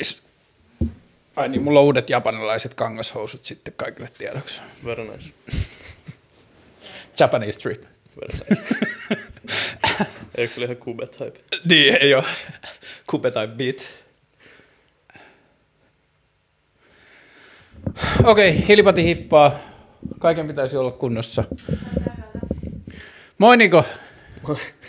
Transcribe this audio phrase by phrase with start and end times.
[0.00, 0.22] Boys.
[1.36, 4.60] Ai niin, mulla on uudet japanilaiset kangashousut sitten kaikille tiedoksi.
[4.84, 5.32] Very nice.
[7.20, 7.82] Japanese trip.
[8.20, 8.76] Very nice.
[10.34, 11.40] Ei kyllä ihan kube type.
[11.64, 12.24] Niin, ei ole.
[13.06, 13.76] Kupe tai beat.
[18.24, 19.58] Okei, okay, hilipati hippaa.
[20.18, 21.44] Kaiken pitäisi olla kunnossa.
[23.38, 23.84] Moi Niko.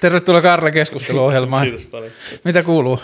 [0.02, 1.68] Tervetuloa Karle keskusteluohjelmaan.
[1.68, 2.12] Kiitos paljon.
[2.44, 3.00] Mitä kuuluu?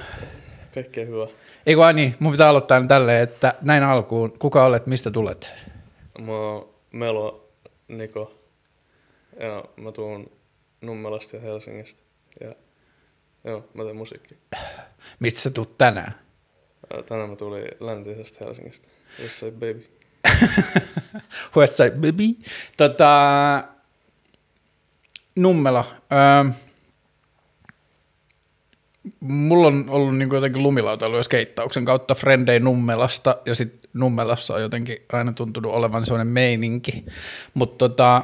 [0.73, 1.46] Kaikkea hyvää.
[1.67, 4.39] Ei kun ai niin, mun pitää aloittaa tälleen, että näin alkuun.
[4.39, 5.53] Kuka olet, mistä tulet?
[6.19, 7.49] Mä oon Melo
[7.87, 8.39] Niko
[9.39, 10.31] ja mä tuun
[10.81, 12.01] Nummelasta ja Helsingistä.
[12.41, 12.55] Ja
[13.43, 14.37] joo, mä teen musiikkia.
[15.19, 16.19] Mistä sä tulet tänään?
[16.93, 18.87] Ää, Tänään mä tulin läntisestä Helsingistä.
[19.23, 19.87] Jossain baby.
[21.57, 22.49] Westside Baby.
[22.77, 23.13] Tota,
[25.35, 25.85] Nummela.
[26.11, 26.53] Öö,
[29.19, 34.61] mulla on ollut niin jotenkin lumilautailu ja skeittauksen kautta frendei Nummelasta ja sitten Nummelassa on
[34.61, 37.05] jotenkin aina tuntunut olevan sellainen meininki.
[37.53, 38.23] Mutta tota,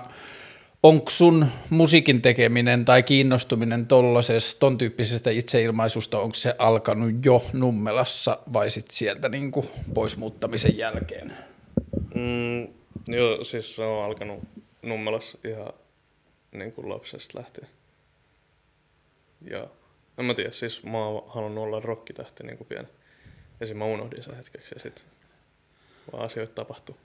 [0.83, 8.39] onko sun musiikin tekeminen tai kiinnostuminen tollaisesta, ton tyyppisestä itseilmaisusta, onko se alkanut jo Nummelassa
[8.53, 9.51] vai sitten sieltä niin
[9.93, 11.33] pois muuttamisen jälkeen?
[12.15, 12.63] Mm,
[13.07, 14.39] joo, siis se on alkanut
[14.81, 15.73] Nummelassa ihan
[16.51, 17.67] niin kuin lapsesta lähtien.
[19.51, 19.67] Ja
[20.17, 22.87] en mä tiedä, siis mä oon halunnut olla rokkitähti niin kuin pieni.
[23.59, 25.05] Ja sitten mä unohdin sen hetkeksi ja sitten
[26.11, 26.97] vaan asioita tapahtuu.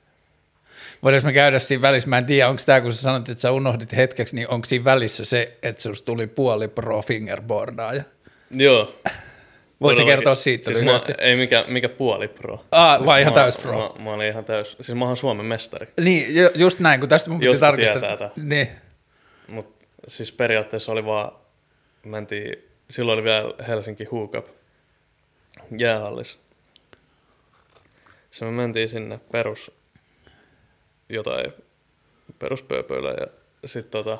[1.03, 2.09] Voidaanko me käydä siinä välissä?
[2.09, 4.85] Mä en tiedä, onko tämä, kun sä sanoit, että sä unohdit hetkeksi, niin onko siinä
[4.85, 8.03] välissä se, että susta tuli puoli pro fingerboardaaja?
[8.51, 8.95] Joo.
[9.81, 11.13] Voitko kertoa siitä siis lyhyesti?
[11.13, 12.65] Mä, ei mikä, mikä puoli pro.
[12.73, 13.95] Ah, vai ihan mä, täys pro?
[13.99, 14.77] Mä, mä, olin ihan täys.
[14.81, 15.87] Siis mä oon Suomen mestari.
[16.01, 18.01] Niin, ju- just näin, kun tästä mun piti tarkistaa.
[18.01, 18.31] tietää tää.
[18.37, 18.69] Niin.
[19.47, 21.33] Mutta siis periaatteessa oli vaan,
[22.05, 24.47] mentiin, silloin oli vielä Helsinki Hookup
[25.79, 26.39] jäähallis.
[28.31, 29.71] Se me mentiin sinne perus
[31.09, 31.53] jotain
[32.39, 33.27] peruspööpöillä ja
[33.69, 34.19] sitten tota,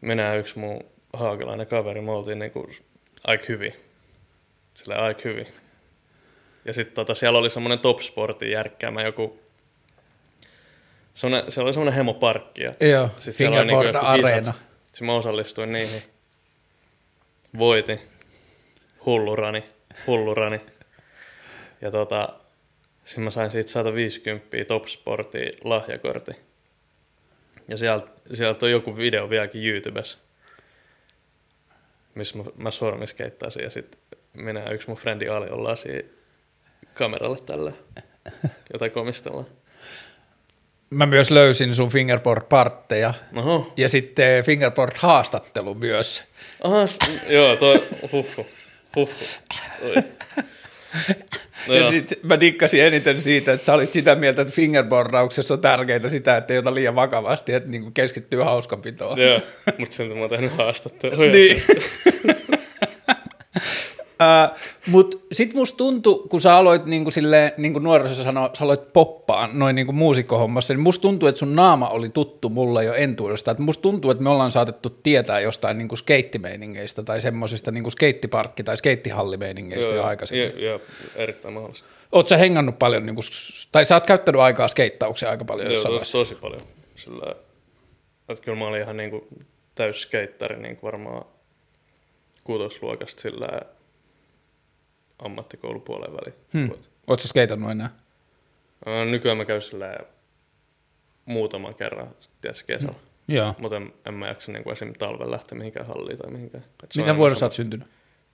[0.00, 2.70] minä ja yksi mun haakalainen kaveri, me oltiin niinku
[3.24, 3.74] aika hyvin.
[4.74, 5.46] Sillä aika hyvin.
[6.64, 9.40] Ja sitten tota, siellä oli semmoinen Top Sportin järkkäämä joku,
[11.14, 12.62] semmonen, se oli semmoinen hemoparkki.
[12.62, 14.52] Ja Joo, sit siellä oli niinku areena.
[14.86, 16.02] Sitten mä osallistuin niihin.
[17.58, 18.00] Voitin.
[19.06, 19.64] Hullurani.
[20.06, 20.60] Hullurani.
[21.80, 22.28] Ja tota,
[23.04, 26.32] sitten mä sain siitä 150 Top Sportin lahjakortti.
[27.68, 30.18] Ja sieltä, sieltä on joku video vieläkin YouTubessa,
[32.14, 34.00] missä mä, mä sormiskeittasin ja sitten
[34.32, 36.08] minä ja yksi mun frendi Ali ollaan siinä
[36.94, 37.72] kameralle tällä
[38.72, 39.46] jotain komistellaan.
[40.90, 46.24] Mä myös löysin sun fingerboard-partteja Oho, ja sitten fingerboard-haastattelu myös.
[46.64, 48.46] Aha, s- joo, toi, huhhuh,
[48.96, 49.28] huhhuh.
[49.82, 49.94] Oi.
[51.68, 55.54] No ja joo, sit mä dikkasin eniten siitä, että sä olit sitä mieltä, että fingerboardauksessa
[55.54, 59.18] on tärkeintä sitä, että ei ota liian vakavasti, että niin keskittyy hauskanpitoon.
[59.18, 59.40] joo,
[59.78, 61.32] mutta sen mä oon tehnyt haastatteluja.
[61.32, 61.62] Niin.
[64.20, 68.50] Uh, Mutta sitten musta tuntui, kun sä aloit niin kuin silleen, niin kuin nuorisossa sanoi,
[68.58, 72.48] sä aloit poppaa noin niin kuin muusikkohommassa, niin musta tuntuu, että sun naama oli tuttu
[72.48, 73.50] mulle jo entuudesta.
[73.50, 77.82] Että musta tuntuu, että me ollaan saatettu tietää jostain niin kuin skeittimeiningeistä tai semmoisista niin
[77.82, 80.52] kuin skeittiparkki- tai skeittihallimeiningeistä jo aikaisemmin.
[80.54, 80.80] Joo, joo,
[81.16, 81.86] erittäin mahdollista.
[82.12, 83.24] Oot sä hengannut paljon, niin kuin,
[83.72, 86.18] tai sä oot käyttänyt aikaa skeittaukseen aika paljon Joo, jossain tos, vaiheessa.
[86.18, 86.60] tosi paljon.
[86.96, 87.34] Sillä,
[88.28, 89.28] että kyllä mä olin ihan niinku
[89.74, 91.24] täys skeittari niin varmaan
[92.44, 93.48] kuutosluokasta sillä
[95.24, 96.34] ammattikoulupuoleen väliin.
[96.52, 96.70] Hmm.
[97.18, 97.90] Sä skeitannut enää?
[98.86, 99.96] Ää, Nykyään mä käyn sillä
[101.24, 102.94] muutaman kerran, tiedätkö, kesällä.
[103.28, 103.54] Joo.
[103.58, 104.92] Mutta en, en mä jaksa niin esim.
[104.98, 106.64] talven lähteä mihinkään halliin tai mihinkään.
[106.96, 107.88] Minä vuodessa sama- oot syntynyt?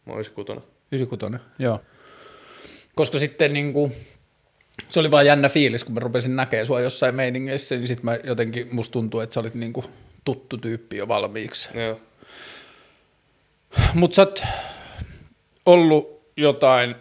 [0.07, 0.61] Mä oon 96.
[0.93, 1.81] 96, joo.
[2.95, 3.93] Koska sitten niin kuin,
[4.89, 8.19] se oli vaan jännä fiilis, kun mä rupesin näkemään sua jossain meiningeissä, niin sitten mä
[8.25, 9.87] jotenkin, musta tuntuu, että sä olit niin kuin
[10.25, 11.69] tuttu tyyppi jo valmiiksi.
[11.75, 12.01] Joo.
[13.95, 14.43] Mutta sä oot
[15.67, 16.95] ollut jotain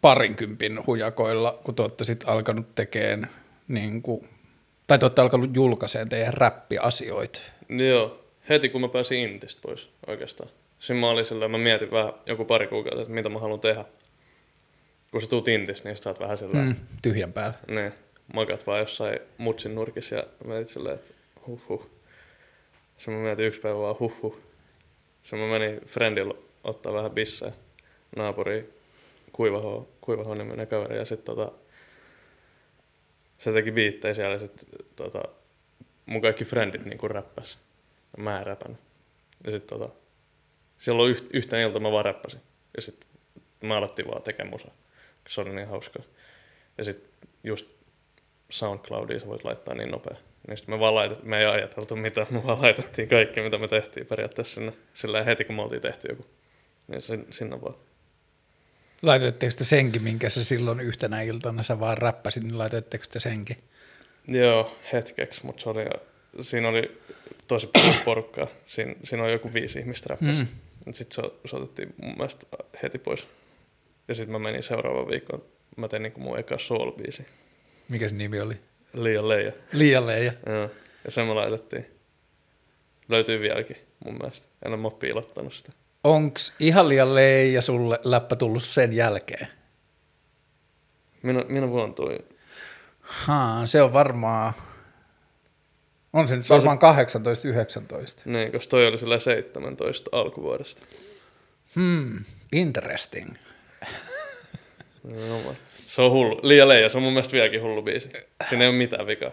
[0.00, 3.30] parinkympin hujakoilla, kun te olette sitten alkanut tekemään,
[3.68, 4.28] niin kuin,
[4.86, 7.40] tai te olette alkanut julkaiseen teidän räppiasioita.
[7.68, 8.24] Joo.
[8.48, 10.50] Heti kun mä pääsin Intistä pois oikeastaan.
[10.78, 13.84] Siinä mä olin sillä, mä mietin vähän joku pari kuukautta, että mitä mä haluan tehdä.
[15.10, 17.58] Kun sä tuut Intistä, niin sä oot vähän sillä, Mm, tyhjän päällä.
[17.68, 17.92] niin,
[18.34, 21.14] makat vaan jossain mutsin nurkissa ja mietit silleen, että
[21.46, 21.90] huh huh.
[22.98, 24.40] Sitten mä mietin yksi päivä vaan huh huh.
[25.22, 26.34] Sitten mä menin friendillä
[26.64, 27.52] ottaa vähän bissejä
[28.16, 28.80] naapuri
[29.32, 31.52] kuivaho, kuivaho niminen kaveri ja sitten tota,
[33.38, 35.22] se teki biittejä siellä ja sitten tota,
[36.06, 37.58] mun kaikki friendit niinku räppäs.
[38.16, 38.78] Mä en.
[39.44, 39.94] Ja sitten tota,
[40.78, 42.40] silloin yht, yhtenä ilta mä vaan räppäsin.
[42.76, 43.08] Ja sitten
[43.62, 44.68] me alettiin vaan tekemään musa.
[45.28, 46.02] Se oli niin hauskaa.
[46.78, 47.10] Ja sitten
[47.44, 47.66] just
[48.50, 50.16] SoundCloudiin sä voit laittaa niin nopea.
[50.48, 53.68] Niin sitten me vaan laitettiin, me ei ajateltu mitään, me vaan laitettiin kaikki, mitä me
[53.68, 54.72] tehtiin periaatteessa sinne.
[54.94, 56.26] Sillä heti kun me oltiin tehty joku.
[56.88, 57.74] Niin sin, sinne vaan.
[59.02, 63.56] Laitoitteko te senkin, minkä sä silloin yhtenä iltana sä vaan räppäsit, niin laitoitteko te senkin?
[64.28, 65.84] Joo, hetkeksi, mutta se oli,
[66.40, 67.00] siinä oli
[67.48, 68.46] tosi paljon porukkaa.
[68.66, 70.40] Siinä, siinä oli joku viisi ihmistä räppäsi.
[70.40, 70.46] Mm.
[70.92, 72.46] Sitten se, se otettiin mun mielestä
[72.82, 73.26] heti pois.
[74.08, 75.42] Ja sitten mä menin seuraavan viikon,
[75.76, 77.22] mä tein niin mun eka soul-biisi.
[77.88, 78.54] Mikä se nimi oli?
[78.92, 79.52] Liian leija.
[79.72, 80.32] Liian leija.
[80.46, 80.70] Joo.
[81.04, 81.86] Ja sen me laitettiin.
[83.08, 84.46] Löytyy vieläkin mun mielestä.
[84.66, 85.72] En ole piilottanut sitä.
[86.04, 89.48] Onks ihan liian leija sulle läppä tullut sen jälkeen?
[91.22, 92.18] Minä, minä vuonna tuli.
[93.00, 94.52] Haa, se on varmaan,
[96.12, 96.80] on se nyt varmaan 18-19.
[98.24, 100.82] Niin, koska toi oli sillä 17 alkuvuodesta.
[101.74, 102.18] Hmm,
[102.52, 103.34] interesting.
[105.04, 106.40] No, se on hullu.
[106.42, 108.10] Liian leija, se on mun mielestä vieläkin hullu biisi.
[108.48, 109.30] Siinä ei ole mitään vikaa.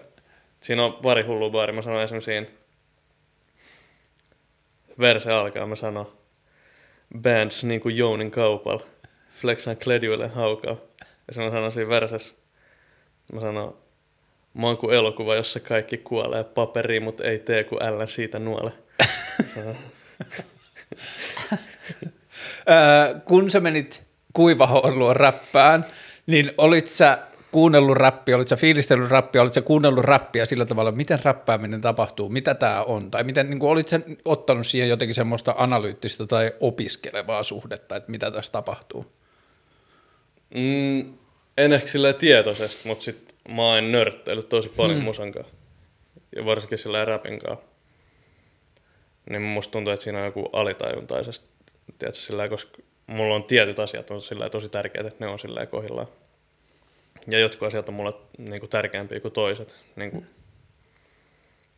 [0.59, 1.73] Siinä on pari hullua baari.
[1.73, 2.47] Mä sanoin esimerkiksi siinä
[4.99, 6.17] verse alkaa, mä sanon
[7.21, 8.83] bands niin kuin Jounin kaupalla.
[9.41, 10.77] Flexan kledjuille haukaa.
[11.01, 12.35] Ja sitten mä sanon siinä versessä,
[13.33, 13.77] mä sanon,
[14.53, 18.71] mä oon kuin elokuva, jossa kaikki kuolee paperiin, mutta ei tee kuin älä siitä nuole.
[23.25, 24.03] kun sä menit
[24.33, 25.85] kuivahoon luo räppään,
[26.27, 27.19] niin olit sä
[27.51, 32.29] kuunnellut räppiä, olit sä fiilistellyt räppiä, olit sä kuunnellut räppiä sillä tavalla, miten räppääminen tapahtuu,
[32.29, 37.43] mitä tämä on, tai miten niin olit sä ottanut siihen jotenkin semmoista analyyttistä tai opiskelevaa
[37.43, 39.05] suhdetta, että mitä tässä tapahtuu?
[40.55, 41.13] Mm,
[41.57, 45.05] en ehkä silleen tietoisesti, mutta sit mä oon nörttäillyt tosi paljon hmm.
[45.05, 45.53] musan kanssa.
[46.35, 47.65] Ja varsinkin silleen räpin kanssa.
[49.29, 51.47] Niin musta tuntuu, että siinä on joku alitajuntaisesti,
[51.99, 52.77] tiedätkö, silleen, koska
[53.07, 56.07] mulla on tietyt asiat on silleen tosi tärkeitä, että ne on silleen kohdillaan.
[57.27, 60.25] Ja jotkut asiat on mulle niin kuin tärkeämpiä kuin toiset niin kuin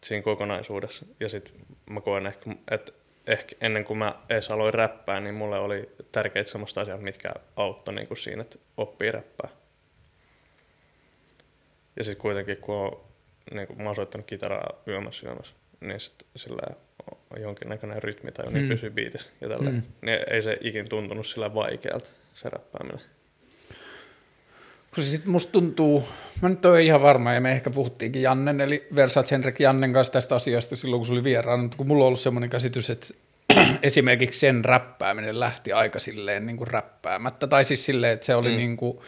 [0.03, 1.05] siinä kokonaisuudessa.
[1.19, 1.53] Ja sitten
[1.89, 2.91] mä koen ehkä, että
[3.27, 7.93] ehkä ennen kuin mä edes aloin räppää, niin mulle oli tärkeitä semmoista asiat, mitkä auttoi
[7.93, 9.49] niin kuin siinä, että oppii räppää.
[11.97, 13.01] Ja sitten kuitenkin, kun on,
[13.51, 16.75] niin kuin mä oon soittanut kitaraa yömässä yömässä, niin sitten sillä
[17.35, 18.69] on jonkinnäköinen rytmi tai niin mm.
[18.69, 19.69] pysyy biitissä ja tällä.
[19.69, 19.81] Mm.
[20.01, 23.01] Niin ei se ikin tuntunut sillä vaikealta, se räppääminen.
[24.95, 26.07] Kun se sitten musta tuntuu,
[26.41, 30.13] mä nyt oon ihan varma, ja me ehkä puhuttiinkin Jannen, eli Versace Henrik Jannen kanssa
[30.13, 33.07] tästä asiasta silloin, kun se oli vieraana, mutta kun mulla on ollut semmoinen käsitys, että
[33.83, 38.49] esimerkiksi sen räppääminen lähti aika silleen niin kuin räppäämättä, tai siis silleen, että se oli
[38.49, 38.57] mm.
[38.57, 38.99] niin kuin,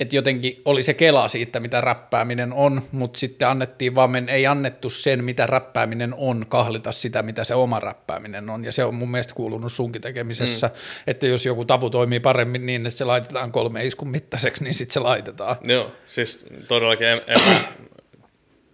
[0.00, 4.46] että jotenkin oli se kela siitä, mitä räppääminen on, mutta sitten annettiin vaan, men, ei
[4.46, 8.94] annettu sen, mitä räppääminen on, kahlita sitä, mitä se oma räppääminen on, ja se on
[8.94, 10.74] mun mielestä kuulunut sunkin tekemisessä, mm.
[11.06, 14.94] että jos joku tavu toimii paremmin niin, että se laitetaan kolme iskun mittaiseksi, niin sitten
[14.94, 15.56] se laitetaan.
[15.64, 17.40] Joo, siis todellakin en, en,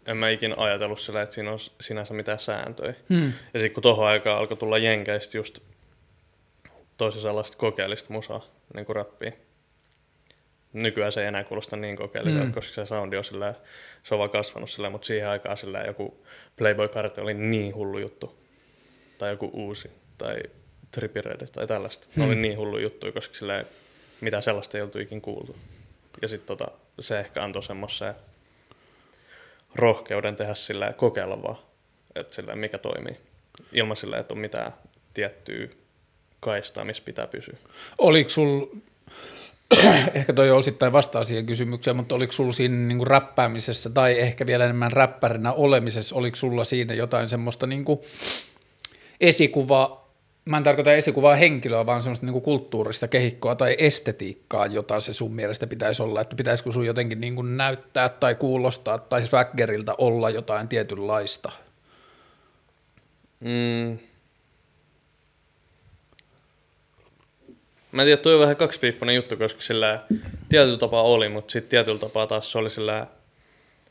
[0.06, 2.94] en mä ikinä ajatellut sillä, että siinä on sinänsä mitään sääntöjä.
[3.08, 3.32] Hmm.
[3.54, 5.58] Ja sitten kun tohon aikaan alkoi tulla jenkeistä just
[6.96, 8.44] tosi sellaista kokeellista musaa,
[8.74, 9.32] niin kuin rappia,
[10.82, 12.52] nykyään se ei enää kuulosta niin kokeilulta, mm.
[12.52, 13.54] koska se soundi on sillä,
[14.02, 16.26] se on vaan kasvanut sillä, mutta siihen aikaan sillä joku
[16.56, 18.38] Playboy Carti oli niin hullu juttu.
[19.18, 20.36] Tai joku uusi, tai
[20.90, 22.06] Trippy Red, tai tällaista.
[22.06, 22.20] Mm.
[22.20, 22.42] Ne oli mm.
[22.42, 23.64] niin hullu juttu, koska sillä
[24.20, 25.56] mitä sellaista ei oltu ikin kuultu.
[26.22, 28.14] Ja sitten tota, se ehkä antoi semmoisen
[29.74, 31.56] rohkeuden tehdä sillä kokeilla vaan,
[32.14, 33.16] että sillä mikä toimii.
[33.72, 34.72] Ilman sillä, että on mitään
[35.14, 35.68] tiettyä
[36.40, 37.56] kaistaa, missä pitää pysyä.
[37.98, 38.66] Oliko sul
[40.14, 44.46] ehkä toi osittain vastaa siihen kysymykseen, mutta oliko sulla siinä niin kuin räppäämisessä tai ehkä
[44.46, 48.00] vielä enemmän räppärinä olemisessa, oliko sulla siinä jotain semmoista niin kuin
[49.20, 50.12] esikuvaa,
[50.44, 55.12] mä en tarkoita esikuvaa henkilöä, vaan semmoista niin kuin kulttuurista kehikkoa tai estetiikkaa, jota se
[55.12, 59.94] sun mielestä pitäisi olla, että pitäisikö sun jotenkin niin kuin näyttää tai kuulostaa tai swaggerilta
[59.98, 61.52] olla jotain tietynlaista?
[63.40, 63.98] Mm,
[67.96, 70.00] Mä en tiedä, toi on vähän kaksipiippunen juttu, koska sillä
[70.48, 73.06] tietyllä tapaa oli, mutta sitten tietyllä tapaa taas se oli sillä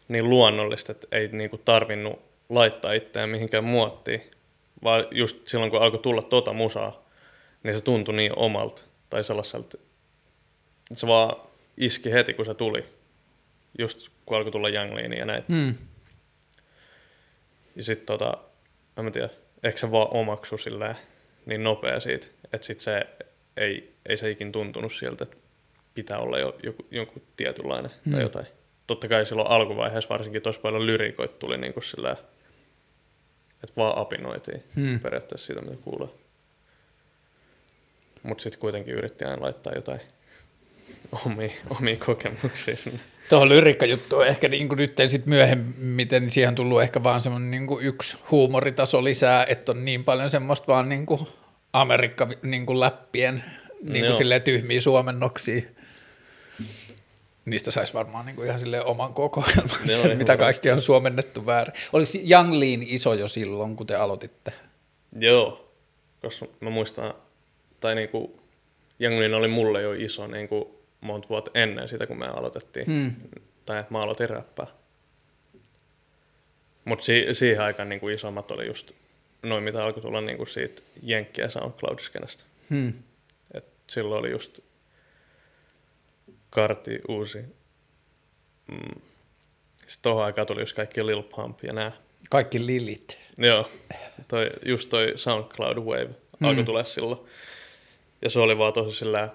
[0.07, 4.21] niin luonnollista, että ei niinku tarvinnut laittaa itseään mihinkään muottiin.
[4.83, 7.05] Vaan just silloin, kun alkoi tulla tota musaa,
[7.63, 8.81] niin se tuntui niin omalta.
[9.09, 9.77] Tai sellaiselta,
[10.91, 11.35] että se vaan
[11.77, 12.85] iski heti, kun se tuli.
[13.79, 15.43] Just kun alkoi tulla Young ja näin.
[15.49, 15.75] Hmm.
[17.75, 18.37] Ja sitten tota,
[18.97, 19.29] en mä tiedä,
[19.63, 20.95] ehkä se vaan omaksu silleen
[21.45, 23.07] niin nopea siitä, että sit se
[23.57, 25.37] ei, ei se ikin tuntunut sieltä, että
[25.95, 28.13] pitää olla jo, joku, joku tietynlainen hmm.
[28.13, 28.45] tai jotain.
[28.87, 32.11] Totta kai silloin alkuvaiheessa varsinkin tosi paljon lyrikoita tuli niin kuin sillä,
[33.63, 34.99] että vaan apinoitiin hmm.
[34.99, 36.09] periaatteessa siitä, mitä kuulee.
[38.23, 40.01] Mutta sitten kuitenkin yritti aina laittaa jotain
[41.25, 42.99] omia, omia kokemuksia sinne.
[43.29, 47.51] Tuohon lyrikkajuttuun ehkä niin kuin nyt sit myöhemmin, niin siihen on tullut ehkä vaan semmoinen
[47.51, 51.27] niin yksi huumoritaso lisää, että on niin paljon semmoista vaan niin kuin
[51.75, 53.43] Amerikka niin kuin läppien
[53.81, 55.61] niin kuin silleen tyhmiä suomennoksia.
[57.45, 61.73] Niistä saisi varmaan niin kuin ihan sille oman kokoelman, mitä kaikki on suomennettu väärin.
[61.93, 64.53] Oliko Young Lean iso jo silloin, kun te aloititte?
[65.19, 65.71] Joo,
[66.21, 67.13] koska mä muistan,
[67.79, 68.31] tai niin kuin
[68.99, 70.65] Young Lean oli mulle jo iso niin kuin
[71.01, 72.85] monta vuotta ennen sitä, kun me aloitettiin.
[72.85, 73.11] Hmm.
[73.65, 74.67] Tai että mä aloitin räppää.
[76.85, 78.91] Mutta si- siihen aikaan niin kuin isommat oli just
[79.49, 82.43] noin, mitä alkoi tulla niin kuin siitä Jenkkiä SoundCloud-skenestä.
[82.69, 82.93] Hmm.
[83.53, 84.59] Et silloin oli just
[86.49, 87.37] Karti uusi.
[88.67, 89.01] Mm.
[89.77, 91.91] Sitten tohon aikaan tuli just kaikki Lil Pump ja nää.
[92.29, 93.19] Kaikki Lilit.
[93.37, 93.69] Joo,
[94.27, 96.05] toi, just toi SoundCloud Wave
[96.39, 96.47] hmm.
[96.47, 97.19] alkoi tulla silloin.
[98.21, 99.29] Ja se oli vaan tosi sillä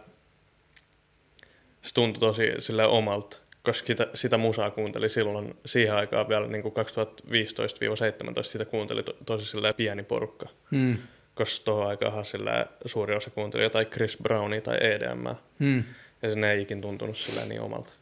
[1.82, 3.36] se tuntui tosi sillä omalta,
[3.70, 9.16] koska sitä, sitä musaa kuunteli silloin siihen aikaan vielä niin kuin 2015-2017 sitä kuunteli to,
[9.26, 10.48] tosi sillä pieni porukka.
[10.70, 10.96] Hmm.
[11.34, 15.26] Koska tuohon aikaan sillä suuri osa kuunteli jotain Chris Brownia tai EDM.
[15.60, 15.84] Hmm.
[16.22, 17.92] Ja se ei ikin tuntunut sillä niin omalta.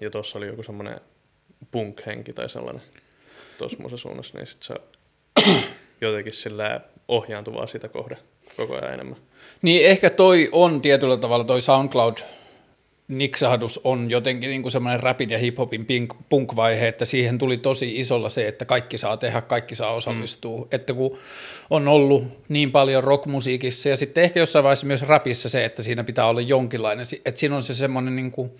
[0.00, 1.00] Ja tuossa oli joku semmoinen
[1.70, 2.82] punk-henki tai sellainen
[3.58, 4.74] tuossa musasuunnassa, niin sit se
[6.00, 8.16] jotenkin sillä ohjaantuvaa sitä kohde
[8.56, 9.16] koko ajan enemmän.
[9.62, 12.18] Niin ehkä toi on tietyllä tavalla toi SoundCloud
[13.08, 15.86] niksahdus on jotenkin niin kuin semmoinen rapin ja hiphopin
[16.28, 20.60] punk-vaihe, että siihen tuli tosi isolla se, että kaikki saa tehdä, kaikki saa osallistua.
[20.60, 20.68] Mm.
[20.72, 21.18] Että kun
[21.70, 26.04] on ollut niin paljon rockmusiikissa ja sitten ehkä jossain vaiheessa myös rapissa se, että siinä
[26.04, 28.50] pitää olla jonkinlainen, että siinä on se semmoinen niin kuin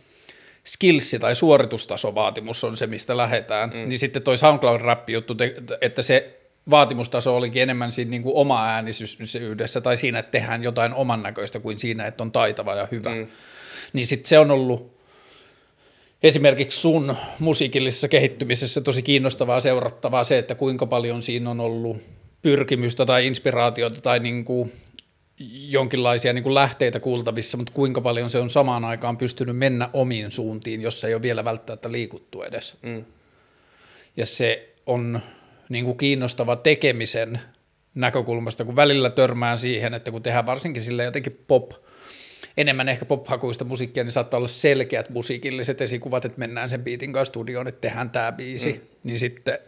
[0.65, 3.89] skillsi tai suoritustasovaatimus on se, mistä lähdetään, mm.
[3.89, 5.37] niin sitten toi SoundCloud-rappi-juttu,
[5.81, 6.39] että se
[6.71, 11.61] vaatimustaso olikin enemmän siinä niin kuin oma äänisyydessä tai siinä, että tehdään jotain oman näköistä
[11.61, 13.15] kuin siinä, että on taitava ja hyvä.
[13.15, 13.27] Mm.
[13.93, 14.99] Niin sitten se on ollut
[16.23, 21.97] esimerkiksi sun musiikillisessa kehittymisessä tosi kiinnostavaa seurattavaa se, että kuinka paljon siinä on ollut
[22.43, 24.73] pyrkimystä tai inspiraatiota tai niin kuin
[25.69, 30.31] jonkinlaisia niin kuin lähteitä kuultavissa, mutta kuinka paljon se on samaan aikaan pystynyt mennä omiin
[30.31, 32.77] suuntiin, jos ei ole vielä välttämättä liikuttu edes.
[32.83, 33.05] Mm.
[34.17, 35.21] Ja se on
[35.69, 37.41] niin kuin kiinnostava tekemisen
[37.95, 41.71] näkökulmasta, kun välillä törmää siihen, että kun tehdään varsinkin sille jotenkin pop,
[42.59, 47.31] enemmän ehkä pop-hakuista musiikkia, niin saattaa olla selkeät musiikilliset esikuvat, että mennään sen biitin kanssa
[47.31, 48.81] studioon, että tehdään tämä biisi, mm.
[49.05, 49.59] niin sitten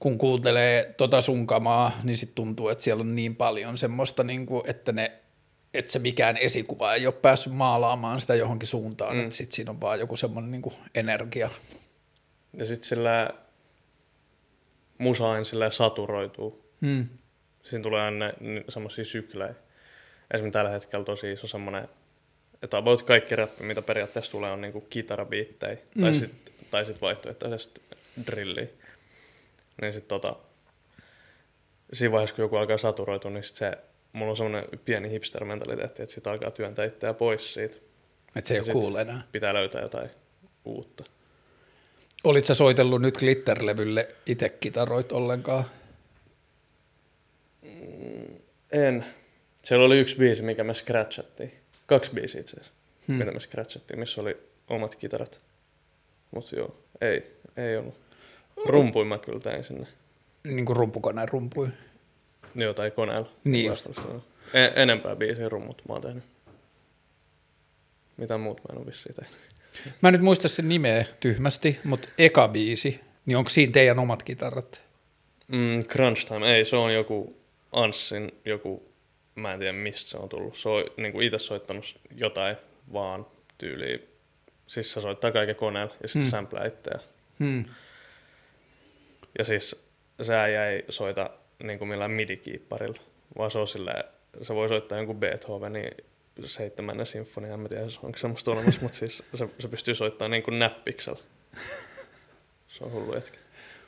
[0.00, 4.70] kun kuuntelee tota sunkamaa, niin sitten tuntuu, että siellä on niin paljon semmoista, niin kuin,
[4.70, 5.12] että ne
[5.74, 9.22] että se mikään esikuva ei ole päässyt maalaamaan sitä johonkin suuntaan, mm.
[9.22, 11.50] että sitten siinä on vaan joku semmoinen niin kuin energia.
[12.56, 13.30] Ja sitten sillä
[14.98, 16.64] musa aina saturoituu.
[16.86, 17.08] Hmm.
[17.62, 18.32] Siinä tulee aina
[18.68, 19.54] semmoisia syklejä.
[20.32, 21.88] Esimerkiksi tällä hetkellä tosi iso semmoinen,
[22.62, 25.76] että about kaikki räppi, mitä periaatteessa tulee, on niinku kitarabiittejä.
[25.94, 26.02] Hmm.
[26.02, 27.82] Tai sitten tai sit vaihtoehtoisesti
[28.26, 28.66] drilliä.
[29.80, 30.36] Niin sitten tota,
[31.92, 33.72] siinä vaiheessa, kun joku alkaa saturoitua, niin sit se,
[34.12, 37.76] mulla on semmoinen pieni hipster-mentaliteetti, että sit alkaa työntää itseä pois siitä.
[38.36, 39.22] Että se ei ole cool enää.
[39.32, 40.10] Pitää löytää jotain
[40.64, 41.04] uutta.
[42.24, 45.64] Olit sä soitellut nyt Glitter-levylle itse kitaroit ollenkaan?
[47.62, 48.36] Mm,
[48.72, 49.04] en.
[49.62, 51.52] Siellä oli yksi biisi, mikä me scratchattiin.
[51.86, 52.72] Kaksi biisiä itse asiassa,
[53.08, 53.16] hmm.
[53.16, 54.36] mitä me scratchattiin, missä oli
[54.68, 55.40] omat kitarat.
[56.30, 57.94] Mutta joo, ei, ei ollut.
[58.66, 59.86] Rumpuin mä kyllä tein sinne.
[60.44, 61.68] Niin kuin rumpukoneen rumpui?
[62.54, 63.30] Joo, tai koneella.
[63.44, 63.72] Niin
[64.54, 66.24] En, enempää biisiä rummut mä oon tehnyt.
[68.16, 69.36] Mitä muut mä en ole vissiin tehnyt.
[70.00, 74.22] Mä en nyt muista sen nimeä tyhmästi, mutta eka biisi, niin onko siinä teidän omat
[74.22, 74.82] kitarat?
[75.48, 77.36] Mm, Crunch Time, ei, se on joku
[77.72, 78.91] Anssin joku,
[79.34, 80.56] mä en tiedä mistä se on tullut.
[80.56, 82.56] Se on niin kuin itse soittanut jotain
[82.92, 83.26] vaan
[83.58, 84.08] tyyliin.
[84.66, 86.30] Siis se soittaa kaiken koneella ja sitten hmm.
[86.30, 86.98] samplaa itseä.
[87.38, 87.64] Hmm.
[89.38, 89.84] Ja siis
[90.22, 91.30] se ei soita
[91.62, 93.02] niin kuin millään midi-kiipparilla,
[93.38, 94.04] vaan se on silleen,
[94.42, 95.90] se voi soittaa jonkun Beethovenin
[96.44, 100.42] seitsemännen sinfonia, en mä tiedä onko semmoista olemassa, mutta siis se, se pystyy soittamaan niin
[100.42, 101.20] kuin näppiksellä.
[102.68, 103.38] Se on hullu hetki.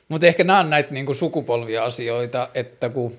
[0.07, 3.17] Mutta ehkä nämä on näitä niin kuin sukupolvia-asioita, että kun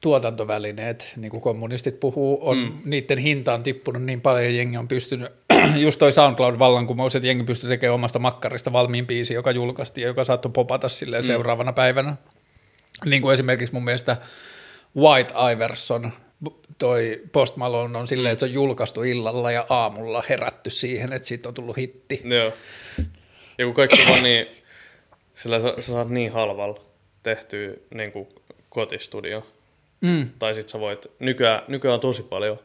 [0.00, 2.72] tuotantovälineet, niin kuin kommunistit puhuu, on, mm.
[2.84, 5.32] niiden hinta on tippunut niin paljon, ja jengi on pystynyt,
[5.76, 10.24] just toi SoundCloud-vallankumous, että jengi pystyy tekemään omasta makkarista valmiin biisi, joka julkaistiin ja joka
[10.24, 11.26] saattoi popata silleen mm.
[11.26, 12.16] seuraavana päivänä.
[13.04, 14.16] Niin kuin esimerkiksi mun mielestä
[14.96, 16.12] White Iverson
[16.78, 21.28] toi Post Malone on silleen, että se on julkaistu illalla ja aamulla herätty siihen, että
[21.28, 22.22] siitä on tullut hitti.
[22.24, 22.52] Joo.
[23.58, 24.46] Ja kun kaikki vaan niin,
[25.34, 26.80] sillä sä, sä saat niin halvalla
[27.22, 28.28] tehtyä niin kuin
[28.70, 29.46] kotistudio,
[30.00, 30.30] Mm.
[30.38, 32.58] Tai sit sä voit, nykyään, nykyään on tosi paljon,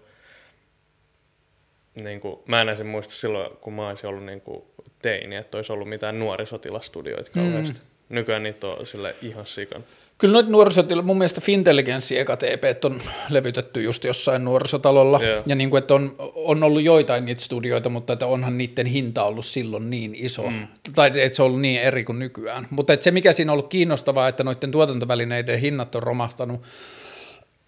[1.96, 4.63] niin kuin, mä en ensin muista silloin, kun mä olisin ollut niin kuin
[5.01, 7.80] teini, että olisi ollut mitään nuorisotilastudioita kauheasti.
[7.80, 8.15] Mm.
[8.15, 9.84] Nykyään niitä on sille ihan sikan.
[10.18, 15.24] Kyllä noita nuorisotila, mun mielestä Fintelligenssi eka TP on levytetty just jossain nuorisotalolla.
[15.24, 15.44] Joo.
[15.46, 19.24] Ja niin kuin, että on, on ollut joitain niitä studioita, mutta että onhan niiden hinta
[19.24, 20.50] ollut silloin niin iso.
[20.50, 20.68] Mm.
[20.96, 22.68] Tai että se on ollut niin eri kuin nykyään.
[22.70, 26.62] Mutta että se mikä siinä on ollut kiinnostavaa, että noiden tuotantovälineiden hinnat on romahtanut,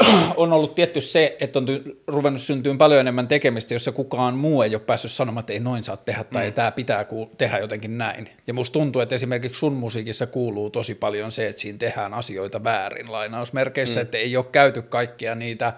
[0.35, 4.61] on ollut tietty se, että on ty- ruvennut syntyä paljon enemmän tekemistä, jossa kukaan muu
[4.61, 6.53] ei ole päässyt sanomaan, että ei noin saa tehdä tai mm.
[6.53, 8.29] tämä pitää ku- tehdä jotenkin näin.
[8.47, 12.63] Ja musta tuntuu, että esimerkiksi sun musiikissa kuuluu tosi paljon se, että siinä tehdään asioita
[12.63, 14.01] väärin lainausmerkeissä, mm.
[14.01, 15.73] että ei ole käyty kaikkia niitä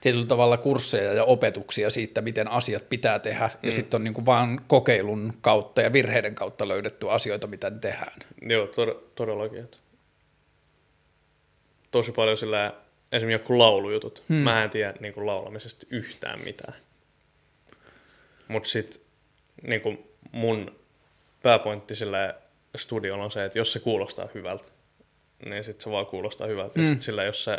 [0.00, 3.46] tietyllä tavalla kursseja ja opetuksia siitä, miten asiat pitää tehdä.
[3.46, 3.66] Mm.
[3.66, 8.12] Ja sitten on niin kuin vaan kokeilun kautta ja virheiden kautta löydetty asioita, mitä tehdään.
[8.42, 9.68] Joo, tod- todellakin.
[11.90, 12.74] Tosi paljon sillä,
[13.12, 14.22] esimerkiksi joku laulujutut.
[14.28, 14.36] Hmm.
[14.36, 16.74] Mä en tiedä niin kuin laulamisesta yhtään mitään.
[18.48, 19.02] Mutta sitten
[19.62, 20.76] niin kuin mun
[21.42, 22.34] pääpointti sillä
[22.76, 24.68] studiolla on se, että jos se kuulostaa hyvältä,
[25.44, 26.72] niin sitten se vaan kuulostaa hyvältä.
[26.74, 26.82] Hmm.
[26.82, 27.58] Ja sitten sillä, jos se,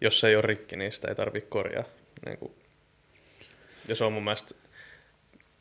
[0.00, 1.84] jos se ei ole rikki, niin sitä ei tarvitse korjaa.
[2.26, 2.54] Niin kuin.
[3.88, 4.54] Ja se on mun mielestä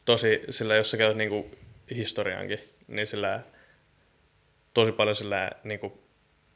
[0.06, 1.58] tosi, sillä jos sä käyt niin kuin
[1.96, 3.39] historiankin, niin sillä
[4.74, 5.94] tosi paljon sillä niin kuin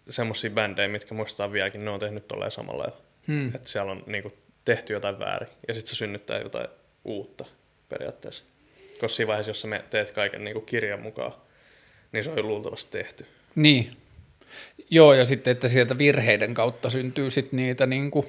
[0.10, 2.98] semmoisia bändejä, mitkä muistetaan vieläkin, ne on tehnyt tolleen samalla lailla.
[3.28, 3.56] Hmm.
[3.56, 4.34] Että siellä on niin kuin,
[4.66, 6.68] tehty jotain väärin ja sitten se synnyttää jotain
[7.06, 7.46] uutta
[7.90, 8.44] periaatteessa.
[8.92, 11.34] Koska siinä vaiheessa, jos sä teet kaiken niin kuin kirjan mukaan,
[12.12, 13.26] niin se on jo luultavasti tehty.
[13.56, 13.92] Niin.
[14.90, 18.26] Joo, ja sitten, että sieltä virheiden kautta syntyy sitten niitä niin kuin,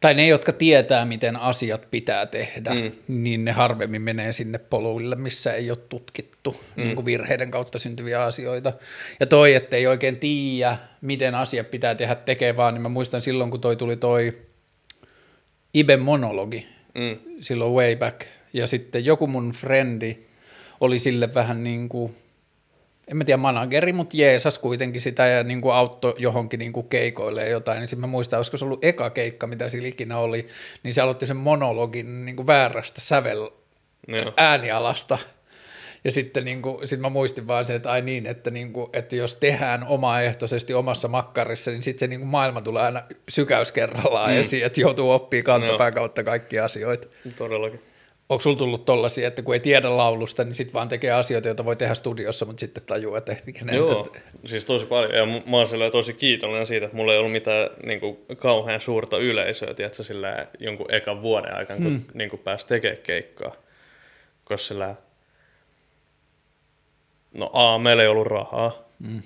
[0.00, 2.92] tai ne, jotka tietää, miten asiat pitää tehdä, mm.
[3.08, 6.82] niin ne harvemmin menee sinne poluille, missä ei ole tutkittu mm.
[6.82, 8.72] niin kuin virheiden kautta syntyviä asioita.
[9.20, 13.22] Ja toi, että ei oikein tiedä, miten asiat pitää tehdä tekee vaan, niin mä muistan
[13.22, 14.38] silloin, kun toi tuli toi
[15.74, 17.18] Iben monologi, Mm.
[17.40, 18.20] silloin way back,
[18.52, 20.16] ja sitten joku mun frendi
[20.80, 22.14] oli sille vähän niin kuin,
[23.08, 26.88] en mä tiedä manageri, mutta jeesas kuitenkin sitä ja niin kuin auttoi johonkin niin kuin
[26.88, 30.18] keikoille ja jotain, niin sitten mä muistan, olisiko se ollut eka keikka, mitä sillä ikinä
[30.18, 30.48] oli,
[30.82, 33.50] niin se aloitti sen monologin niin kuin väärästä sävel
[34.08, 34.32] Joo.
[34.36, 35.18] äänialasta.
[36.04, 38.90] Ja sitten niin kuin, sit mä muistin vaan se, että ai niin, että, niin kuin,
[38.92, 43.72] että jos tehdään omaehtoisesti omassa makkarissa, niin sitten se niin kuin maailma tulee aina sykäys
[43.72, 44.36] kerrallaan mm.
[44.36, 47.08] esiin, että joutuu oppimaan kantapään kautta kaikkia asioita.
[47.36, 47.80] Todellakin.
[48.28, 51.64] Onko sulla tullut tollasia, että kun ei tiedä laulusta, niin sitten vaan tekee asioita, joita
[51.64, 53.76] voi tehdä studiossa, mutta sitten tajuu, että ehtikö ne.
[53.76, 54.12] Joo,
[54.44, 55.14] siis tosi paljon.
[55.14, 58.80] Ja mä oon silleen tosi kiitollinen siitä, että mulla ei ollut mitään niin kuin, kauhean
[58.80, 62.00] suurta yleisöä, tiedätkö, sillä jonkun ekan vuoden aikana, kun Hmm.
[62.14, 63.52] niin kuin, pääsi tekemään keikkaa.
[64.44, 64.94] Koska sillä,
[67.32, 69.22] no A, meillä ei ollut rahaa, Mm.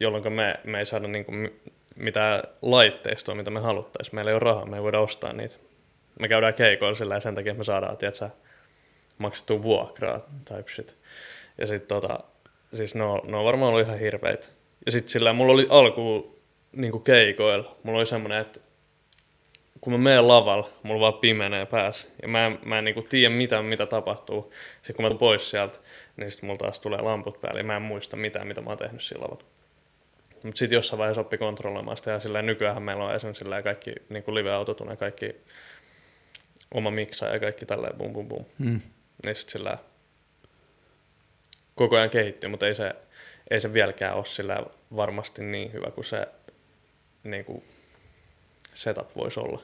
[0.00, 1.60] jolloin me, me ei saada niin kuin,
[1.96, 4.14] mitään laitteistoa, mitä me haluttaisiin.
[4.14, 5.54] Meillä ei ole rahaa, me ei voida ostaa niitä.
[6.18, 8.30] Me käydään keikoilla sillä ja sen takia, että me saadaan, tiedätkö,
[9.18, 10.96] maksettua vuokraa type shit.
[11.58, 12.20] Ja sitten tota,
[12.74, 14.46] siis ne on, ne on varmaan ollut ihan hirveitä.
[14.86, 16.38] Ja sitten sillä mulla oli alkuun
[16.72, 18.60] niinku keikoilla, mulla oli semmoinen, että
[19.80, 22.08] kun mä menen lavalla, mulla vaan pimenee päässä.
[22.22, 24.52] Ja mä en, mä en niinku tiedä mitä, mitä tapahtuu.
[24.76, 25.78] Sitten kun mä tulen pois sieltä,
[26.16, 28.78] niin sitten mulla taas tulee lamput päälle ja mä en muista mitään, mitä mä oon
[28.78, 29.44] tehnyt sillä lavalla.
[30.42, 34.34] Mutta sitten jossain vaiheessa oppi kontrolloimaan sitä ja sillä nykyään meillä on esimerkiksi kaikki niinku
[34.34, 35.36] live-autotune, kaikki
[36.74, 38.44] oma miksa ja kaikki tälleen bum bum bum.
[38.58, 38.80] Mm.
[39.24, 39.78] Niin sit sillä
[41.74, 42.94] koko ajan kehittyy, mutta ei se,
[43.50, 44.62] ei se vieläkään ole sillä
[44.96, 46.28] varmasti niin hyvä kuin se
[47.24, 47.64] niin kuin
[48.74, 49.62] setup voisi olla.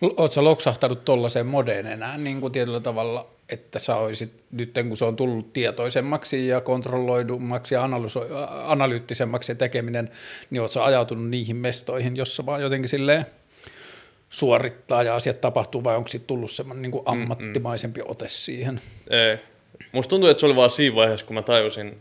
[0.00, 5.04] Oletko loksahtanut tuollaiseen modeen enää niin kuin tietyllä tavalla, että sä olisit nyt kun se
[5.04, 8.26] on tullut tietoisemmaksi ja kontrolloidummaksi ja analyso-
[8.64, 10.10] analyyttisemmaksi se tekeminen,
[10.50, 13.26] niin oletko ajautunut niihin mestoihin, jossa vaan jotenkin silleen
[14.32, 18.80] suorittaa ja asiat tapahtuu vai onko siitä tullut semmoinen niin kuin ammattimaisempi ote siihen?
[19.10, 19.38] Ei.
[19.92, 21.98] Musta tuntuu, että se oli vaan siinä vaiheessa, kun mä tajusin,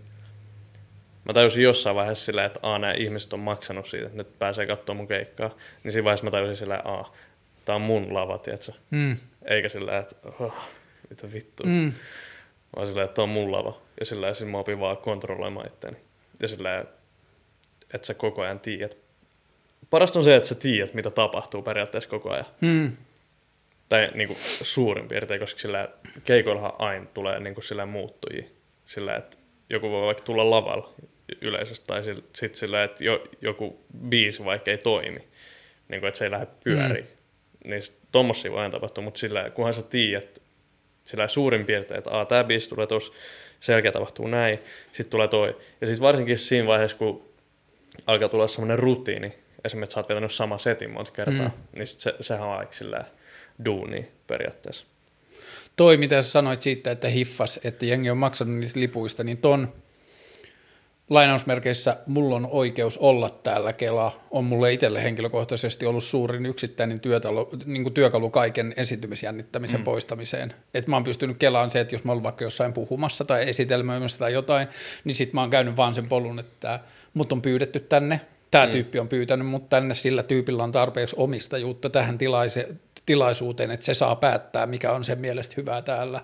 [1.26, 4.68] mä tajusin jossain vaiheessa sillä, että a, nämä ihmiset on maksanut siitä, että nyt pääsee
[4.68, 5.56] katsomaan mun keikkaa.
[5.84, 7.12] Niin siinä vaiheessa mä tajusin sillä, a,
[7.66, 8.74] tää on mun lava, tietsä.
[8.92, 9.18] Mm.
[9.46, 10.54] Eikä sillä, että oh,
[11.10, 11.68] mitä vittua.
[11.68, 11.92] Mm.
[12.76, 13.82] Vaan sillä, että tää on mun lava.
[14.00, 15.98] Ja sillä, että mä opin vaan kontrolloimaan itteeni.
[16.42, 16.86] Ja sillä,
[17.94, 18.98] että sä koko ajan tiedät.
[19.92, 22.46] Parasta on se, että sä tiedät, mitä tapahtuu periaatteessa koko ajan.
[22.62, 22.98] Mm.
[23.90, 25.90] Tai niin kuin suurin piirtein, koska sillä
[26.24, 28.44] keikoillahan aina tulee niin kuin sillä muuttujia.
[28.86, 29.38] Sillä, että
[29.70, 30.94] joku voi vaikka tulla lavalla
[31.42, 35.28] yleisesti, tai sitten sillä, että jo, joku biisi vaikka ei toimi,
[35.88, 37.08] niin kuin, että se ei lähde pyöriin.
[37.64, 37.70] Mm.
[37.70, 40.42] Niin sit tommosia voi aina tapahtua, mutta sillä, kunhan sä tiedät,
[41.04, 43.14] sillä suurin piirtein, että Aa, tämä biisi tulee tuossa,
[43.60, 44.60] sen jälkeen tapahtuu näin,
[44.92, 45.58] sitten tulee toi.
[45.82, 47.30] Ja sitten varsinkin siinä vaiheessa, kun
[48.08, 51.78] alkaa tulla semmoinen rutiini, esimerkiksi että sä oot vetänyt sama setin monta kertaa, Mm.
[51.78, 53.06] niin sit se, sehän on aika silleen
[53.66, 54.86] duuni periaatteessa.
[55.76, 59.74] Toi, mitä sä sanoit siitä, että hiffas, että jengi on maksanut niistä lipuista, niin ton
[61.10, 67.50] lainausmerkeissä mulla on oikeus olla täällä Kela, on mulle itselle henkilökohtaisesti ollut suurin yksittäinen työtalo,
[67.66, 69.84] niin kuin työkalu kaiken esiintymisjännittämisen mm.
[69.84, 70.54] poistamiseen.
[70.74, 74.20] Et mä oon pystynyt kelaan se, että jos mä oon vaikka jossain puhumassa tai esitelmöimässä
[74.20, 74.68] tai jotain,
[75.04, 76.80] niin sit mä oon käynyt vaan sen polun, että
[77.14, 78.72] mut on pyydetty tänne, tämä mm.
[78.72, 82.68] tyyppi on pyytänyt mut tänne, sillä tyypillä on tarpeeksi omistajuutta tähän tilaise,
[83.06, 86.22] tilaisuuteen, että se saa päättää, mikä on sen mielestä hyvää täällä.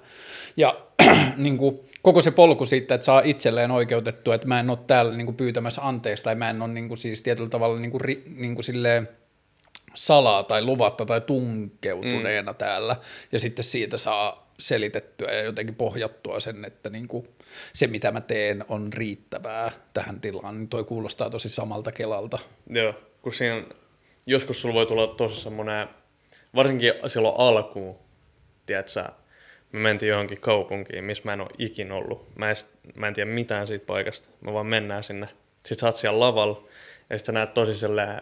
[0.58, 0.78] Ja
[1.38, 5.18] niin kuin, koko se polku siitä, että saa itselleen oikeutettua, että mä en ole täällä
[5.18, 8.02] niin kuin, pyytämässä anteeksi, tai mä en ole niin kuin, siis tietyllä tavalla niin kuin,
[8.02, 9.10] ri, niin kuin, silleen,
[9.94, 12.58] salaa tai luvatta tai tunkeutuneena mm.
[12.58, 12.96] täällä,
[13.32, 17.28] ja sitten siitä saa selitettyä ja jotenkin pohjattua sen, että niin kuin
[17.74, 22.40] se mitä mä teen on riittävää tähän tilaan, niin toi kuulostaa tosi samalta Kelalta.
[22.70, 23.64] Joo, kun siinä
[24.26, 25.88] joskus sulla voi tulla tosi semmoinen,
[26.56, 27.96] varsinkin silloin alkuun,
[28.66, 29.04] tiedätkö
[29.72, 32.36] me mentiin johonkin kaupunkiin, missä mä en ole ikin ollut.
[32.36, 32.56] Mä en,
[32.96, 34.30] mä en tiedä mitään siitä paikasta.
[34.42, 35.28] Me vaan mennään sinne.
[35.58, 36.68] Sitten sä oot siellä lavalla
[37.10, 38.22] ja sitten sä näet tosi sellainen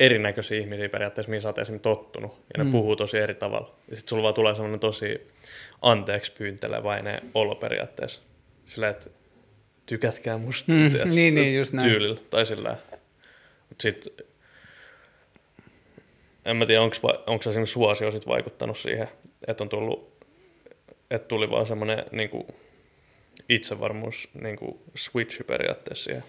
[0.00, 2.32] erinäköisiä ihmisiä periaatteessa, mihin sä oot esimerkiksi tottunut.
[2.32, 2.70] Ja ne Mm.
[2.70, 3.74] puhuu tosi eri tavalla.
[3.90, 5.26] Ja sitten sulla vaan tulee semmoinen tosi
[5.82, 8.22] anteeksi pyynteleväinen olo periaatteessa.
[8.66, 9.10] Sillä että
[9.86, 10.72] tykätkää musta.
[10.72, 11.90] Mm, niin, niin, just näin.
[11.90, 12.20] Tyylillä.
[12.30, 12.76] Tai sillä
[13.68, 14.08] Mut sit,
[16.44, 16.82] en mä tiedä,
[17.26, 19.08] onko esimerkiksi suosio sit vaikuttanut siihen,
[19.46, 20.24] että on tullut,
[21.10, 22.30] että tuli vaan semmoinen niin
[23.48, 26.24] itsevarmuus niin kuin switchi periaatteessa siihen.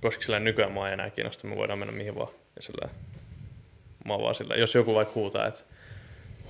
[0.00, 2.28] Koska sillä nykyään ei enää kiinnosta, me voidaan mennä mihin vaan.
[2.56, 2.88] Ja sillä,
[4.04, 5.60] mä oon vaan sillä, jos joku vaikka huutaa, että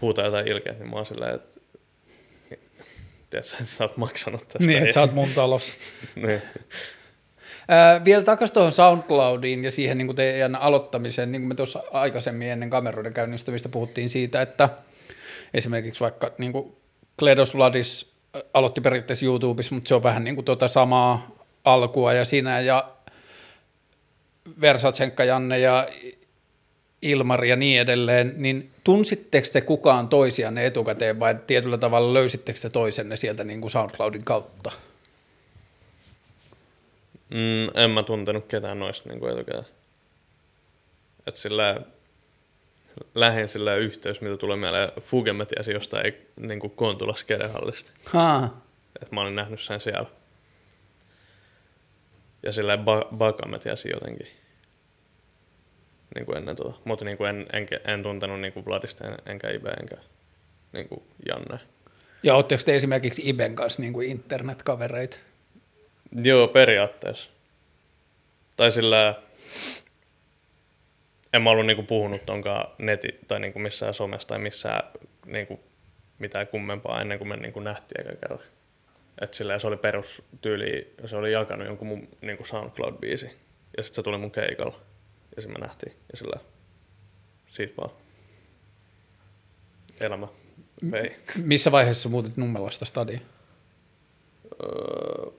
[0.03, 1.61] huutaa jotain ilkeä, niin mä oon sillä, että
[3.31, 4.67] tiedätkö, että sä oot maksanut tästä.
[4.67, 5.73] Niin, että sä oot mun talossa.
[6.27, 6.43] niin.
[7.69, 11.83] Ää, vielä takaisin tuohon SoundCloudiin ja siihen niin kuin teidän aloittamiseen, niin kuin me tuossa
[11.93, 14.69] aikaisemmin ennen kameroiden käynnistämistä puhuttiin siitä, että
[15.55, 16.77] esimerkiksi vaikka niin kuin
[17.19, 18.13] Kledos Vladis
[18.55, 21.31] aloitti periaatteessa YouTubessa, mutta se on vähän niin kuin tuota samaa
[21.65, 22.89] alkua ja sinä ja
[24.61, 25.89] Versatsenkka Janne ja
[27.03, 32.71] Ilmari ja niin edelleen, niin tunsitteko te kukaan toisianne etukäteen vai tietyllä tavalla löysittekö te
[32.71, 34.73] toisenne sieltä niin kuin SoundCloudin kautta?
[37.31, 39.65] Mm, en mä tuntenut ketään noista niin etukäteen.
[41.27, 41.81] Et sillä
[43.15, 44.89] lähin sillä yhteys, mitä tulee mieleen.
[45.01, 47.91] Fuge mä tiesin jostain niin kuin Kontula Skedehallista.
[48.05, 48.63] Haa.
[49.03, 50.09] Et mä olin nähnyt sen siellä.
[52.43, 54.27] Ja sillä ba- Baka mä tiesin jotenkin.
[56.15, 56.79] Niin kuin ennen tuota.
[56.85, 59.97] Mutta niin kuin en, en, en, tuntenut niin kuin Vladista en- enkä Ibe enkä
[60.73, 61.59] niin kuin Janne.
[62.23, 65.19] Ja ootteko te esimerkiksi Iben kanssa niin kuin internetkavereita?
[66.23, 67.31] Joo, periaatteessa.
[68.57, 69.15] Tai sillä
[71.33, 74.83] en mä ollut niinku puhunut tonkaan neti tai niinku missään somessa tai missään
[75.27, 75.61] niinku
[76.19, 78.41] mitään kummempaa ennen kuin me niinku nähtiin eka kerran.
[79.21, 83.31] Et sillä se oli perustyyli, se oli jakanut jonkun mun niinku SoundCloud-biisi.
[83.77, 84.81] Ja sitten se tuli mun keikalla.
[85.37, 85.93] Ja sitten me nähtiin.
[86.13, 86.37] Ja sillä
[87.47, 87.91] siitä vaan
[90.01, 90.29] elämä
[90.91, 91.17] vei.
[91.37, 93.23] Missä vaiheessa muutit Nummelasta stadiin?
[94.63, 95.31] Öö,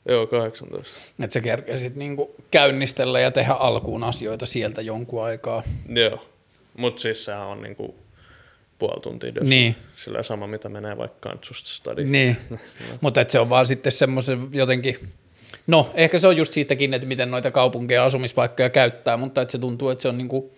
[0.07, 0.95] Joo, 18.
[1.23, 5.63] Että sä kerkesit niin kuin käynnistellä ja tehdä alkuun asioita sieltä jonkun aikaa.
[5.89, 6.25] Joo,
[6.77, 7.95] mutta siis sehän on niin kuin
[8.85, 9.49] puoli tuntia dössä.
[9.49, 9.75] Niin.
[9.95, 12.11] Sillä sama, mitä menee vaikka kantsusta stadiin.
[12.11, 12.37] Niin,
[13.01, 14.99] mutta et se on vaan sitten semmoisen jotenkin,
[15.67, 19.51] no ehkä se on just siitäkin, että miten noita kaupunkeja ja asumispaikkoja käyttää, mutta että
[19.51, 20.53] se tuntuu, että se on niinku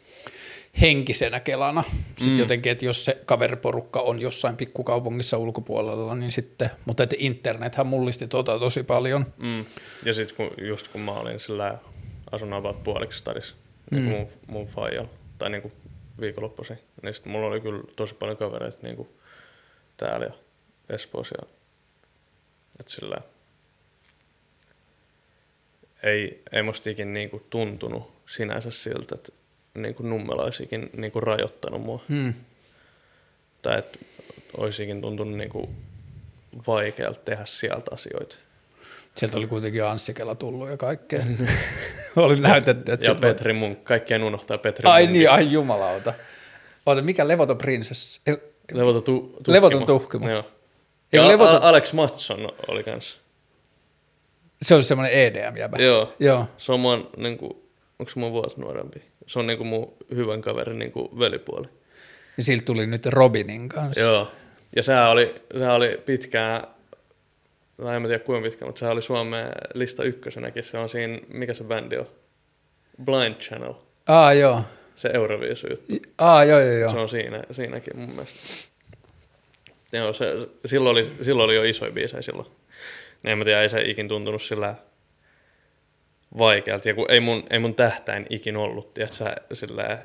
[0.81, 1.83] henkisenä kelana.
[2.07, 2.39] Sitten mm.
[2.39, 8.27] jotenkin, että jos se kaveriporukka on jossain pikkukaupungissa ulkopuolella, niin sitten, mutta että internethän mullisti
[8.27, 9.25] tota tosi paljon.
[9.37, 9.65] Mm.
[10.05, 11.77] Ja sitten kun, just kun mä olin sillä
[12.31, 13.55] asun about puoliksi stadissa
[13.91, 13.97] mm.
[13.97, 15.09] niin mun, mun faijalla,
[15.39, 15.73] tai niin kuin
[16.19, 19.09] viikonloppuisin, niin sitten mulla oli kyllä tosi paljon kavereita niin kuin
[19.97, 20.33] täällä ja
[20.89, 21.35] Espoossa.
[21.41, 21.47] Ja,
[22.79, 23.17] et sillä
[26.03, 29.31] ei, ei musta ikin niin kuin tuntunut sinänsä siltä, että
[29.73, 32.03] niin kuin nummelaisikin niin kuin rajoittanut mua.
[32.09, 32.33] Hmm.
[33.61, 33.99] Tai että
[34.57, 35.69] olisikin tuntunut niin kuin
[36.67, 38.35] vaikealta tehdä sieltä asioita.
[39.17, 41.23] Sieltä oli kuitenkin Anssi Kela tullut ja kaikkea.
[42.15, 45.13] oli näytetty, että Ja Petri Munk, kaikkien unohtaa Petri Ai Munkin.
[45.19, 46.13] niin, ai jumalauta.
[46.85, 48.21] Oota, mikä levoton prinsessa?
[48.27, 48.37] El-
[48.73, 49.53] Levoton, tu- tuhkimo.
[49.53, 50.29] Levoton tuhkimo.
[50.29, 50.43] Joo.
[51.11, 53.19] Ja kun levoton- Alex Matson oli kans.
[54.61, 55.77] Se on semmoinen EDM-jäbä.
[55.77, 56.13] Joo.
[56.19, 56.45] Joo.
[56.57, 59.01] Se on mun, niinku, onko se mun vuosi nuorempi?
[59.27, 61.67] Se on niinku mun hyvän kaverin niinku velipuoli.
[62.37, 64.01] Ja siltä tuli nyt Robinin kanssa.
[64.03, 64.31] Joo.
[64.75, 66.67] Ja sehän oli, sehän oli pitkään,
[67.77, 70.63] no en mä tiedä kuinka pitkä, mutta sehän oli Suomen lista ykkösenäkin.
[70.63, 72.07] Se on siinä, mikä se bändi on?
[73.05, 73.73] Blind Channel.
[74.07, 74.61] Aa, joo.
[74.95, 75.95] Se Euroviisu juttu.
[76.17, 76.91] Aa, joo, joo, joo.
[76.91, 78.67] Se on siinä, siinäkin mun mielestä.
[79.93, 80.35] Joo, se,
[80.65, 82.47] silloin, oli, silloin oli jo isoja biisejä silloin.
[83.23, 84.75] Niin en mä tiedä, ei se ikin tuntunut sillä
[86.37, 86.89] vaikealta.
[86.89, 89.99] Ja kun ei mun, ei mun tähtäin ikin ollut, tiedätkö, sillä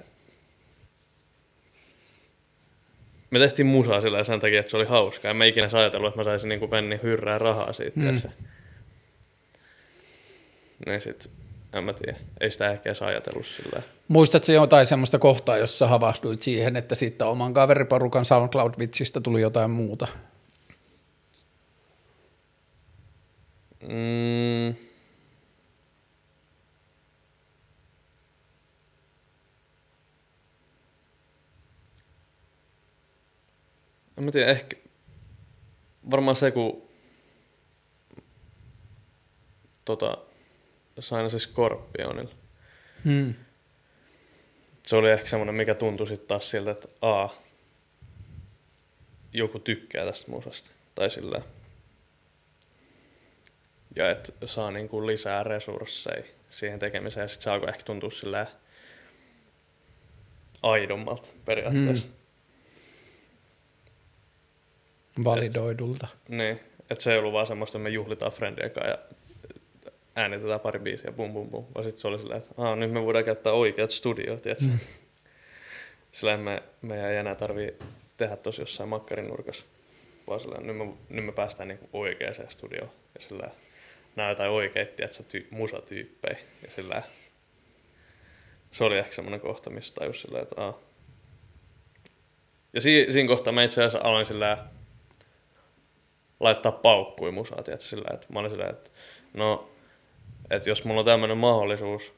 [3.33, 5.31] me tehtiin musaa sillä sen takia, että se oli hauskaa.
[5.31, 8.01] En mä ikinä ajatellut, että mä saisin niin penni hyrrää rahaa siitä.
[8.01, 8.21] Mm.
[10.87, 11.31] Niin sit,
[11.73, 12.19] en mä tiedä.
[12.41, 17.27] Ei sitä ehkä edes ajatellut sillä Muistatko jotain semmoista kohtaa, jossa havahduit siihen, että siitä
[17.27, 20.09] oman kaveriporukan SoundCloud-vitsistä tuli jotain muuta?
[23.83, 24.75] Mm.
[34.23, 34.77] En mä tiedä, ehkä
[36.11, 36.89] varmaan se, kun
[39.85, 40.19] tota,
[41.01, 42.35] sain se Scorpionilla.
[43.05, 43.35] Hmm.
[44.83, 47.29] Se oli ehkä semmoinen, mikä tuntui sitten taas siltä, että a,
[49.33, 50.71] joku tykkää tästä musasta.
[50.95, 51.43] Tai sillä
[53.97, 57.25] ja että saa niin kuin lisää resursseja siihen tekemiseen.
[57.25, 58.47] Ja sitten se alkoi ehkä tuntua sillä
[60.63, 62.07] aidommalta periaatteessa.
[62.07, 62.22] Hmm.
[65.25, 66.09] Validoidulta.
[66.13, 68.99] Et, niin, että se ei ollut vaan semmoista, että me juhlitaan friendien kanssa ja
[70.17, 71.65] äänitetään pari biisiä, bum bum bum.
[71.75, 74.67] Vaan sitten se oli silleen, että Aa, nyt me voidaan käyttää oikeat studiot, tiedätkö?
[74.67, 74.79] Mm.
[76.13, 77.75] Sillä me, me ei enää tarvii
[78.17, 79.65] tehdä tosi jossain makkarin nurkassa.
[80.27, 82.91] Vaan sillä nyt me, nyt me päästään niinku oikeaan studioon.
[83.15, 83.51] Ja sillä
[84.17, 86.39] nämä jotain oikeita, tiedätkö, ty, musatyyppejä.
[86.63, 87.03] Ja sillä
[88.71, 90.79] se oli ehkä semmoinen kohta, missä tajus sillä, että Aa.
[92.73, 94.67] Ja si, siinä kohtaa mä itse asiassa aloin sillä
[96.43, 98.91] laittaa paukkui musaa, tiedätkö, sillä, että mä olin sillä, että
[99.35, 99.71] no,
[100.51, 102.15] että jos mulla on tämmöinen mahdollisuus,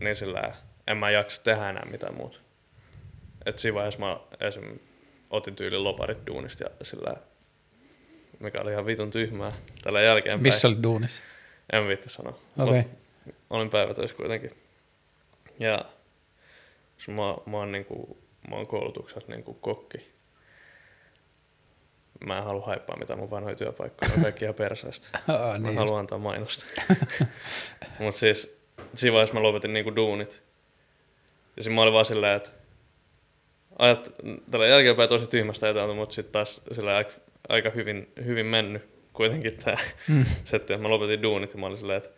[0.00, 0.54] niin sillä
[0.86, 2.38] en mä jaksa tehdä enää mitään muuta.
[3.46, 4.78] että siinä vaiheessa mä esim.
[5.30, 7.16] otin tyylin loparit duunista ja sillä
[8.40, 10.42] mikä oli ihan vitun tyhmää tällä jälkeenpäin.
[10.42, 11.22] Missä olit duunissa?
[11.72, 12.38] En viitti sanoa.
[12.58, 12.82] Okay.
[13.50, 14.50] olin päivätöissä kuitenkin.
[15.58, 15.84] Ja
[17.08, 18.18] mä, mä, oon, niin kuin,
[18.50, 20.10] mä oon koulutuksessa niin kuin kokki
[22.26, 25.18] mä en halua haippaa mitään mun vanhoja työpaikkoja, on kaikki ihan perseestä.
[25.28, 26.66] Aa, niin mä haluan antaa mainosta.
[27.98, 28.60] Mutta siis
[28.94, 30.42] siinä vaiheessa mä lopetin niinku duunit.
[31.56, 32.50] Ja siinä mä olin vaan silleen, että
[33.78, 34.14] ajat
[34.50, 37.12] tällä jälkeenpäin tosi tyhmästä etäältä, mutta sitten taas sillä aika,
[37.48, 39.76] aika hyvin, hyvin mennyt kuitenkin tämä
[40.08, 40.24] mm.
[40.44, 40.76] setti.
[40.76, 42.10] Mä lopetin duunit ja mä olin silleen, että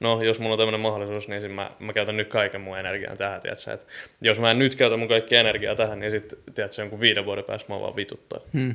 [0.00, 3.40] no jos mulla on tämmöinen mahdollisuus, niin mä, mä käytän nyt kaiken mun energiaa tähän,
[3.40, 3.72] tiedätkö?
[3.72, 3.86] Et
[4.20, 7.44] jos mä en nyt käytä mun kaikki energiaa tähän, niin sitten, tiedätkö, jonkun viiden vuoden
[7.44, 8.40] päästä mä vaan vituttaa.
[8.52, 8.74] Mm.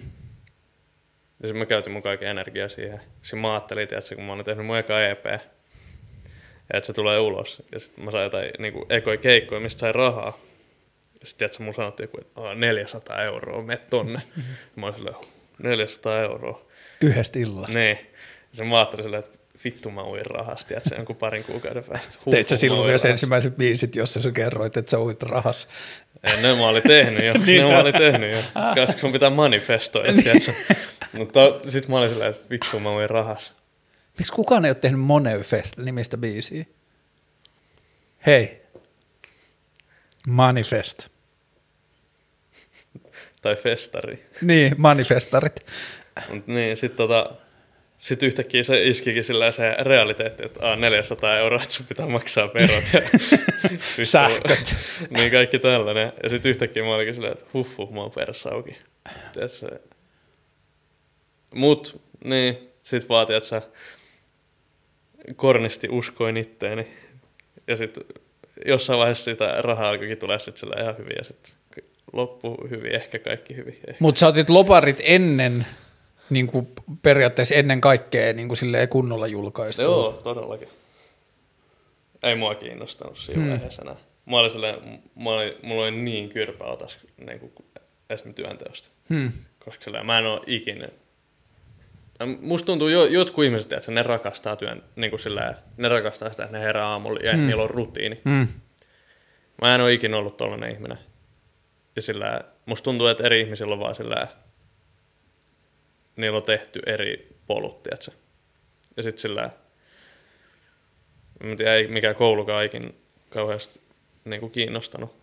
[1.42, 3.02] Ja sitten mä käytin mun kaiken energiaa siihen.
[3.22, 5.26] Sitten mä ajattelin, että kun mä olin tehnyt mun eka EP,
[6.74, 7.64] että se tulee ulos.
[7.72, 10.40] Ja sitten mä sain jotain niin kuin ekoja keikkoja, mistä sai rahaa.
[11.20, 14.22] Ja sitten tiedätkö, mun sanottiin, että 400 euroa, me tonne.
[14.76, 15.16] mä olin silleen,
[15.64, 16.66] 400 euroa.
[17.02, 17.80] Yhdestä illasta.
[17.80, 17.98] Niin.
[17.98, 21.84] Ja sitten mä ajattelin silleen, että vittu mä uin rahasta, että se jonkun parin kuukauden
[21.84, 22.16] päästä.
[22.26, 25.68] Huh, Teit sä silloin myös ensimmäiset biisit, jossa sä kerroit, että sä uit rahas?
[26.24, 28.42] En, ne mä olin tehnyt jo, niin ne mä olin tehnyt jo.
[28.76, 30.54] Koska sun pitää manifestoida, tiedätkö?
[31.14, 33.54] Mutta sit mä olin silleen, että vittu mä uin rahas.
[34.18, 36.66] Miksi kukaan ei ole tehnyt Moneyfest nimistä biisiä?
[38.26, 38.62] Hei.
[40.28, 41.08] Manifest.
[43.42, 44.30] tai festari.
[44.42, 45.66] Niin, manifestarit.
[46.30, 47.32] Mut niin, sit tota,
[48.02, 52.50] sitten yhtäkkiä se iskikin sillä se realiteetti, että aa, 400 euroa, että sun pitää maksaa
[52.54, 54.76] verot ja sähköt.
[55.18, 56.14] niin kaikki tällainen.
[56.24, 58.12] Ja sitten yhtäkkiä mä olikin silleen, että huh, huh mä oon
[58.52, 58.78] auki.
[59.34, 59.68] Tässä.
[61.56, 63.62] Mut, niin, sit vaatii, että sä
[65.36, 66.88] kornisti uskoin itteeni.
[67.68, 68.04] Ja sitten
[68.66, 71.54] jossain vaiheessa sitä rahaa alkoikin tulee sitten sillä ihan hyvin ja sitten
[72.14, 73.80] loppu hyvin, ehkä kaikki hyvin.
[74.00, 75.66] Mutta sä otit loparit ennen
[76.32, 76.68] niin kuin
[77.02, 79.82] periaatteessa ennen kaikkea niin kuin silleen kunnolla julkaistu.
[79.82, 80.70] Joo, todellakin.
[82.24, 83.52] Ei mua kiinnostanut siinä hmm.
[83.52, 83.96] vaiheessa enää.
[84.26, 87.54] Mä olin silleen, mä olin, mulla oli niin kyrpä otas niin kuin
[88.10, 88.90] esimerkiksi työnteosta.
[89.10, 89.32] Hmm.
[89.66, 90.88] Koska silleen, mä en ole ikinä
[92.42, 96.44] Musta tuntuu, jo, jotkut ihmiset, että ne rakastaa työn, niin kuin silleen, ne rakastaa sitä,
[96.44, 97.48] että ne herää aamulla ja hmm.
[97.48, 98.22] niillä on rutiini.
[98.30, 98.48] Hmm.
[99.62, 100.98] Mä en ole ikinä ollut tollainen ihminen.
[101.96, 104.28] Ja sillä, musta tuntuu, että eri ihmisillä on vaan sillä,
[106.22, 108.12] niillä on tehty eri polut, tiedätkö?
[108.98, 109.50] Ja sitten sillä,
[111.42, 113.80] en tiedä, ei mikään koulukaan ikin kauheasti
[114.26, 115.16] niin kuin kiinnostanut.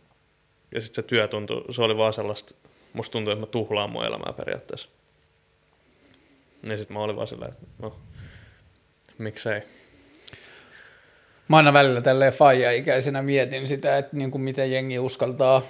[0.74, 2.54] Ja sitten se työ tuntui, se oli vaan sellaista,
[2.92, 4.88] musta tuntui, että mä tuhlaan mun elämää periaatteessa.
[6.62, 7.96] Ja sitten mä olin vaan silleen, että no,
[9.18, 9.62] miksei.
[11.48, 15.62] Mä aina välillä tälleen faija-ikäisenä mietin sitä, että niin kuin miten jengi uskaltaa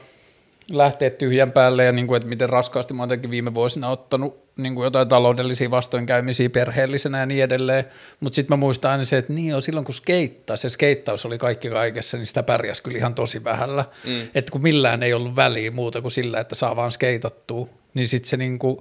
[0.73, 4.75] lähteä tyhjän päälle ja niin kuin, että miten raskaasti mä oon viime vuosina ottanut niin
[4.75, 7.85] kuin jotain taloudellisia vastoinkäymisiä perheellisenä ja niin edelleen.
[8.21, 11.39] Mutta sitten mä muistan aina se, että niin on silloin kun skeittasi, se skeittaus oli
[11.39, 13.85] kaikki kaikessa, niin sitä pärjäsi kyllä ihan tosi vähällä.
[14.05, 14.29] Mm.
[14.35, 18.31] Että kun millään ei ollut väliä muuta kuin sillä, että saa vaan skeitattua, niin sitten
[18.31, 18.79] se niin kuin,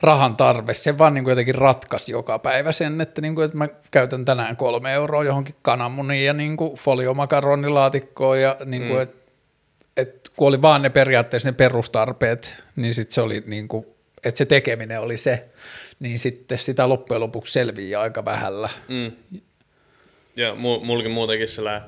[0.00, 3.58] rahan tarve, se vaan niin kuin jotenkin ratkaisi joka päivä sen, että, niin kuin, että
[3.58, 9.02] mä käytän tänään kolme euroa johonkin kananmuniin ja niin kuin foliomakaronilaatikkoon ja niin kuin, mm.
[9.02, 9.17] että
[9.98, 13.86] et kun oli vaan ne periaatteessa ne perustarpeet, niin sitten se oli niin kuin,
[14.24, 15.48] että se tekeminen oli se,
[16.00, 18.68] niin sitten sitä loppujen lopuksi selviää aika vähällä.
[18.88, 19.12] Mm.
[20.36, 21.82] Ja mullakin muutenkin sillä,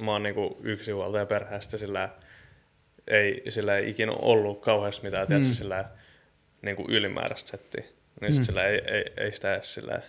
[0.00, 2.08] mä oon niinku yksinhuoltaja perheestä, sillä
[3.06, 5.28] ei, sillä ei ikinä ollut kauheasti mitään, mm.
[5.28, 5.84] tietysti, sillä
[6.62, 7.84] niinku ylimääräistä settiä.
[8.20, 8.42] Niin mm.
[8.42, 10.00] sillä ei, ei, ei sitä edes sillä,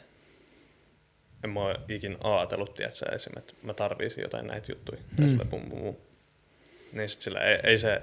[1.44, 5.02] en mä ole ikinä ajatellut, tiedätkö, esim, että mä tarviisin jotain näitä juttuja.
[5.02, 5.16] Mm.
[5.16, 5.96] Tai sillä bum, bum, bum.
[6.94, 8.02] Niin sit sillä ei, ei se,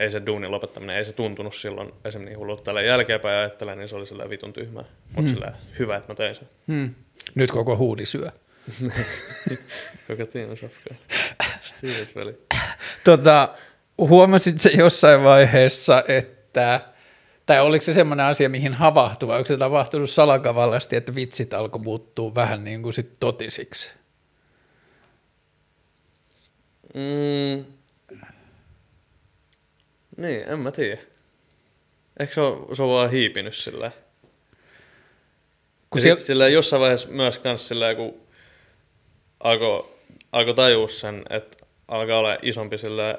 [0.00, 3.88] ei se duunin lopettaminen, ei se tuntunut silloin esimerkiksi niin hullut tällä jälkeenpäin ajattelen, niin
[3.88, 4.84] se oli sillä vitun tyhmää.
[5.14, 5.52] Mutta hmm.
[5.78, 6.48] hyvä, että mä tein sen.
[6.68, 6.94] Hmm.
[7.34, 8.30] Nyt koko huudi syö.
[10.56, 10.96] safkaa.
[12.16, 12.38] Veli.
[13.04, 13.54] Tota,
[13.98, 16.80] huomasit se jossain vaiheessa, että
[17.46, 21.82] tai oliko se semmoinen asia, mihin havahtui, vai onko se tapahtunut salakavallasti, että vitsit alkoi
[21.82, 23.90] muuttua vähän niin kuin sit totisiksi?
[26.94, 27.64] Mm,
[30.20, 31.00] niin, en mä tiedä.
[32.20, 33.92] Eikö se ole, se on vaan hiipinyt sillä?
[35.90, 36.20] Kun siellä...
[36.20, 38.20] sillä jossain vaiheessa myös kans sillä, kun
[39.40, 39.94] alkoi
[40.32, 43.18] alko tajua sen, että alkaa olla isompi sille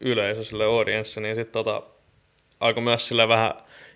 [0.00, 1.82] yleisö, sille audience, niin sitten tota,
[2.60, 3.54] alkoi myös sillä vähän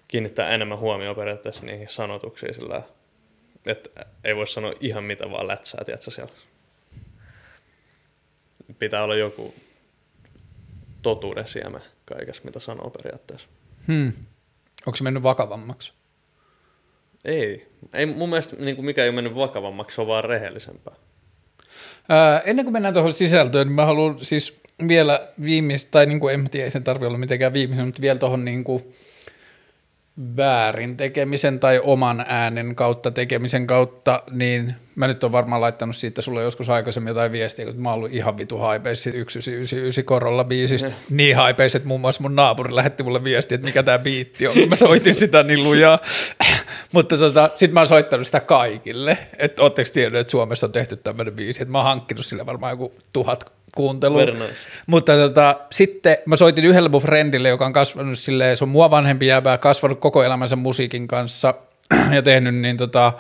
[0.09, 2.83] kiinnittää enemmän huomioon periaatteessa niihin sanotuksiin sillä,
[3.67, 6.33] että ei voi sanoa ihan mitä vaan lätsää, tiedätkö siellä.
[8.79, 9.55] Pitää olla joku
[11.03, 13.49] totuuden siemä kaikessa, mitä sanoo periaatteessa.
[13.87, 14.13] Hmm.
[14.87, 15.93] Onko se mennyt vakavammaksi?
[17.25, 17.69] Ei.
[17.95, 20.95] ei mun mielestä niin kuin mikä ei ole mennyt vakavammaksi, se on vaan rehellisempää.
[22.09, 26.35] Ää, ennen kuin mennään tuohon sisältöön, niin mä haluan siis vielä viimeistä, tai niin kuin
[26.35, 28.95] en tiedä, ei sen tarvitse olla mitenkään viimeisen, mutta vielä tuohon niin kuin
[30.37, 36.23] väärin tekemisen tai oman äänen kautta tekemisen kautta, niin mä nyt on varmaan laittanut siitä
[36.23, 40.89] sulle joskus aikaisemmin jotain viestiä, kun mä oon ollut ihan vitu haipeissa 1999 korolla biisistä.
[40.89, 41.17] Mm.
[41.17, 44.55] Niin haipeissa, että muun muassa mun naapuri lähetti mulle viestiä, että mikä tämä biitti on,
[44.69, 45.99] mä soitin sitä niin lujaa.
[46.93, 50.97] Mutta tota, sit mä oon soittanut sitä kaikille, että ootteko tiennyt, että Suomessa on tehty
[50.97, 54.25] tämmöinen biisi, että mä oon hankkinut sille varmaan joku tuhat kuuntelua.
[54.25, 54.55] Nice.
[54.87, 58.91] Mutta tota, sitten mä soitin yhdelle mun friendille, joka on kasvanut silleen, se on mua
[58.91, 61.55] vanhempi jäävää, kasvanut koko elämänsä musiikin kanssa
[62.15, 63.13] ja tehnyt niin tota,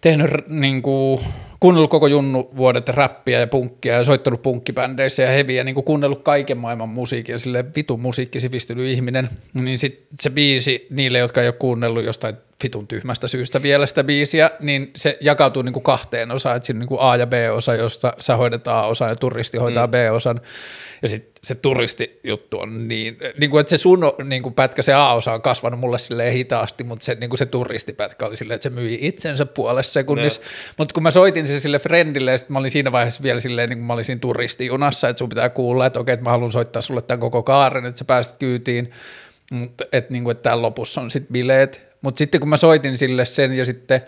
[0.00, 1.20] tehnyt niin kuin,
[1.60, 6.22] kuunnellut koko junnu vuodet räppiä ja punkkia ja soittanut punkkibändeissä ja heviä, niin kuin kuunnellut
[6.22, 11.48] kaiken maailman musiikia, sille vitun musiikki sivistynyt ihminen, niin sit se biisi niille, jotka ei
[11.48, 16.30] ole kuunnellut jostain vitun tyhmästä syystä vielä sitä biisiä, niin se jakautuu niin kuin kahteen
[16.30, 19.58] osaan, että siinä on niin kuin A- ja B-osa, josta sä hoidet A-osan ja turisti
[19.58, 19.90] hoitaa mm.
[19.90, 20.40] B-osan,
[21.02, 24.94] ja sitten se turistijuttu on niin, niin kuin, että se sun niin kuin pätkä, se
[24.94, 28.68] A-osa on kasvanut mulle silleen hitaasti, mutta se, niin kuin se turistipätkä oli silleen, että
[28.68, 30.46] se myi itsensä puolessa sekunnissa, no.
[30.78, 33.78] mutta kun mä soitin se sille friendille, ja mä olin siinä vaiheessa vielä silleen, niin
[33.78, 36.82] kuin mä olin siinä turistijunassa, että sun pitää kuulla, että okei, että mä haluan soittaa
[36.82, 38.90] sulle tämän koko kaaren, että sä pääset kyytiin,
[39.50, 42.98] mutta että, niin kuin, että täällä lopussa on sitten bileet, mutta sitten kun mä soitin
[42.98, 44.00] sille sen ja sitten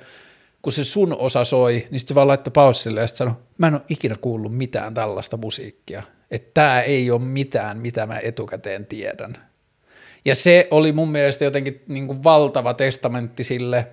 [0.63, 3.67] kun se sun osa soi, niin sitten se vaan laittoi paussille ja sitten sanoi, mä
[3.67, 6.03] en ole ikinä kuullut mitään tällaista musiikkia.
[6.31, 9.51] Että tämä ei ole mitään, mitä mä etukäteen tiedän.
[10.25, 13.87] Ja se oli mun mielestä jotenkin niin kuin valtava testamentti sille.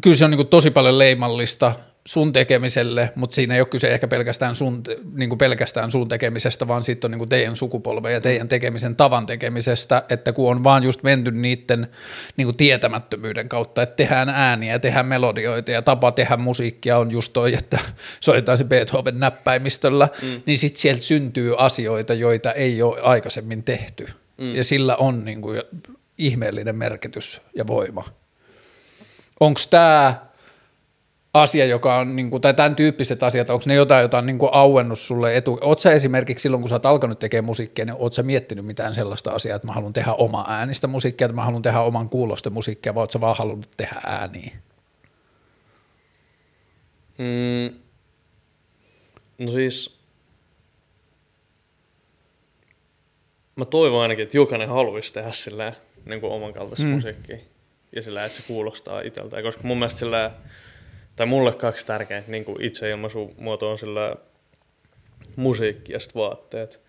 [0.00, 1.74] Kyllä se on niin kuin tosi paljon leimallista
[2.06, 6.68] sun tekemiselle, mutta siinä ei ole kyse ehkä pelkästään sun, niin kuin pelkästään sun tekemisestä,
[6.68, 10.64] vaan sitten on niin kuin teidän sukupolven ja teidän tekemisen tavan tekemisestä, että kun on
[10.64, 11.88] vaan just menty niiden
[12.36, 17.10] niin kuin tietämättömyyden kautta, että tehdään ääniä ja tehdään melodioita ja tapa tehdä musiikkia on
[17.10, 17.78] just toi, että
[18.20, 20.42] soitetaan se Beethoven näppäimistöllä, mm.
[20.46, 24.06] niin sitten sieltä syntyy asioita, joita ei ole aikaisemmin tehty.
[24.38, 24.54] Mm.
[24.54, 25.62] Ja sillä on niin kuin
[26.18, 28.04] ihmeellinen merkitys ja voima.
[29.40, 30.26] Onko tämä
[31.42, 34.38] asia, joka on, niin kuin, tai tämän tyyppiset asiat, onko ne jotain, jota on niin
[34.38, 35.58] kuin auennut sulle etu?
[35.60, 38.94] Oletko sä esimerkiksi silloin, kun sä oot alkanut tekemään musiikkia, niin oletko sä miettinyt mitään
[38.94, 42.52] sellaista asiaa, että mä haluan tehdä oma äänistä musiikkia, että mä haluan tehdä oman kuulosten
[42.52, 44.50] musiikkia, vai oletko sä vaan halunnut tehdä ääniä?
[47.18, 47.78] Mm.
[49.38, 49.98] No siis,
[53.56, 55.72] mä toivon ainakin, että jokainen haluaisi tehdä silleen,
[56.04, 56.88] niin kuin oman kaltaista Mm.
[56.88, 56.94] mm.
[56.94, 57.38] musiikkia.
[57.96, 59.42] Ja sillä, että se kuulostaa itseltään.
[59.42, 60.30] Koska mun mielestä sillä,
[61.16, 64.16] tai mulle kaksi tärkeintä niin kuin itseilmaisumuoto on sillä
[65.36, 66.80] musiikki ja sitten vaatteet.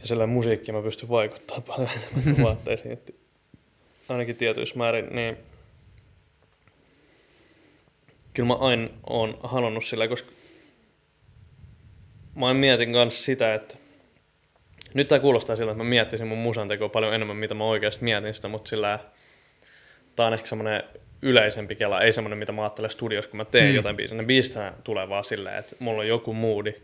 [0.00, 2.92] Ja sillä musiikki mä pystyn vaikuttamaan paljon enemmän vaatteisiin.
[2.92, 3.14] Et
[4.08, 5.36] ainakin tietyissä määrin, niin
[8.34, 10.32] kyllä mä aina oon halunnut sillä, koska
[12.34, 13.76] mä mietin kanssa sitä, että
[14.94, 18.04] nyt tämä kuulostaa siltä, että mä miettisin mun musan tekoa paljon enemmän, mitä mä oikeasti
[18.04, 18.98] mietin sitä, mutta sillä
[20.16, 20.82] tää on ehkä semmoinen
[21.22, 23.74] yleisempi kela, ei semmoinen, mitä mä ajattelen studiossa, kun mä teen Mm.
[23.74, 24.16] jotain biisiä.
[24.16, 26.74] Ne biisithän tulee vaan silleen, että mulla on joku moodi,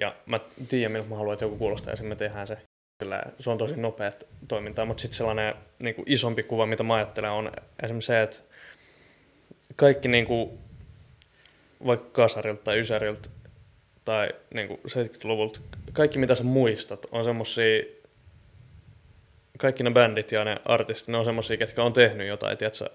[0.00, 2.58] ja mä tiedän, miltä mä haluan, että joku kuulostaa, ja sitten me tehdään se.
[2.98, 6.94] Kyllä, se on tosi nopeat toimintaa, mutta sitten sellainen niin kuin isompi kuva, mitä mä
[6.94, 7.52] ajattelen, on
[7.82, 8.36] esimerkiksi se, että
[9.76, 10.50] kaikki niin kuin,
[11.86, 13.28] vaikka kasarilta tai ysäriltä
[14.04, 15.60] tai niin kuin 70-luvulta,
[15.92, 17.82] kaikki mitä sä muistat on semmosia,
[19.58, 22.90] kaikki ne bändit ja ne artistit, ne on semmosia, ketkä on tehnyt jotain, tiedätkö,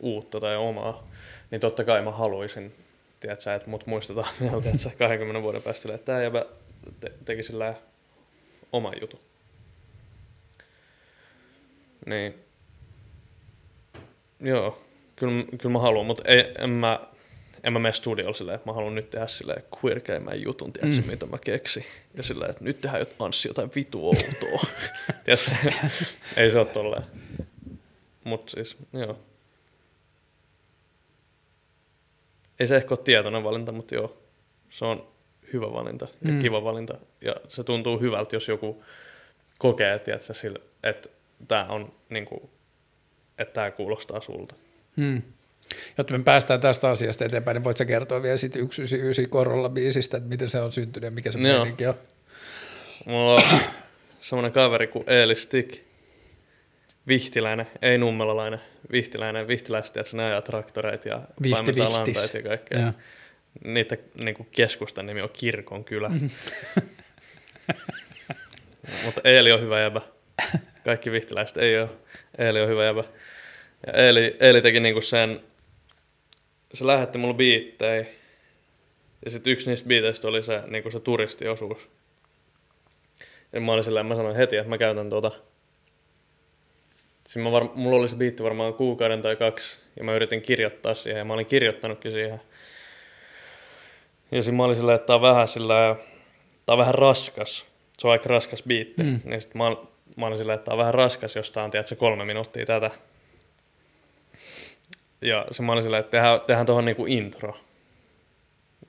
[0.00, 1.08] uutta tai omaa,
[1.50, 2.74] niin totta kai mä haluaisin,
[3.20, 6.44] tiedätkö, että mut muistetaan vielä, tiedätkö, 20 vuoden päästä että tää jäbä
[7.00, 7.74] te- teki sillä
[8.72, 9.20] oman jutun.
[12.06, 12.34] Niin.
[14.40, 14.82] Joo,
[15.16, 17.00] kyllä, kyllä mä haluan, mutta ei, en mä,
[17.64, 21.06] en mä mene studiolle silleen, että mä haluan nyt tehdä silleen queerkeimmän jutun, tiedätkö, Mm.
[21.10, 21.84] mitä mä keksin.
[22.14, 24.66] Ja silleen, että nyt tehdään jot, Anssi jotain vitu outoa.
[26.36, 27.02] ei se ole tolleen.
[28.24, 29.18] Mutta siis, joo.
[32.60, 34.16] Ei se ehkä ole tietoinen valinta, mutta joo,
[34.70, 35.08] se on
[35.52, 36.34] hyvä valinta ja Mm.
[36.34, 36.38] mm.
[36.40, 36.94] kiva valinta.
[37.20, 38.84] Ja se tuntuu hyvältä, jos joku
[39.58, 41.08] kokee, tiedätkö, sille, että
[41.48, 42.50] tämä on niinku,
[43.38, 44.54] että tämä kuulostaa sulta.
[44.96, 45.22] Hmm.
[45.98, 50.16] Jotta me päästään tästä asiasta eteenpäin, niin voit sä kertoa vielä sitten 199 Korolla biisistä,
[50.16, 51.94] että miten se on syntynyt ja mikä se meininki on.
[53.06, 53.42] Mulla on
[54.20, 55.78] semmoinen kaveri kuin Eeli Stick,
[57.10, 58.60] vihtiläinen, ei nummelalainen,
[58.92, 62.80] vihtiläinen, vihtiläiset, että ne ajaa traktoreita ja paimentaa lantaita ja kaikkea.
[62.80, 62.92] Joo.
[63.64, 66.10] Niitä niin kuin keskustan nimi on Kirkon kylä.
[69.04, 70.00] Mutta Eeli on hyvä jäbä.
[70.84, 71.88] Kaikki vihtiläiset ei ole.
[72.38, 73.04] Eeli on hyvä jäbä.
[73.86, 75.40] Ja Eeli, Eeli teki niinku sen,
[76.74, 78.06] se lähetti mulle biittejä.
[79.24, 81.88] Ja sitten yksi niistä biiteistä oli se, niinku se turistiosuus.
[83.52, 85.30] Ja mä olin silleen, mä sanoin heti, että mä käytän tota.
[87.30, 90.94] Siinä mä var, mulla oli se biitti varmaan kuukauden tai kaksi, ja mä yritin kirjoittaa
[90.94, 92.40] siihen, ja mä olin kirjoittanutkin siihen.
[94.32, 95.96] Ja sitten mä olin silleen, että tää on vähän sillä,
[96.66, 97.66] tää on vähän raskas.
[97.98, 99.02] Se on aika raskas biitti.
[99.02, 99.20] Mm.
[99.24, 99.64] Niin sit mä,
[100.16, 102.90] mä olin silleen, että tää on vähän raskas, jos tää on, tiedätkö, kolme minuuttia tätä.
[105.22, 107.56] Ja se mä olin silleen, että tehdään, tehdään tuohon niinku intro.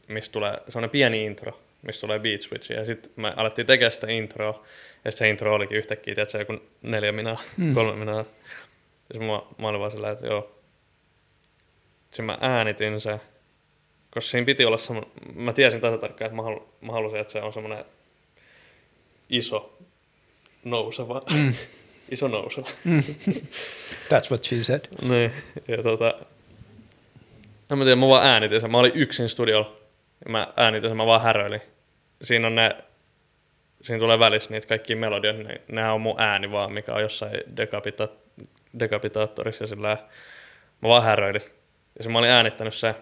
[0.07, 2.71] Mistä tulee, semmonen pieni intro, mistä tulee beat switch.
[2.71, 4.65] Ja sitten me alettiin tekemään sitä introa.
[5.05, 7.65] Ja sit se intro olikin yhtäkkiä, tiedätkö, joku neljä minaa, Mm.
[7.65, 7.73] mm.
[7.73, 8.25] kolme minaa.
[9.13, 10.55] Ja mä, mä olin vaan silleen, että joo.
[12.09, 13.19] Sitten mä äänitin se,
[14.11, 17.33] koska siinä piti olla semmoinen, mä tiesin tasan tarkkaan, että mä, halu, mä halusin, että
[17.33, 17.85] se on semmoinen
[19.29, 19.77] iso
[20.63, 21.37] nouseva, Mm.
[21.37, 21.53] mm.
[22.11, 22.67] iso nouseva.
[24.09, 24.85] That's what she said.
[25.01, 25.31] niin,
[25.67, 26.13] ja tota,
[27.71, 29.77] en mä tiedä, mä vaan äänitin sen, mä olin yksin studiolla,
[30.29, 31.61] mä äänitin sen, mä vaan häröilin.
[32.21, 32.77] Siinä on ne,
[33.81, 37.33] siinä tulee välissä niitä kaikki melodioita, ne, nehän on mun ääni vaan, mikä on jossain
[37.33, 38.45] dekapita-
[38.79, 39.97] dekapitaattorissa, ja sillä
[40.81, 41.43] mä vaan häröilin.
[42.03, 42.95] Ja mä olin äänittänyt se,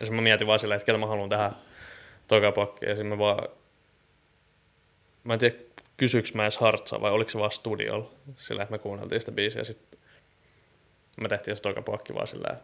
[0.00, 1.50] ja sitten mä mietin vaan silleen, että kellä mä haluan tehdä
[2.28, 3.48] toka pakki, ja sitten mä vaan,
[5.24, 5.54] mä en tiedä,
[5.96, 9.60] kysyks mä edes hartsaa vai oliko se vaan studiolla, sillä että me kuunneltiin sitä biisiä,
[9.60, 10.00] ja sitten
[11.20, 12.56] me tehtiin se toka pakki vaan sillä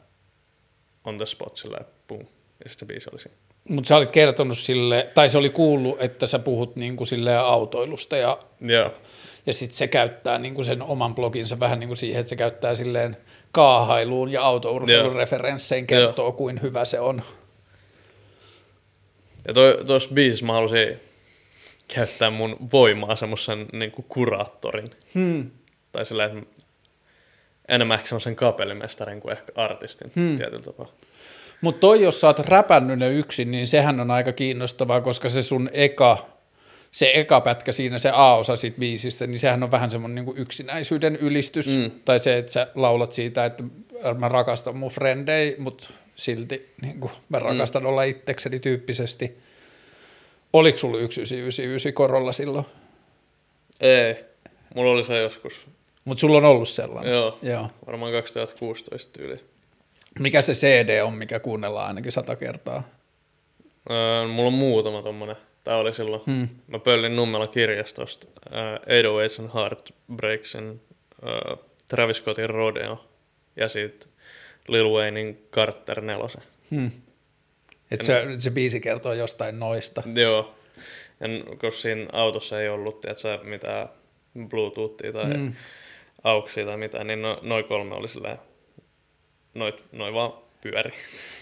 [1.04, 2.26] on the spot sillä boom,
[2.68, 3.36] sitten se biisi oli siinä.
[3.68, 7.40] Mutta sä olit kertonut sille, tai se oli kuullut, että sä puhut niin kuin silleen
[7.40, 8.92] autoilusta ja, Joo,
[9.46, 12.36] ja sitten se käyttää niin kuin sen oman bloginsa vähän niin kuin siihen, että se
[12.36, 13.16] käyttää silleen
[13.52, 15.18] kaahailuun ja autourheilun Joo.
[15.18, 17.22] referenssein kertoo, kuin hyvä se on.
[19.48, 19.54] ja
[19.86, 21.00] tuossa biisissä mä halusin
[21.94, 25.50] käyttää mun voimaa semmoisen niin kuraattorin, Hmm.
[25.92, 26.38] tai sillä että
[27.68, 30.36] enemmän ehkä semmoisen kapellimestarin kuin ehkä artistin hmm.
[30.36, 30.92] tietyllä tapaa.
[31.60, 35.42] Mutta toi, jos sä oot räpännyt ne yksin, niin sehän on aika kiinnostavaa, koska se
[35.42, 36.26] sun eka,
[36.90, 41.16] se eka pätkä siinä, se A-osa siitä biisistä, niin sehän on vähän semmoinen niin yksinäisyyden
[41.16, 41.82] ylistys, mm.
[41.82, 41.90] Mm.
[42.04, 43.64] tai se, että sä laulat siitä, että
[44.18, 47.86] mä rakastan mun frendei, mutta silti niin kuin, mä rakastan mm.
[47.86, 49.38] olla itsekseni tyyppisesti.
[50.52, 52.64] Oliko sulla 1999 korolla silloin?
[53.80, 54.24] Ei,
[54.74, 55.66] mulla oli se joskus,
[56.04, 57.12] Mutta sulla on ollut sellainen.
[57.12, 57.70] joo, Joo.
[57.86, 59.40] varmaan 2016 tyyli.
[60.18, 62.88] Mikä se CD on, mikä kuunnellaan ainakin sata kertaa?
[63.90, 66.22] Öö, mulla on muutama tommonen Tämä oli silloin.
[66.26, 66.48] Hmm.
[66.66, 68.52] Mä pöllin Nummela kirjastosta uh,
[68.86, 70.80] 808 and Heartbreaksin
[71.22, 71.58] uh,
[71.88, 73.04] Travis Scottin Rodeo
[73.56, 74.08] ja sitten
[74.68, 76.24] Lil Waynein Carter 4.
[76.70, 76.90] Hmm.
[77.90, 80.02] Et se, se biisi kertoo jostain noista.
[80.14, 80.54] Joo.
[81.20, 83.88] En, koska siinä autossa ei ollut tiedätkö, mitään
[84.48, 85.52] Bluetoothia tai mm.
[86.24, 88.38] auksia tai mitään, niin no, noin kolme oli silleen,
[89.54, 90.92] noin, noin vaan pyöri.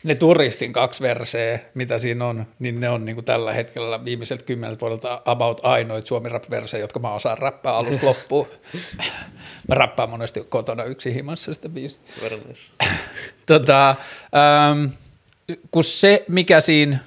[0.05, 4.45] Ne turistin kaksi verseä, mitä siinä on, niin ne on niin kuin tällä hetkellä viimeiseltä
[4.45, 6.45] kymmeneltä vuodelta about ainoit suomi rap
[6.81, 8.49] jotka mä osaan räppää alusta loppuun.
[9.69, 11.69] mä räppään monesti kotona yksi himassa sitä.
[12.23, 12.73] Vernis.
[13.47, 14.85] Tota, ähm,
[15.71, 16.99] kun se, mikä siinä,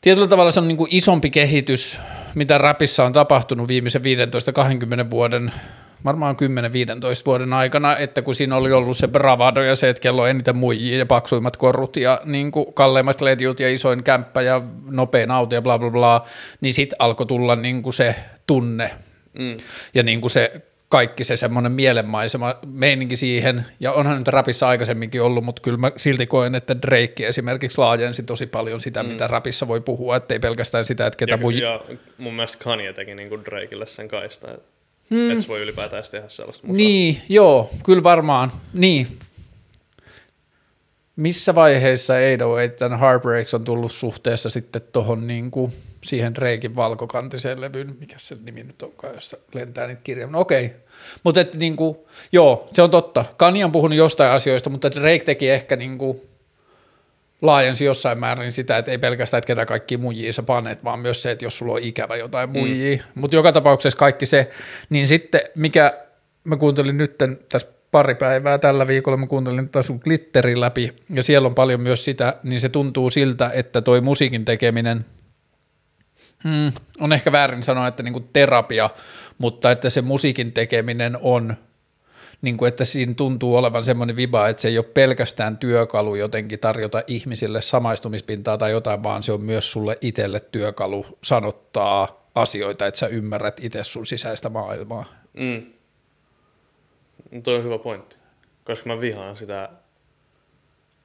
[0.00, 1.98] tietyllä tavalla se on niin kuin isompi kehitys,
[2.34, 5.52] mitä rapissa on tapahtunut viimeisen 15-20 vuoden,
[6.04, 6.38] varmaan 10-15
[7.26, 10.56] vuoden aikana, että kun siinä oli ollut se bravado ja se, että kello on eniten
[10.56, 15.54] muijia ja paksuimmat korut ja niin kuin kalleimmat ledjut ja isoin kämppä ja nopein auto
[15.54, 16.24] ja bla bla bla,
[16.60, 18.14] niin sitten alkoi tulla niin kuin se
[18.46, 18.90] tunne
[19.38, 19.56] Mm.
[19.94, 25.22] ja niin kuin se kaikki se semmoinen mielenmaisema meininki siihen, ja onhan nyt rapissa aikaisemminkin
[25.22, 29.08] ollut, mutta kyllä mä silti koen, että Drake esimerkiksi laajensi tosi paljon sitä, mm.
[29.08, 31.58] mitä rapissa voi puhua, ettei pelkästään sitä, että ketä Ja, mui...
[31.58, 31.80] ja
[32.18, 34.68] mun mielestä Kanye teki niin kuin Drakelle sen kaista, että
[35.10, 35.30] hmm.
[35.30, 36.76] et se voi ylipäätään tehdä sellaista musaa.
[36.76, 39.06] Niin, joo, kyllä varmaan, niin.
[41.16, 45.72] Missä vaiheessa 808 and Heartbreaks on tullut suhteessa sitten tuohon niin kuin
[46.04, 50.30] siihen Drakein valkokantiseen levyyn, mikä se nimi nyt onkaan, jossa lentää niitä kirjoja.
[50.30, 50.72] No okei,
[51.24, 51.96] mutta että niin kuin,
[52.32, 53.24] joo, se on totta.
[53.36, 56.20] Kanye on puhunut jostain asioista, mutta Drake teki ehkä niin kuin
[57.44, 61.22] laajensi jossain määrin sitä, että ei pelkästään, että ketä kaikki muijia sä panet, vaan myös
[61.22, 62.96] se, että jos sulla on ikävä jotain muijia.
[62.96, 63.20] Mm.
[63.20, 64.50] Mutta joka tapauksessa kaikki se,
[64.90, 66.04] niin sitten mikä
[66.44, 67.18] mä kuuntelin nyt
[67.48, 71.80] tässä pari päivää tällä viikolla, mä kuuntelin tätä sun glitteri läpi, ja siellä on paljon
[71.80, 75.06] myös sitä, niin se tuntuu siltä, että toi musiikin tekeminen,
[76.44, 78.90] mm, on ehkä väärin sanoa, että niinku terapia,
[79.38, 81.56] mutta että se musiikin tekeminen on
[82.44, 86.58] niin kuin, että siinä tuntuu olevan semmoinen viba, että se ei ole pelkästään työkalu jotenkin
[86.58, 93.00] tarjota ihmisille samaistumispintaa tai jotain, vaan se on myös sulle itselle työkalu sanottaa asioita, että
[93.00, 95.04] sä ymmärrät itse sun sisäistä maailmaa.
[95.32, 95.66] Mm.
[97.30, 98.16] No Toi on hyvä pointti,
[98.64, 99.68] koska mä vihaan sitä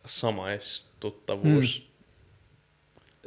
[0.05, 1.88] samaistuttavuus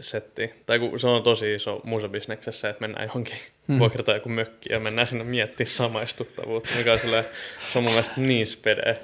[0.00, 0.50] setti.
[0.66, 3.36] Tai kun se on tosi iso musabisneksessä, että mennään johonkin
[3.68, 3.78] hmm.
[3.78, 7.24] vuokrataan joku mökki ja mennään sinne miettimään samaistuttavuutta, mikä on, silleen,
[7.72, 8.94] se on mun mielestä niin spede.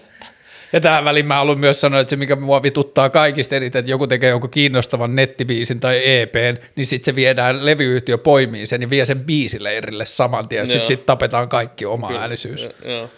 [0.72, 3.91] Ja tähän väliin mä haluan myös sanoa, että se mikä mua vituttaa kaikista eniten, että
[3.91, 8.91] joku tekee jonkun kiinnostavan nettibiisin tai EPn, niin sitten se viedään, levyyhtiö poimii sen ja
[8.91, 12.62] vie sen biisileirille saman tien, sitten sit tapetaan kaikki oma Kyllä, äänisyys.
[12.62, 13.11] jo- Joo.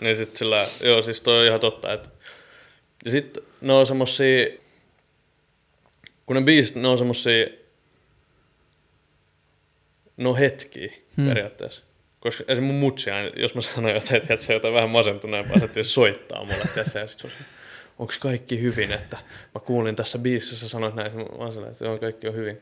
[0.00, 2.08] Niin sit sillä, joo siis toi on ihan totta, että
[3.04, 4.46] ja sit ne on semmosia,
[6.26, 7.46] kun ne biisit, ne on semmosia,
[10.16, 11.28] ne on hetkiä hmm.
[11.28, 11.82] periaatteessa.
[12.20, 12.64] Koska esim.
[12.64, 16.98] mun mutsi, jos mä sanon jotain, että se jotain vähän masentuneempaa, se soittaa mulle, tiedätkö,
[16.98, 17.32] ja sit se on
[17.98, 19.18] onko kaikki hyvin, että
[19.54, 22.58] mä kuulin tässä biisissä sanoit näin, mä silleen, että joo, kaikki on hyvin.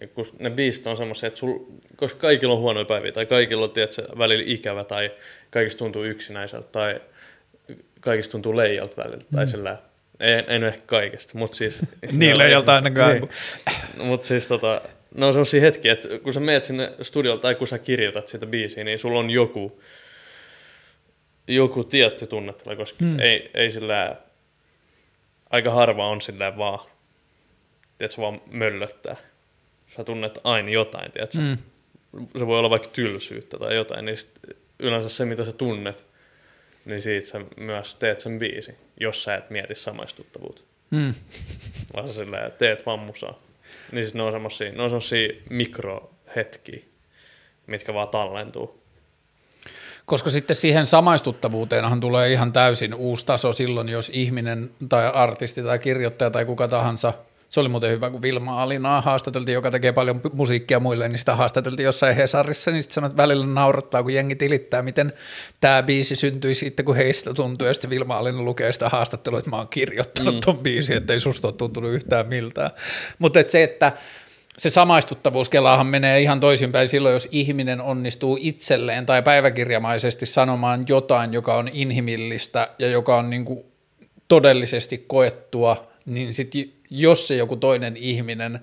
[0.00, 1.58] Ja kun ne biisit on semmoisia, että sul,
[1.96, 5.10] koska kaikilla on huonoja päiviä, tai kaikilla on tiedätkö, välillä ikävä, tai
[5.50, 7.00] kaikista tuntuu yksinäiseltä, tai
[8.00, 9.78] kaikista tuntuu leijalta välillä, tai sillä
[10.20, 11.82] ei, ei nyt ehkä kaikesta, mutta siis...
[12.12, 13.12] Niin, leijalta ainakaan.
[13.12, 13.28] Niin.
[14.08, 14.80] Mutta siis tota,
[15.14, 18.46] ne on semmoisia hetkiä, että kun sä meet sinne studiolta tai kun sä kirjoitat sitä
[18.46, 19.82] biisiä, niin sulla on joku,
[21.48, 23.10] joku tietty tunnetila, koska Hmm.
[23.10, 23.20] hmm.
[23.20, 24.16] ei, ei sillä
[25.50, 26.78] aika harva on sillä vaan,
[27.98, 29.16] tiedätkö, vaan möllöttää.
[29.96, 31.38] Sä tunnet aina jotain, tiedätkö?
[31.38, 31.58] Mm.
[32.38, 34.16] Se voi olla vaikka tylsyyttä tai jotain, niin
[34.78, 36.04] yleensä se, mitä sä tunnet,
[36.84, 40.62] niin siitä sä myös teet sen biisi, jos sä et mieti samaistuttavuutta.
[40.90, 41.14] Mm.
[41.96, 43.38] Vaan sä sillä teet vaan musaa.
[43.92, 46.80] Niin siis ne on semmosia, ne on semmosia mikrohetkiä,
[47.66, 48.82] mitkä vaan tallentuu.
[50.06, 55.78] Koska sitten siihen samaistuttavuuteenhan tulee ihan täysin uusi taso silloin, jos ihminen tai artisti tai
[55.78, 57.12] kirjoittaja tai kuka tahansa,
[57.52, 61.34] se oli muuten hyvä, kun Vilma Alinaa haastateltiin, joka tekee paljon musiikkia muille, niin sitä
[61.34, 65.12] haastateltiin jossain Hesarissa, niin sitten sanoi, että välillä naurattaa, kun jengi tilittää, miten
[65.60, 69.50] tämä biisi syntyi sitten, kun heistä tuntui, ja sitten Vilma Alina lukee sitä haastattelua, että
[69.50, 70.40] mä oon kirjoittanut mm.
[70.44, 72.70] ton biisin, ettei susta ole tuntunut yhtään miltään.
[73.18, 73.92] Mutta et se, että
[74.58, 81.54] se samaistuttavuuskelaahan menee ihan toisinpäin silloin, jos ihminen onnistuu itselleen tai päiväkirjamaisesti sanomaan jotain, joka
[81.54, 83.64] on inhimillistä ja joka on niin kuin
[84.28, 86.54] todellisesti koettua, niin sit
[86.94, 88.60] jos se joku toinen ihminen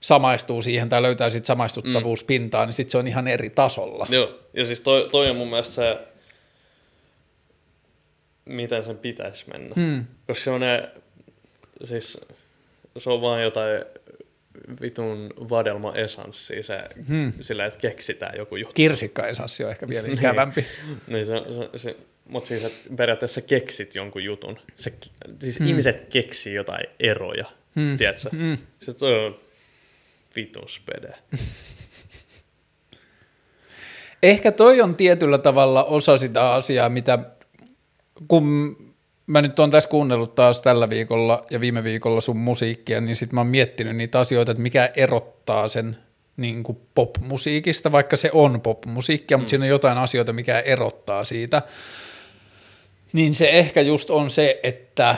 [0.00, 4.06] samaistuu siihen tai löytää sit samaistuttavuuspintaa, niin sit se on ihan eri tasolla.
[4.10, 5.98] Joo, ja siis toi, toi on mun mielestä se,
[8.44, 9.74] miten sen pitäisi mennä.
[9.76, 10.04] Hmm.
[10.26, 10.88] Koska se on ne,
[11.84, 12.20] siis
[12.98, 13.84] se on vaan jotain
[14.80, 17.32] vitun vadelma esanssi, se, Hmm.
[17.40, 18.74] sillä, että keksitään joku juttu.
[18.74, 20.66] Kirsikkaesanssi on ehkä vielä ikävämpi.
[21.06, 21.96] Niin se, se, se
[22.28, 24.58] mutta siis että periaatteessa keksit jonkun jutun.
[24.76, 24.92] Se,
[25.40, 25.68] siis hmm.
[25.68, 27.44] ihmiset keksii jotain eroja,
[27.76, 27.98] hmm.
[27.98, 28.28] tiedätkö?
[28.30, 28.58] Hmm.
[28.80, 29.38] Se on
[30.36, 31.14] vitun spede.
[34.22, 37.18] Ehkä toi on tietyllä tavalla osa sitä asiaa, mitä
[38.28, 38.76] kun
[39.26, 43.32] mä nyt oon tässä kuunnellut taas tällä viikolla ja viime viikolla sun musiikkia, niin sit
[43.32, 45.96] mä oon miettinyt niitä asioita, että mikä erottaa sen
[46.36, 49.40] niin kuin pop-musiikista, vaikka se on pop-musiikkia, mm.
[49.40, 51.62] mutta siinä on jotain asioita, mikä erottaa siitä.
[53.12, 55.16] Niin se ehkä just on se, että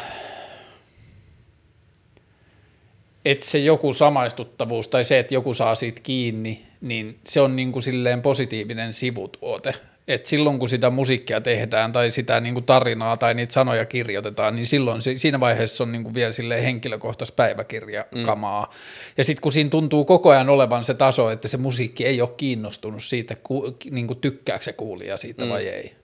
[3.24, 7.72] että se joku samaistuttavuus tai se, että joku saa siitä kiinni, niin se on niin
[7.72, 9.74] kuin silleen positiivinen sivutuote.
[10.08, 14.56] Et silloin kun sitä musiikkia tehdään tai sitä niin kuin tarinaa tai niitä sanoja kirjoitetaan,
[14.56, 18.64] niin silloin se, siinä vaiheessa on niin kuin vielä silleen henkilökohtaista päiväkirjakamaa.
[18.64, 18.72] Mm.
[19.16, 22.30] Ja sitten kun siinä tuntuu koko ajan olevan se taso, että se musiikki ei ole
[22.36, 25.50] kiinnostunut siitä, ku, niin kuin tykkääkö se kuulija siitä mm.
[25.50, 25.99] vai ei.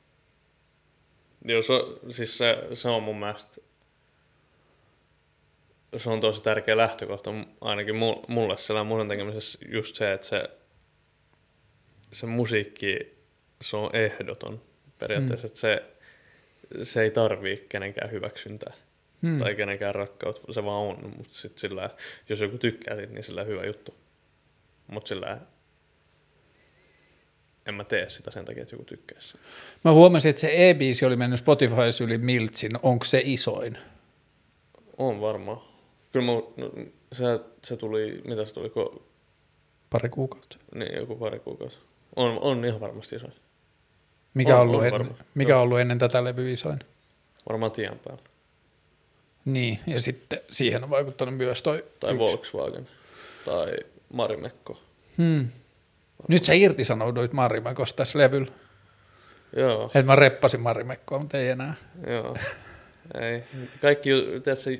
[1.47, 1.74] Joo, se,
[2.11, 3.61] siis se, se on mun mielestä
[5.97, 7.30] se on tosi tärkeä lähtökohta
[7.61, 7.97] ainakin
[8.28, 10.51] mulle siellä musan tekemisessä just se, että se,
[12.12, 13.16] se musiikki,
[13.61, 14.62] se on ehdoton
[14.99, 15.49] periaatteessa, mm.
[15.49, 15.82] että se,
[16.84, 18.74] se ei tarvii kenenkään hyväksyntää
[19.22, 19.38] mm.
[19.38, 21.90] tai kenenkään rakkautta, se vaan on, mutta sitten sillä,
[22.28, 23.94] jos joku tykkää siitä, niin sillä on hyvä juttu,
[24.86, 25.38] mutta sillä
[27.67, 29.39] en mä tee sitä sen takia, että joku tykkää sitä.
[29.85, 33.79] Mä huomasin, että se E-biisi oli mennyt Spotify yli Miltsin, onko se isoin?
[34.99, 35.61] On varmaan.
[36.12, 36.71] Kyllä mä, no,
[37.12, 37.25] se,
[37.64, 38.71] se tuli, mitä se tuli?
[38.71, 39.03] Ko,
[39.91, 40.57] pari kuukautta.
[40.75, 41.79] Niin, joku pari kuukautta.
[42.17, 43.33] On, on ihan varmasti isoin.
[44.35, 46.79] Mikä, on, ollut, on en, mikä on ollut ennen tätä levyä isoin?
[47.49, 48.23] Varmaan tien päällä.
[49.45, 52.19] Niin, ja sitten siihen on vaikuttanut myös toi Tai yksi.
[52.19, 52.89] Volkswagen.
[53.45, 53.77] Tai
[54.12, 54.81] Marimekko.
[55.17, 55.49] Hmm.
[56.29, 58.53] Nyt sä irtisanouduit Marimekosta tässä levyllä.
[59.57, 59.85] Joo.
[59.87, 61.74] Että mä reppasin Marimekkoa, mutta ei enää.
[62.07, 62.37] Joo.
[63.20, 63.43] Ei.
[63.81, 64.11] Kaikki,
[64.45, 64.70] tässä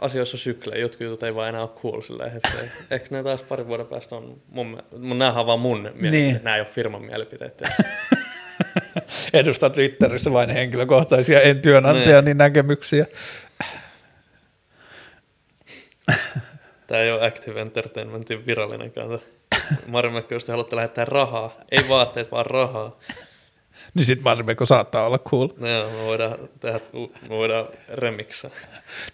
[0.00, 2.70] asioissa syklejä, jotkut jutut ei vaan enää ole cool sillä hetkellä.
[2.90, 6.40] Eikö ne taas parin vuoden päästä on mun, mun näähän on vaan mun mielipiteet, niin.
[6.42, 7.62] nämä ei ole firman mielipiteet.
[9.32, 12.38] Edustan Twitterissä vain henkilökohtaisia, en työnantajani niin.
[12.38, 13.06] näkemyksiä.
[16.86, 19.18] Tämä ei ole Active Entertainmentin virallinen kanta.
[19.86, 22.98] Marimekko, jos te haluatte lähettää rahaa, ei vaatteet, vaan rahaa,
[23.94, 25.48] niin sit Marimekko saattaa olla cool.
[25.56, 26.80] No joo, me voidaan tehdä,
[27.22, 28.50] me voidaan remiksaa.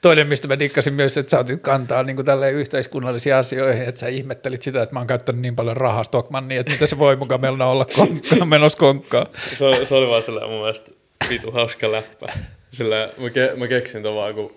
[0.00, 4.08] Toinen, mistä mä dikkasin myös, että sä otit kantaa niin tälleen yhteiskunnallisiin asioihin, että sä
[4.08, 7.40] ihmettelit sitä, että mä oon käyttänyt niin paljon rahaa Stockmanniin, että mitä se voi mukaan
[7.40, 9.26] meillä olla konkkaa, menossa konkkaa.
[9.56, 10.90] Se, se, oli vaan sellainen mun mielestä
[11.28, 12.26] vitu hauska läppä.
[12.70, 14.52] Sillä mä, ke, mä keksin vaan, kun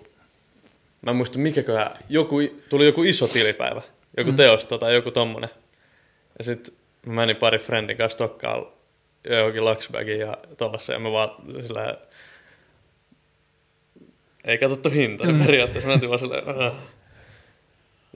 [1.02, 2.36] mä en muista mikäköhän, joku,
[2.68, 3.82] tuli joku iso tilipäivä,
[4.16, 4.36] joku mm.
[4.36, 5.50] teosto tai joku tommonen.
[6.42, 6.74] Ja sit
[7.06, 8.66] mä menin pari friendin kanssa Stokkaan
[9.30, 11.30] johonkin Luxbagiin ja tuollaisen, ja me vaan
[11.66, 11.98] sillä
[14.44, 15.44] ei katsottu hintaa mm.
[15.46, 16.72] periaatteessa, mä vaan silleen, äh.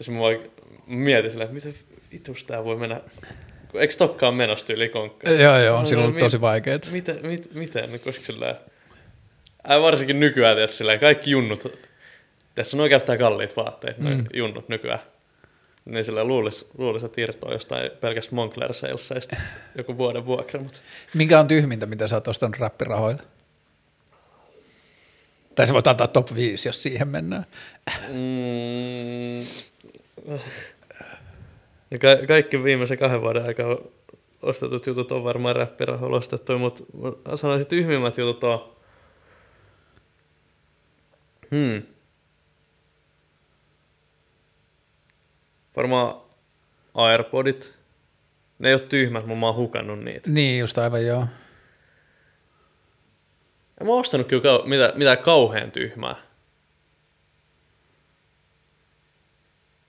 [0.06, 0.38] Ja mä vaan
[0.86, 1.74] mietin silleen, miten
[2.12, 3.00] vitus tää voi mennä,
[3.74, 5.40] eikö Stokkaan menossa yli konkkaan?
[5.40, 6.88] Joo, joo, on silloin tosi vaikeet.
[6.92, 8.56] Miten, mit, miten, koska silleen,
[9.70, 11.78] äh, varsinkin nykyään, että silleen, kaikki junnut,
[12.54, 14.24] tässä noin käyttää kalliit vaatteet, mm.
[14.34, 15.00] junnut nykyään.
[15.86, 19.36] Niin sillä luulisi, luulisi että irtoa jostain pelkästä Moncler Salesista
[19.78, 20.60] joku vuoden vuokra.
[20.60, 20.78] Mutta...
[21.14, 23.22] Mikä on tyhmintä, mitä sä oot ostanut räppirahoilla?
[25.54, 27.46] Tai sä voit antaa top 5, jos siihen mennään.
[28.08, 29.46] Mm,
[32.00, 33.76] ka- kaikki viimeisen kahden vuoden aikaa
[34.42, 36.84] ostetut jutut on varmaan räppirahoilla ostettu, mutta
[37.36, 38.76] sanoisin, että tyhmimmät jutut on...
[41.50, 41.82] Hmm.
[45.76, 46.14] Varmaan
[46.94, 47.74] Airpodit.
[48.58, 50.30] Ne ei ole tyhmät, mutta mä oon hukannut niitä.
[50.30, 51.26] Niin, just aivan joo.
[53.80, 56.16] En mä ostanut kyllä kau- mitä, mitä kauhean tyhmää.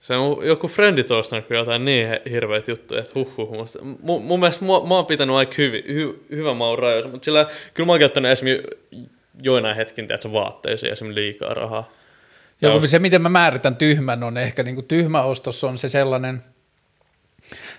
[0.00, 3.68] Se on joku frendit on ostanut kyllä jotain niin hirveät juttuja, että huh, huh
[4.02, 7.46] mun, mun mielestä mä, mä oon pitänyt aika hyvi, hy, hyvä maun rajoissa, mutta sillä
[7.74, 8.76] kyllä mä oon käyttänyt esimerkiksi
[9.42, 11.90] joinain hetkin tiedätkö, vaatteisiin esimerkiksi liikaa rahaa.
[12.62, 12.90] Joo, jos...
[12.90, 16.42] se miten mä määritän tyhmän on ehkä niin kuin tyhmä ostos on se sellainen,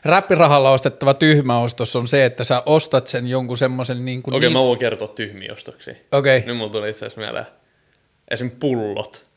[0.06, 4.20] räppirahalla ostettava tyhmä ostos on se, että sä ostat sen jonkun semmoisen niin.
[4.20, 4.54] Okei, okay, niin...
[4.54, 5.96] mä voin kertoa tyhmiä ostoksia.
[6.12, 6.38] Okei.
[6.38, 6.48] Okay.
[6.48, 7.46] Nyt mulla tuli itse asiassa mieleen.
[8.32, 8.52] Esim.
[8.52, 9.30] pullot.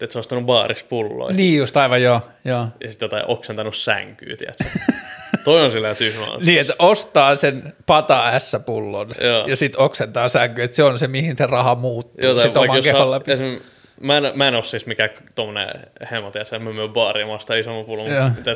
[0.00, 1.36] Et sä ostanut baaris pulloja.
[1.36, 2.20] Niin just, aivan joo.
[2.44, 2.66] joo.
[2.80, 4.64] Ja sitten jotain oksentanut sänkyä, tiedätkö?
[5.44, 6.46] Toi on silleen tyhmä ostos.
[6.46, 9.10] Niin, että ostaa sen pata S-pullon
[9.46, 12.30] ja sitten oksentaa sänkyä, että se on se, mihin se raha muuttuu.
[12.30, 13.32] Jotain, sit oman kehon läpi.
[13.32, 13.60] Esim
[14.00, 15.68] Mä en, mä en ole siis mikään tommonen
[16.10, 18.08] hemo, tiedätkö, mä myyn baariin, mä ostan isomman pullon.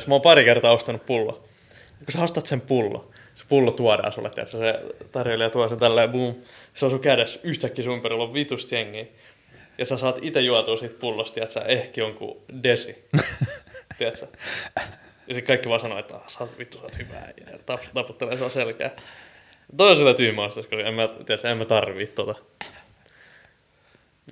[0.07, 1.33] Mä oon pari kertaa ostanut pullo.
[1.99, 4.81] Kun sä ostat sen pullo, se pullo tuodaan sulle, tiedätkö, se
[5.13, 6.35] tarjoilija tuo sen tälleen, boom,
[6.75, 9.07] se on sun kädessä, yhtäkkiä sun ympärillä on vitusti jengiä.
[9.79, 13.05] Ja sä saat itse juotua siitä pullosta, tiedätkö, ehkä jonkun desi.
[13.99, 14.27] tiedätkö?
[15.27, 17.59] Ja sitten kaikki vaan sanoo, että "Ah, sä oot vittu, sä oot hyvä äijä", ja
[17.67, 18.91] tap, taputtelee sua selkää.
[19.77, 22.35] Toi on sillä tyhmä ostos, koska en mä, tiedätkö, en mä tarvii tota.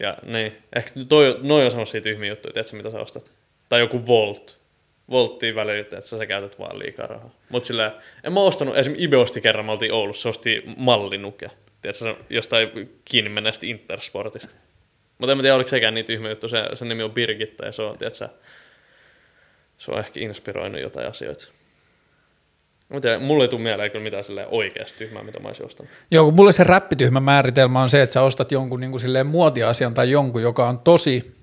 [0.01, 3.33] Ja niin, ehkä toi, noi on semmosia tyhmiä juttuja, tiedätkö mitä sä ostat?
[3.69, 4.59] Tai joku Volt.
[5.11, 7.35] Volttiin välillä, että sä, sä käytät vaan liikaa rahaa.
[7.49, 11.51] Mut sillä, en mä ostanut, esimerkiksi Ibe osti kerran, me oltiin Oulussa, se osti mallinuke.
[11.83, 14.55] Tiedätkö, jostain kiinni menneestä Intersportista.
[15.19, 17.73] Mutta en mä tiedä, oliko sekään niin tyhmä juttu, se, sen nimi on Birgitta ja
[17.73, 18.29] se on, tiedätkö,
[19.79, 21.49] se on ehkä inspiroinut jotain asioita.
[23.03, 25.93] Tiedän, mulle ei tule mieleen kyllä mitään silleen oikeasti tyhmää, mitä mä olisin ostanut.
[26.11, 29.26] Joo, kun mulle se räppityhmä määritelmä on se, että sä ostat jonkun niin kuin silleen
[29.26, 31.39] muotiasian tai jonkun, joka on tosi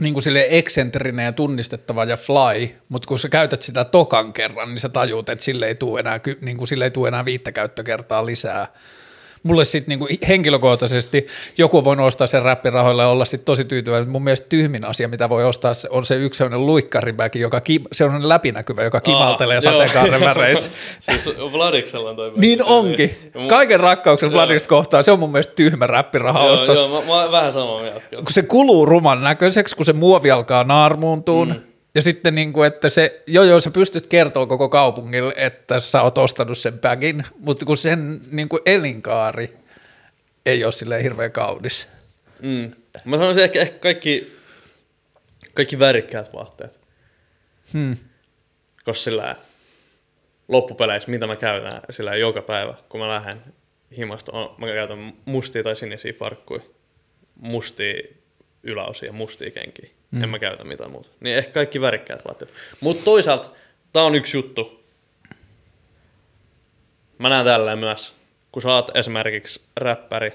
[0.00, 4.68] niin kuin silleen eksentrinen ja tunnistettava ja fly, mutta kun sä käytät sitä tokan kerran,
[4.68, 7.52] niin sä tajuut, että sille ei tule enää, niin kuin sille ei tule enää viittä
[7.52, 8.66] käyttökertaa lisää.
[9.42, 11.26] Mulle sitten niin henkilökohtaisesti
[11.58, 14.08] joku voi ostaa sen räppirahoilla ja olla sitten tosi tyytyväinen.
[14.08, 17.60] Mun mielestä tyhmin asia, mitä voi ostaa, on se yksi sellainen luikkaripäki, joka
[17.92, 20.70] se on läpinäkyvä, joka kimaltelee Aa, sateenkaaren väreissä.
[21.00, 22.32] siis Vladiksella on toi.
[22.36, 23.16] Niin onkin.
[23.34, 24.34] Ja mu- Kaiken rakkauksen Joo.
[24.36, 26.78] Vladista kohtaan, se on mun mielestä tyhmä räppirahaostos.
[26.86, 28.00] Joo, joo, mä, mä vähän samaa mieltä.
[28.10, 31.71] kun se kuluu ruman näköiseksi, kun se muovi alkaa naarmuuntuun, mm.
[31.94, 36.02] Ja sitten niin kuin, että se, joo joo, sä pystyt kertoa koko kaupungille, että sä
[36.02, 39.56] oot ostanut sen bagin, mutta kun sen niin kuin elinkaari
[40.46, 41.88] ei ole silleen hirveän kaunis.
[42.40, 42.72] Mm.
[43.04, 44.36] Mä sanoisin ehkä, ehkä kaikki,
[45.54, 46.80] kaikki värikkäät vaatteet.
[47.72, 47.96] Hmm.
[48.84, 49.36] Koska sillä
[50.48, 53.42] loppupeleissä, mitä mä käytän sillä joka päivä, kun mä lähden
[53.96, 56.62] himasta, on, mä käytän mustia tai sinisiä farkkuja,
[57.40, 58.02] mustia
[58.62, 59.90] yläosia ja mustia kenkiä.
[60.12, 60.22] Mm.
[60.22, 61.08] En mä käytä mitään muuta.
[61.20, 62.52] Niin ehkä kaikki värikkäät vaatteet.
[62.80, 63.50] Mutta toisaalta,
[63.92, 64.84] tää on yksi juttu.
[67.18, 68.14] Mä näen tälleen myös,
[68.52, 70.32] kun sä oot esimerkiksi räppäri,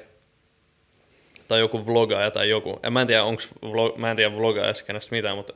[1.47, 2.79] tai joku vlogaaja tai joku.
[2.83, 5.53] En, mä en tiedä, onks vlog, mä en tiedä vlogaajasta kenestä mitään, mutta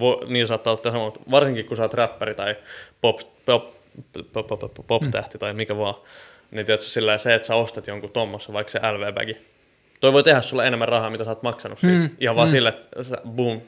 [0.00, 2.56] vo, niin saattaa ottaa sama, mutta varsinkin kun sä oot räppäri tai
[3.00, 3.74] pop, pop,
[4.12, 5.94] pop, pop, pop, pop tähti tai mikä vaan,
[6.50, 9.36] niin tiedätkö, sillä se, että sä ostat jonkun tommossa, vaikka se LV-bagi,
[10.00, 11.98] toi voi tehdä sulle enemmän rahaa, mitä sä oot maksanut siitä.
[11.98, 12.10] Mm.
[12.20, 12.50] Ihan vaan mm.
[12.50, 13.60] sille, että sä, boom,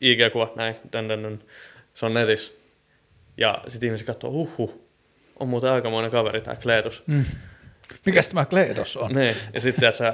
[0.00, 1.44] IG-kuva, näin, dun, dun, dun,
[1.94, 2.52] se on netissä.
[3.36, 4.80] Ja sit ihmiset katsoo, huhhuh,
[5.40, 7.02] on muuten aikamoinen kaveri tää Kleetus.
[7.06, 7.24] Mm.
[8.06, 9.12] Mikäs tämä Kleedos on?
[9.14, 10.12] Niin, ja sitten että sä...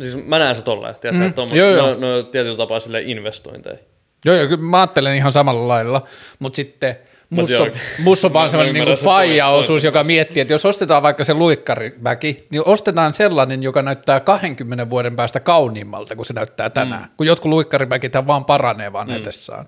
[0.00, 1.94] Siis mä näen se tolleen, tiedätkö, Mm, mm, että joo, joo.
[1.94, 3.78] no, no, tietyllä tapaa sille investointeja.
[4.24, 6.06] Joo, joo, kyllä mä ajattelen ihan samalla lailla,
[6.38, 6.96] mutta sitten
[7.32, 7.72] Musta on,
[8.04, 12.62] musta on vaan sellainen niin faija-osuus, joka miettii, että jos ostetaan vaikka se luikkariväki, niin
[12.64, 17.02] ostetaan sellainen, joka näyttää 20 vuoden päästä kauniimmalta kuin se näyttää tänään.
[17.02, 17.08] Mm.
[17.16, 19.66] Kun jotkut luikkariväkit vaan paranee vaan mm.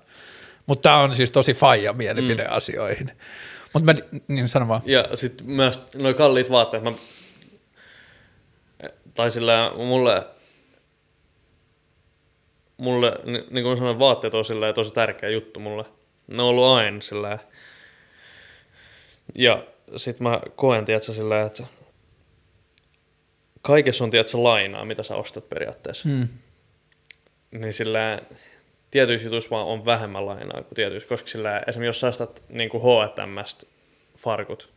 [0.65, 2.53] Mutta tämä on siis tosi faija mielipide mm.
[2.53, 3.11] asioihin.
[3.73, 4.81] Mutta mä, niin sano vaan.
[4.85, 6.93] Ja sitten myös nuo kalliit vaatteet, mä...
[9.13, 10.27] Tai sillä mulle...
[12.77, 15.85] Mulle, ni- niin kuin sanoin, vaatteet on sillä tosi tärkeä juttu mulle.
[16.27, 17.39] Ne on ollut aina sillä
[19.35, 19.63] Ja
[19.95, 21.63] sit mä koen, tiedätkö, sillä että
[23.61, 26.09] kaikessa on, tiedätkö, lainaa, mitä sä ostat periaatteessa.
[26.09, 26.27] Mm.
[27.51, 28.21] Niin sillä
[28.91, 32.69] tietyissä jutuissa vaan on vähemmän lainaa kuin tietyissä, koska sillä esimerkiksi jos sä ostat niin
[32.69, 33.67] H&Mstä
[34.17, 34.69] farkut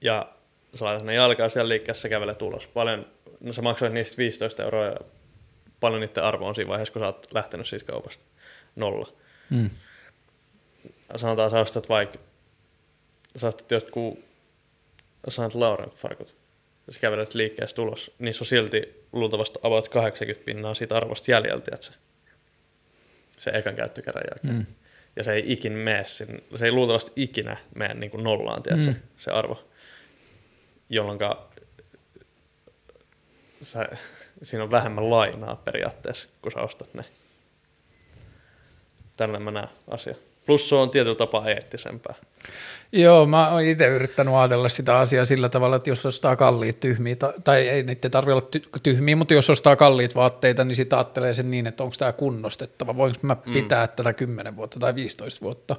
[0.00, 0.32] ja
[0.74, 2.66] sä laitat ne jalkaa siellä liikkeessä, sä kävelet ulos.
[2.66, 3.06] Paljon,
[3.40, 4.96] no sä maksoit niistä 15 euroa ja
[5.80, 8.24] paljon niiden arvo on siinä vaiheessa, kun sä oot lähtenyt siitä kaupasta.
[8.76, 9.12] Nolla.
[9.50, 9.70] Mm.
[11.16, 12.18] Sanotaan sä ostat vaikka,
[13.36, 14.18] sä ostat jotkut
[15.28, 15.54] St.
[15.54, 16.34] Laurent farkut
[16.86, 21.60] ja sä kävelet liikkeestä ulos, niissä on silti luultavasti about 80 pinnaa siitä arvosta jäljellä,
[21.60, 21.92] tiedätkö?
[23.36, 24.54] Se ekan käyttökerran jälkeen.
[24.54, 24.66] Mm.
[25.16, 28.90] Ja se ei ikin mene sinne, se ei luultavasti ikinä mene niin kuin nollaan, tiedätkö,
[28.90, 28.96] Mm.
[29.18, 29.68] se arvo.
[30.90, 31.18] Jolloin
[33.62, 33.88] sä,
[34.42, 37.04] siinä on vähemmän lainaa periaatteessa, kun sä ostat ne.
[39.16, 40.14] Tällä mä näen asia.
[40.46, 42.14] Plus se on tietyllä tapaa eettisempää.
[42.92, 47.16] Joo, mä oon itse yrittänyt ajatella sitä asiaa sillä tavalla, että jos ostaa kalliit tyhmiä,
[47.16, 50.96] ta- tai ei niitä tarvitse olla ty- tyhmiä, mutta jos ostaa kalliit vaatteita, niin sitä
[50.96, 55.40] ajattelee sen niin, että onko tämä kunnostettava, voinko mä pitää tätä 10 vuotta tai 15
[55.40, 55.76] vuotta,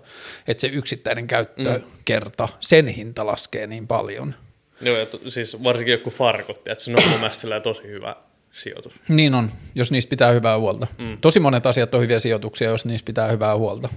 [0.48, 4.36] että se yksittäinen käyttökerta, sen hinta laskee niin paljon.
[4.82, 8.16] Joo, ja to, siis varsinkin joku farkut, että se on mun mielestä tosi hyvä
[8.52, 8.94] sijoitus.
[9.10, 10.88] Niin on, jos niistä pitää hyvää huolta.
[10.98, 11.18] Mm.
[11.22, 13.90] Tosi monet asiat on hyviä sijoituksia, jos niistä pitää hyvää huolta.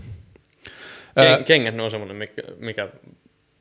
[1.14, 2.88] Ken, kengät ne on semmoinen, mikä, mikä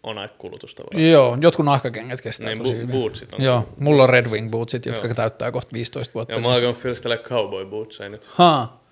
[0.04, 0.84] on aika kulutusta.
[1.12, 2.90] Joo, jotkut nahkakengät kestää Niin, tosi bu- hyvin.
[2.92, 3.42] bootsit on.
[3.44, 5.14] Joo, mulla on Red Wing bootsit, jotka Joo.
[5.14, 6.34] täyttää kohta 15 vuotta.
[6.34, 8.26] Ja mä oon fiilistellä cowboy bootseja nyt.
[8.26, 8.84] Haa,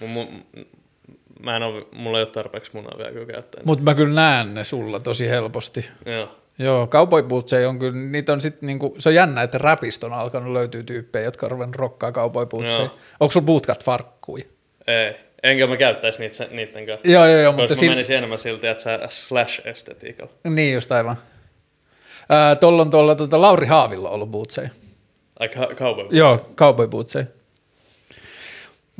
[0.00, 0.44] Mun, mun,
[1.40, 3.62] mä en oo, mulla ei ole tarpeeksi munaa vielä kyllä käyttää.
[3.64, 5.88] mutta mä kyllä näen ne sulla tosi helposti.
[6.06, 6.36] Joo.
[6.58, 10.12] Joo, cowboy bootseja on kyllä, niitä on sit niinku, se on jännä, että rapista on
[10.12, 12.78] alkanut löytyä tyyppejä, jotka on ruvennut rokkaa cowboy bootseja.
[12.80, 12.96] Joo.
[13.20, 14.44] Onko sulla bootcut farkkuja?
[14.86, 15.14] Ei.
[15.42, 17.08] Enkä mä käyttäisi niitä, niitten kanssa.
[17.08, 17.90] Joo, joo, joo, mutta mä sin...
[17.90, 20.32] menisin enemmän siltä, että sä slash-estetiikalla.
[20.50, 21.16] niin just aivan.
[22.60, 24.68] Tuolla on tuolla tota, Lauri Haavilla ollut bootseja.
[25.38, 26.08] Ai ca- cowboy.
[26.10, 27.24] Joo, cowboy bootseja.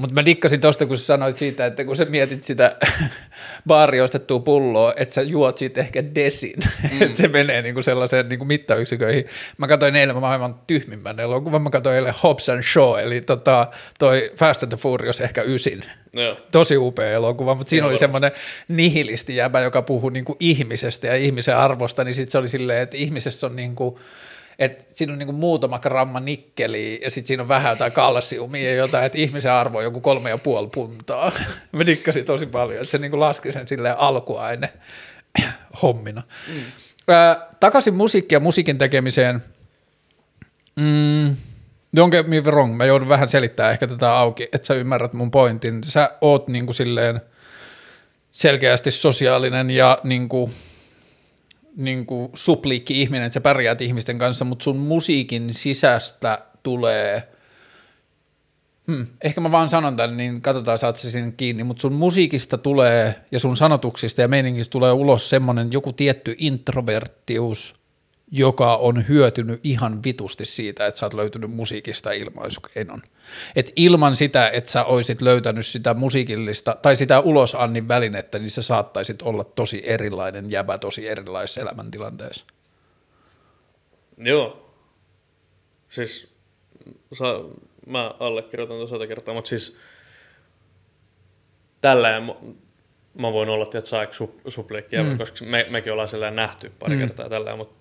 [0.00, 2.76] Mutta mä dikkasin tosta, kun sä sanoit siitä, että kun sä mietit sitä
[3.68, 6.56] baari ostettua pulloa, että sä juot siitä ehkä desin,
[6.92, 7.02] mm.
[7.02, 9.26] että se menee niinku sellaiseen niinku mittayksiköihin.
[9.58, 13.66] Mä katsoin eilen maailman tyhmimmän elokuvan, mä katsoin eilen Hobbs and Shaw, eli tota,
[13.98, 15.82] toi Fast and the Furious ehkä ysin.
[16.12, 16.36] Joo.
[16.52, 18.32] Tosi upea elokuva, mutta siinä Joo, oli semmoinen
[18.68, 22.96] nihilisti jäbä, joka puhui niinku ihmisestä ja ihmisen arvosta, niin sitten se oli silleen, että
[22.96, 24.00] ihmisessä on niinku,
[24.60, 28.76] että siinä on niinku muutama gramma nikkeliä ja sitten siinä on vähän jotain kalsiumia ja
[28.76, 31.32] jotain, että ihmisen arvo on joku kolme ja puoli puntaa.
[31.72, 34.72] Mä dikkasin tosi paljon, että se niinku laski sen silleen alkuaine
[35.82, 36.22] hommina.
[36.48, 36.60] Mm.
[37.10, 39.42] Ö, takaisin musiikki ja musiikin tekemiseen.
[40.76, 41.36] Mm,
[41.96, 45.30] don't get me wrong, mä joudun vähän selittämään ehkä tätä auki, että sä ymmärrät mun
[45.30, 45.84] pointin.
[45.84, 47.20] Sä oot niinku silleen
[48.32, 50.50] selkeästi sosiaalinen ja niinku,
[51.76, 57.28] niinku supliikki ihminen, että sä pärjäät ihmisten kanssa, mutta sun musiikin sisästä tulee,
[58.86, 62.58] hmm, ehkä mä vaan sanon tämän, niin katsotaan saat se sinne kiinni, mutta sun musiikista
[62.58, 67.79] tulee ja sun sanotuksista ja meiningistä tulee ulos semmoinen joku tietty introverttius,
[68.30, 73.02] joka on hyötynyt ihan vitusti siitä, että sä oot löytynyt musiikista ilmaisukeinon.
[73.56, 78.62] Et ilman sitä, että sä oisit löytänyt sitä musiikillista tai sitä ulosannin välinettä, niin sä
[78.62, 82.44] saattaisit olla tosi erilainen jäbä tosi erilaisessa elämäntilanteessa.
[84.18, 84.74] Joo.
[85.90, 86.34] Siis
[87.12, 87.24] sa,
[87.86, 89.76] mä allekirjoitan tuon sata kertaa, mutta siis
[91.80, 92.34] tälleen mä,
[93.14, 95.18] mä voin olla, että sup, supliikkia, mm.
[95.18, 97.00] koska me, mekin ollaan sellainen nähty pari mm.
[97.00, 97.79] kertaa tällä, mutta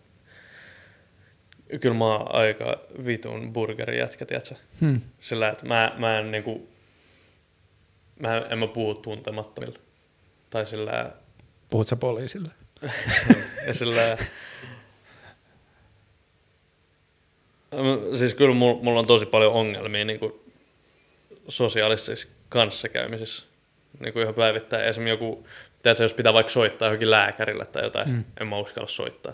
[1.82, 4.56] kyllä mä oon aika vitun burgerijätkä, tiedätkö?
[4.82, 5.02] Hmm.
[5.22, 6.70] Sillä, että mä, mä en niinku,
[8.20, 9.80] mä en, en mä puhu tuntemattomille.
[10.50, 11.12] Tai sillä,
[11.70, 12.50] Puhut sä poliisille?
[13.68, 14.18] ja sillä...
[18.18, 20.34] Siis kyllä mulla, mulla on tosi paljon ongelmia niin kuin
[21.48, 23.46] sosiaalisessa kanssakäymisessä.
[24.00, 24.86] Niin kuin ihan päivittäin.
[24.86, 25.48] Esimerkiksi joku,
[25.82, 28.24] tiedätkö, jos pitää vaikka soittaa johonkin lääkärille tai jotain, Mm.
[28.42, 29.34] en mä uskalla soittaa.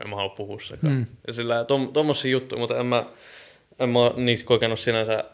[0.00, 0.92] Kun en mä halua puhua sekaan.
[0.92, 1.06] Mm.
[1.26, 3.06] Ja sillä tom, tommosia juttuja, mutta en mä,
[3.78, 5.24] en mä niitä kokenut sinänsä,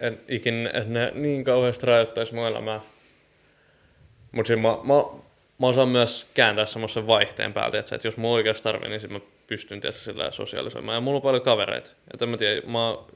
[0.00, 2.80] en ikin, että ne niin kauheasti rajoittaisi mun elämää.
[4.32, 4.94] Mutta siis mä, mä,
[5.58, 9.10] mä osaan myös kääntää semmoisen vaihteen päältä, että, että jos mä oikeasti tarvitsen, niin sit
[9.10, 10.96] mä pystyn tietysti sillä sosiaalisoimaan.
[10.96, 11.90] Ja mulla on paljon kavereita.
[12.22, 13.06] En mä tiedä, mä oon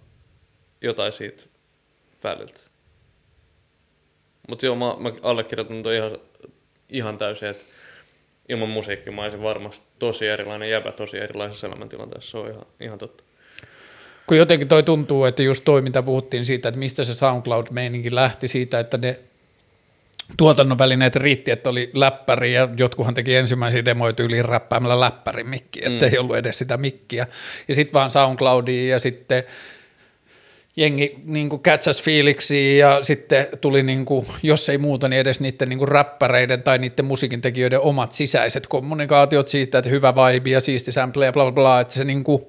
[0.81, 1.43] jotain siitä
[2.25, 2.61] väliltä.
[4.49, 6.19] Mutta joo, mä, mä allekirjoitan toi ihan,
[6.89, 7.65] ihan täysin, että
[8.49, 12.31] ilman musiikkia mä olisin varmasti tosi erilainen jäbä tosi erilaisessa elämäntilanteessa.
[12.31, 13.25] Se on ihan, ihan totta.
[14.27, 18.49] Kun jotenkin toi tuntuu, että just toi, mitä puhuttiin siitä, että mistä se SoundCloud-meininki lähti
[18.49, 19.19] siitä, että ne
[20.37, 25.81] tuotannon välineet riitti, että oli läppäri ja jotkuhan teki ensimmäisiä demoja tyyliin räppäämällä läppärin mikki,
[25.85, 26.13] että Mm.
[26.13, 27.27] ei ollut edes sitä mikkiä.
[27.69, 29.45] Ja sitten vaan SoundCloudia ja sitten
[30.79, 35.41] jengi niin kuin catchas fiiliksiä ja sitten tuli, niin kuin, jos ei muuta, niin edes
[35.41, 40.61] niiden niin kuin räppäreiden tai niiden musiikintekijöiden omat sisäiset kommunikaatiot siitä, että hyvä vibe ja
[40.61, 42.43] siisti sample ja bla bla bla, että se niin kuin,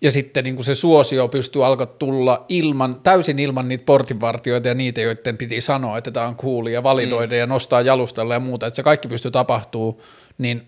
[0.00, 4.74] ja sitten niin kuin se suosio pystyy alkaa tulla ilman, täysin ilman niitä portinvartioita ja
[4.74, 7.38] niitä, joiden piti sanoa, että tämä on cool ja validoida mm.
[7.38, 10.02] ja nostaa jalustalle ja muuta, että se kaikki pystyy tapahtuu,
[10.38, 10.62] niin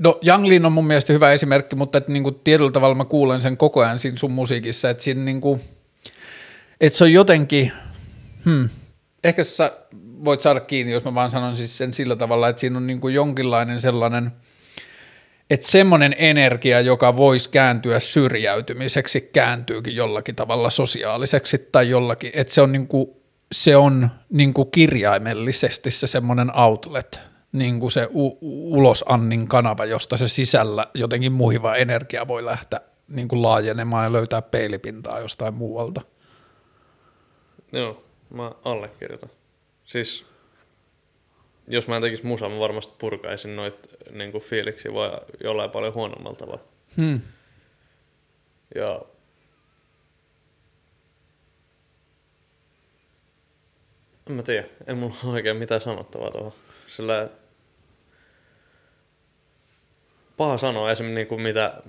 [0.00, 3.42] No Lean on mun mielestä hyvä esimerkki, mutta että niin kuin tietyllä tavalla mä kuulen
[3.42, 5.60] sen koko ajan siinä sun musiikissa, että, siinä niin kuin,
[6.80, 7.72] että se on jotenkin,
[8.44, 8.68] hmm,
[9.24, 9.72] ehkä sä
[10.24, 13.00] voit saada kiinni, jos mä vaan sanon siis sen sillä tavalla, että siinä on niin
[13.00, 14.32] kuin jonkinlainen sellainen,
[15.50, 22.60] että semmoinen energia, joka voisi kääntyä syrjäytymiseksi, kääntyykin jollakin tavalla sosiaaliseksi tai jollakin, että se
[22.60, 23.10] on, niin kuin,
[23.52, 28.38] se on niin kuin kirjaimellisesti se semmoinen outlet, niin kuin se u-
[28.76, 34.42] ulosannin kanava, josta se sisällä jotenkin muiva energia voi lähteä niin kuin laajenemaan ja löytää
[34.42, 36.00] peilipintaa jostain muualta.
[37.72, 39.30] Joo, mä allekirjoitan.
[39.84, 40.26] Siis,
[41.68, 45.10] jos mä en tekisi musaa, mä varmasti purkaisin noit niinku fiiliksi vai
[45.44, 46.64] jollain paljon huonommalla tavalla.
[46.96, 47.20] Hmm.
[48.74, 49.02] Ja
[54.26, 56.52] en mä tiedä, en mulla ole oikein mitään sanottavaa tuohon.
[56.86, 57.28] Sillä
[60.40, 61.82] paha sanoa esimerkiksi niinku mitä,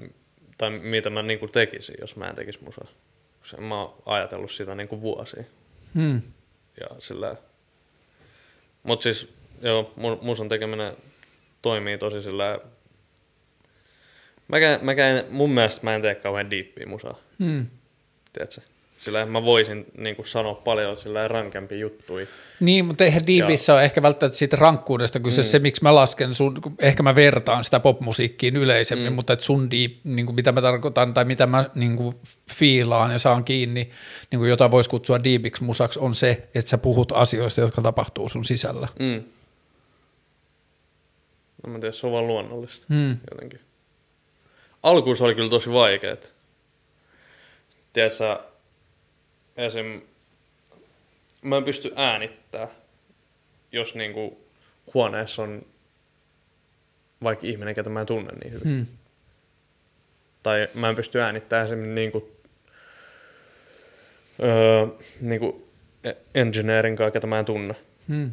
[0.57, 2.87] tai mitä mä niinku tekisin, jos mä en tekisi musaa.
[3.43, 5.43] Se, mä oon ajatellut sitä niinku vuosia.
[5.95, 6.21] Hmm.
[6.81, 7.35] Ja sillä...
[8.83, 10.97] Mut siis, joo, mu- musan tekeminen
[11.61, 12.59] toimii tosi sillä...
[14.47, 17.65] Mäkään, mäkään, mun mielestä mä en tee kauhean diippiä musaa, Hmm.
[18.33, 18.61] tiedätkö?
[19.01, 22.27] Sillä mä voisin niin kuin sanoa paljon sillä rankempi juttui.
[22.59, 25.45] Niin, mutta eihän Deepissä ole ehkä välttämättä siitä rankkuudesta kyse mm.
[25.45, 29.15] se, miksi mä lasken sun, ehkä mä vertaan sitä popmusiikkiin yleisemmin, mm.
[29.15, 32.15] mutta että sun deep, niin kuin mitä mä tarkoitan tai mitä mä niin kuin
[32.51, 33.89] fiilaan ja saan kiinni,
[34.31, 38.29] niin kuin jota voisi kutsua deepiksi musaksi, on se, että sä puhut asioista, jotka tapahtuu
[38.29, 38.87] sun sisällä.
[38.99, 39.23] Mm.
[41.63, 43.17] No mä en tiedä, se on vaan luonnollista Mm.
[43.31, 43.59] jotenkin.
[44.83, 46.35] Alkuun se oli kyllä tosi vaikeet.
[47.93, 48.50] Tiedätkö,
[49.57, 50.01] esim.
[51.41, 52.67] Mä en pysty äänittää,
[53.71, 54.37] jos niinku
[54.93, 55.65] huoneessa on
[57.23, 58.67] vaikka ihminen, ketä mä en tunne niin hyvin.
[58.67, 58.85] Mm.
[60.43, 62.31] Tai mä en pysty äänittämään esimerkiksi niinku,
[64.43, 64.87] öö,
[65.21, 65.67] niinku
[66.35, 67.75] engineerin kanssa, ketä mä en tunne.
[68.07, 68.31] Mm.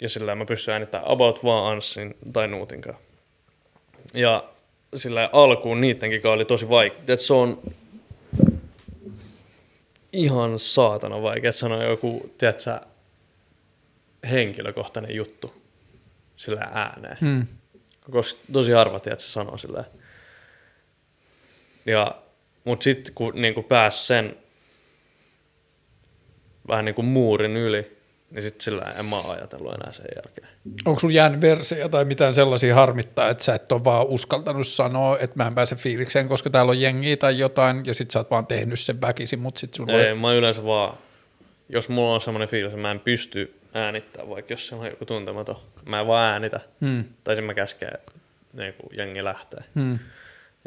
[0.00, 3.02] Ja sillä mä pystyn äänittämään about vaan Anssin tai Nuutin kanssa.
[4.14, 4.44] Ja
[4.96, 7.16] sillä alkuun niittenkin kanssa oli tosi vaikea.
[7.16, 7.58] Se on
[10.14, 12.80] ihan saatana vaikea sanoa joku, tiedätkö,
[14.30, 15.54] henkilökohtainen juttu
[16.36, 17.16] sillä ääneen.
[17.20, 17.46] Mm.
[18.10, 19.84] Koska tosi harva, tiedätkö, sanoo sillä.
[21.86, 22.22] Ja,
[22.64, 24.36] mut sitten kun niinku pääs sen
[26.68, 27.96] vähän niinku muurin yli,
[28.30, 30.48] niin sitten sillä en mä ajatellut enää sen jälkeen.
[30.84, 35.18] Onko sun jäänyt versiä tai mitään sellaisia harmittaa, että sä et ole vaan uskaltanut sanoa,
[35.18, 38.30] että mä en pääse fiilikseen, koska täällä on jengiä tai jotain, ja sit sä oot
[38.30, 40.14] vaan tehnyt sen väkisin, mutta sit sulla Ei, ei.
[40.14, 40.98] mä yleensä vaan,
[41.68, 45.04] jos mulla on semmoinen fiilis, että mä en pysty äänittämään, vaikka jos se on joku
[45.04, 46.60] tuntematon, mä en vaan äänitä.
[46.80, 47.04] Hmm.
[47.24, 47.92] Tai sitten mä käskee
[48.52, 49.60] niin kuin jengi lähtee.
[49.74, 49.98] Hmm.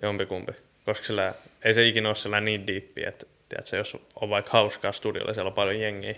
[0.01, 0.51] Jompikumpi.
[0.85, 1.33] Koska sillä,
[1.63, 5.49] ei se ikinä ole sellainen niin diippi, että tiedätkö, jos on vaikka hauskaa studiolla siellä
[5.49, 6.15] on paljon jengiä,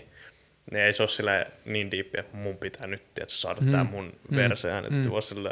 [0.70, 3.70] niin ei se ole sillä niin diippi, että mun pitää nyt tiedätkö, saada mm.
[3.70, 4.36] tämä mun Mm.
[4.36, 5.10] versio äänitetty, Mm.
[5.10, 5.50] vaan sillä,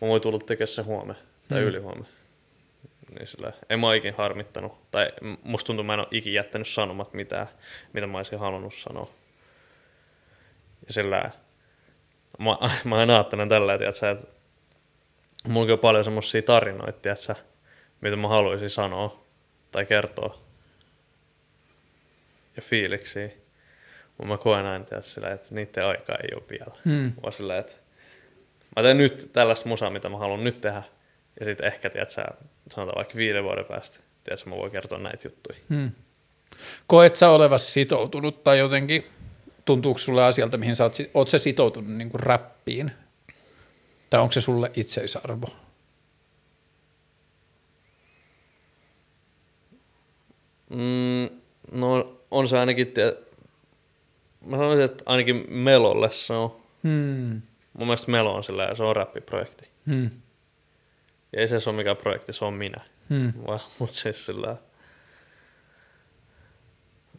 [0.00, 1.14] mä voin tulla tekemään se huomenna
[1.48, 1.66] tai Mm.
[1.66, 2.08] ylihuomenna.
[3.18, 5.08] Niin sillä, en mä ole ikin harmittanut, tai
[5.42, 7.46] musta tuntuu, mä en ole ikin jättänyt sanomat mitään,
[7.92, 9.10] mitä mä olisin halunnut sanoa.
[10.86, 11.30] Ja sillä,
[12.38, 14.26] mä, mä aina ajattelen tällä, tiedätkö, että
[15.48, 17.34] mulla on paljon semmosia tarinoita, tiedätkö,
[18.00, 19.24] mitä mä haluaisin sanoa
[19.72, 20.38] tai kertoa.
[22.56, 23.28] Ja fiiliksiä.
[24.18, 26.74] Mutta mä koen aina tiedätkö, sillä, että niiden aika ei ole vielä.
[26.84, 27.12] Hmm.
[27.22, 27.72] Vaan sillä, että
[28.76, 30.82] mä teen nyt tällaista musaa, mitä mä haluan nyt tehdä.
[31.40, 32.24] Ja sitten ehkä, tiedätkö,
[32.68, 35.58] sanotaan vaikka viiden vuoden päästä, tiedätkö, mä voin kertoa näitä juttuja.
[35.68, 35.90] Hmm.
[36.86, 39.06] Koet sä olevasi sitoutunut tai jotenkin,
[39.64, 42.92] tuntuuko sulle asialta, mihin sä oot, oot sä sitoutunut niin kuin räppiin?
[44.10, 45.46] Tai onko se sulle itseisarvo?
[50.70, 51.28] Mm,
[51.72, 53.16] no on se ainakin, tie...
[54.44, 56.56] mä sanoisin, että ainakin Melolle se on.
[56.82, 57.42] Hmm.
[57.72, 59.68] Mun mielestä Melo on sillä se on räppiprojekti.
[59.86, 60.10] Hmm.
[61.32, 62.80] Ja ei se ole mikään projekti, se on minä.
[63.08, 63.32] Hmm.
[63.46, 64.56] Vaan, mut siis sillä...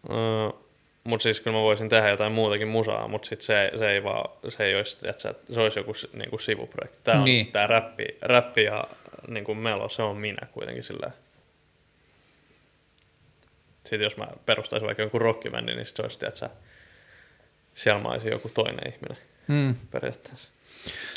[0.10, 0.60] Öö,
[1.04, 4.30] mut siis kyllä mä voisin tehdä jotain muutakin musaa, mut sit se, se ei vaan,
[4.50, 7.00] se ei olisi, että se olisi joku niinku sivuprojekti.
[7.04, 7.52] Tää on Niin.
[7.52, 8.84] tää räppi, räppi ja
[9.28, 11.12] niinku melo, se on minä kuitenkin sillä.
[13.84, 16.50] Sitten jos mä perustaisin vaikka jonkun rockibändin, niin sit se olisi, että
[17.80, 19.18] siellä mä olisin joku toinen ihminen
[19.48, 19.76] Hmm.
[19.92, 20.48] periaatteessa.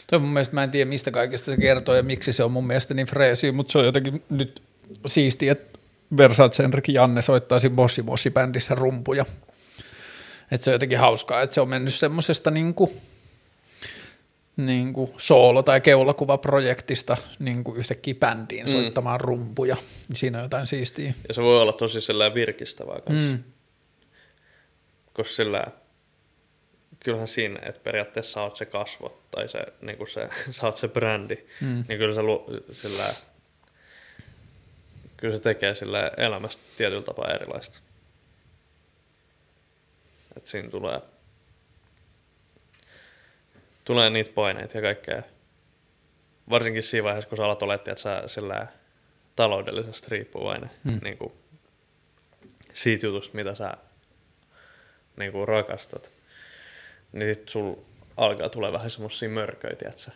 [0.07, 2.67] Toi mun mielestä mä en tiedä mistä kaikesta se kertoo ja miksi se on mun
[2.67, 4.63] mielestä niin freesi, mutta se on jotenkin nyt
[5.07, 5.79] siistiä, että
[6.17, 9.27] Versace Henrik Janne soittaa siinä Moshi Moshi bändissä rumpuja.
[10.51, 12.93] Että se on jotenkin hauskaa, että se on mennyt semmosesta niinku,
[14.57, 18.71] niinku soolo- tai keulakuvaprojektista niinku yhtäkkiä bändiin Mm.
[18.71, 19.77] soittamaan rumpuja.
[20.15, 21.15] Siinä on jotain siistiä.
[21.29, 23.31] Ja se voi olla tosi sellainen virkistävää kanssa.
[23.33, 23.39] Mm.
[25.13, 25.67] koska sillä
[27.05, 30.77] kyllähän siinä, että periaatteessa sä oot se kasvot tai se, niin kuin se, sä oot
[30.77, 31.85] se brändi, Mm.
[31.89, 33.05] niin kyllä se, lu, sillä,
[35.17, 37.79] kyllä se tekee sillä elämästä tietyllä tapaa erilaista.
[40.37, 41.01] että siinä tulee,
[43.85, 45.23] tulee niitä paineita ja kaikkea.
[46.51, 48.67] Varsinkin siinä vaiheessa, kun sä alat oletti, että sä sillä
[49.37, 51.01] taloudellisesti riippuvainen Hmm.
[51.05, 51.33] niin kuin
[52.73, 53.73] siitä jutusta, mitä sä
[55.17, 56.13] niin kuin rakastat.
[57.13, 57.75] Niin sit sul
[58.17, 60.13] alkaa tulee vähän semmosia mörköjä, tiiätsä.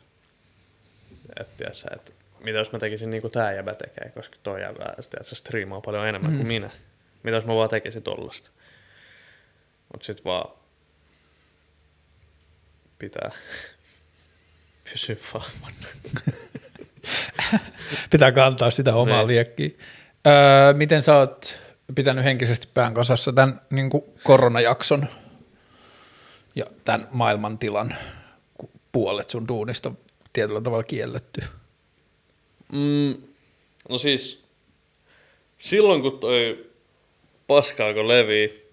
[1.40, 4.84] Et, tiiätsä, et mitä jos mä tekisin niin kuin tää jäbä tekee, koska toi jäbä
[5.10, 6.36] tiiätsä, striimaa paljon enemmän mm.
[6.36, 6.70] kuin minä.
[7.22, 8.50] Mitä jos mä vaan tekisin tollasta.
[9.92, 10.54] Mut sit vaan
[12.98, 13.30] pitää
[14.92, 15.76] pysyä vahvana.
[18.10, 19.26] Pitää kantaa sitä omaa Niin.
[19.26, 19.70] liekkiä.
[20.26, 21.60] Öö, miten sä oot
[21.94, 23.90] pitänyt henkisesti pään kasassa tämän niin
[24.22, 25.06] koronajakson
[26.56, 27.94] ja tämän maailmantilan,
[28.92, 29.92] puolet sun duunista
[30.32, 31.42] tietyllä tavalla kielletty?
[32.72, 33.14] Mm,
[33.88, 34.44] no siis,
[35.58, 36.70] silloin kun toi
[37.46, 38.66] paska alkoi levii,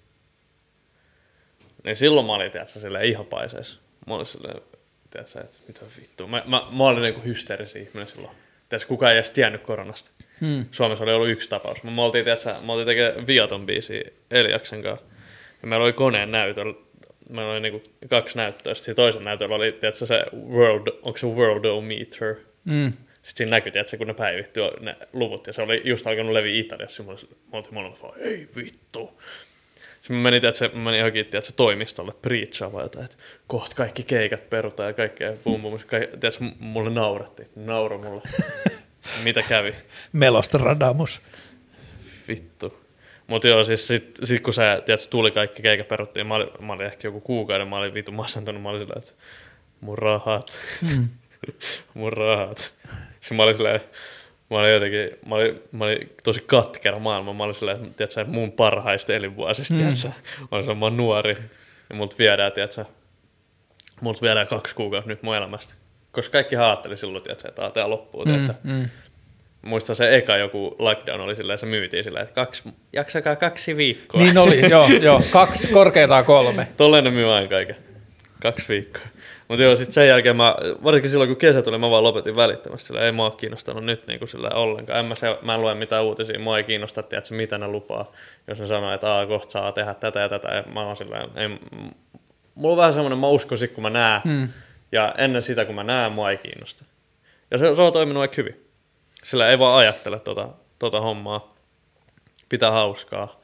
[1.83, 3.79] niin silloin mä olin, tiedätkö, silleen ihan paiseessa.
[4.07, 4.61] Mä olin silleen,
[5.09, 6.27] tiedätkö, että mitä vittua.
[6.27, 8.35] Mä, mä, mä olin niinku hysteerisi ihminen silloin.
[8.69, 10.09] Tiedätkö, kukaan ei edes tiennyt koronasta.
[10.41, 10.65] Hmm.
[10.71, 11.83] Suomessa oli ollut yksi tapaus.
[11.83, 15.05] Me oltiin, tiedätkö, me oltiin tekemään Viaton biisiä Eliaksen kanssa.
[15.61, 16.73] Ja meillä oli koneen näytöllä.
[17.29, 18.73] Meillä oli niinku kaksi näyttöä.
[18.73, 22.35] Sitten toisen näytöllä oli, tiedätkö, se World, onko se Worldometer?
[22.65, 22.93] Mm.
[23.23, 26.61] Sitten siinä näkyi, että kun ne päivittyy ne luvut, ja se oli just alkanut leviä
[26.61, 27.13] Italiassa, ja mä
[27.51, 29.21] oltiin molemmat vaan, ei vittu.
[29.95, 33.17] Sitten mä menin, se, mä menin johonkin että se toimistolle preachaamaan jotain, että
[33.47, 35.79] kohta kaikki keikat perutaan ja kaikkea bum bum.
[35.89, 38.21] Tiedätkö, mulle nauratti, nauro mulle.
[39.23, 39.75] Mitä kävi?
[40.13, 41.21] Melosta radamus.
[42.27, 42.82] Vittu.
[43.27, 46.73] Mutta joo, siis sit, sit kun se tiedätkö, tuli kaikki keikat peruttiin, mä olin, mä
[46.73, 49.11] olin ehkä joku kuukauden, mä olin vitu masentunut, mä olin sillä, että
[49.81, 51.07] mun rahat, Mm.
[51.93, 52.57] mun rahat.
[53.19, 53.81] Sitten mä olin silleen,
[54.49, 58.25] mä olin jotenkin, mä olin, mä olin tosi katkera maailma, mä olin silleen, että tiedätkö,
[58.25, 59.77] mun parhaista elinvuosista, Mm.
[59.79, 60.09] tiedätkö,
[60.51, 61.37] on se, mä oon nuori,
[61.89, 62.85] ja multa viedään, tiedätkö,
[64.01, 65.73] multa viedään kaksi kuukautta nyt mun elämästä.
[66.11, 68.53] Koska kaikki ajatteli silloin, tiedätkö, että tää loppuu, tiedätkö.
[68.63, 68.71] Mm.
[68.73, 68.89] Mm.
[69.63, 74.21] Muistan se eka joku lockdown oli silleen, se myytiin silleen, että kaksi, jaksakaa kaksi viikkoa.
[74.21, 75.21] Niin oli, joo, joo.
[75.31, 76.67] Kaksi, korkeintaan kolme.
[76.77, 77.75] Tolleen ne myy aina kaiken.
[78.41, 79.03] Kaksi viikkoa.
[79.47, 82.87] Mutta joo, sitten sen jälkeen mä, varsinkin silloin kun kesä tuli, mä vaan lopetin välittömästi.
[82.87, 84.99] Sillä ei mua kiinnostanut nyt niin kuin sillä ollenkaan.
[84.99, 88.11] En mä, se, mä en lue mitään uutisia, mua ei kiinnosta, tiedätkö, mitä ne lupaa.
[88.47, 91.27] Jos ne sanoo, että Aa, kohta saa tehdä tätä ja tätä, ja mä oon sillä
[91.35, 91.47] ei,
[92.55, 94.21] mulla on vähän semmoinen, mä uskon sit, kun mä näen.
[94.25, 94.47] Mm.
[94.91, 96.85] Ja ennen sitä, kun mä näen, mua ei kiinnosta.
[97.51, 98.65] Ja se, se on toiminut aika hyvin.
[99.23, 100.49] Sillä ei vaan ajattele tota,
[100.79, 101.55] tota hommaa.
[102.49, 103.39] Pitää hauskaa.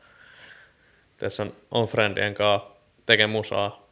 [1.18, 2.70] Tässä on, on friendien kanssa,
[3.06, 3.90] tekee musaa.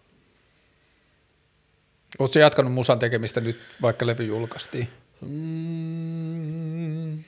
[2.20, 4.90] Oletko jatkanut musan tekemistä nyt, vaikka levy julkaistiin?
[5.22, 7.24] Mm,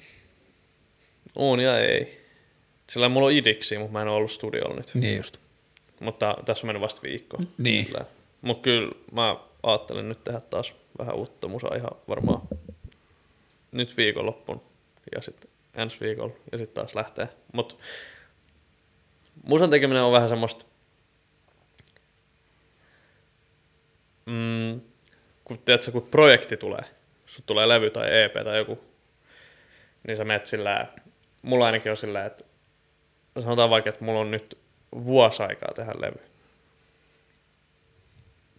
[1.35, 2.25] on ja ei.
[2.89, 4.91] Sillä mulla on idiksi, mutta mä en ole ollut studiolla nyt.
[4.93, 5.37] Niin just.
[5.99, 7.37] Mutta tässä on mennyt vasta viikko.
[7.57, 7.85] Niin.
[7.85, 8.05] Sillä.
[8.41, 12.41] Mutta kyllä mä ajattelin nyt tehdä taas vähän uutta musaa ihan varmaan
[13.71, 14.61] nyt viikonloppun
[15.15, 17.29] ja sitten ensi viikolla ja sitten taas lähtee.
[17.53, 17.75] Mutta
[19.43, 20.65] musan tekeminen on vähän semmoista,
[24.25, 24.81] mm,
[25.43, 26.83] kun, tiedätkö, kun projekti tulee,
[27.25, 28.79] sut tulee levy tai EP tai joku,
[30.07, 30.87] niin sä menet sillä,
[31.41, 32.43] mulla ainakin on sillä, että
[33.39, 34.57] sanotaan vaikka, että mulla on nyt
[34.93, 36.19] vuosi aikaa tehdä levy.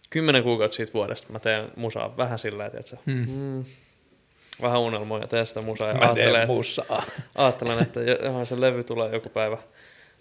[0.09, 3.25] Kymmenen kuukautta siitä vuodesta mä teen musaa vähän sillä, että Hmm.
[3.29, 3.65] mm,
[4.61, 7.03] vähän unelmoja, sitä musaa ja Mä ajattelen, musaa.
[7.35, 9.57] ajattelen, että johon se levy tulee joku päivä.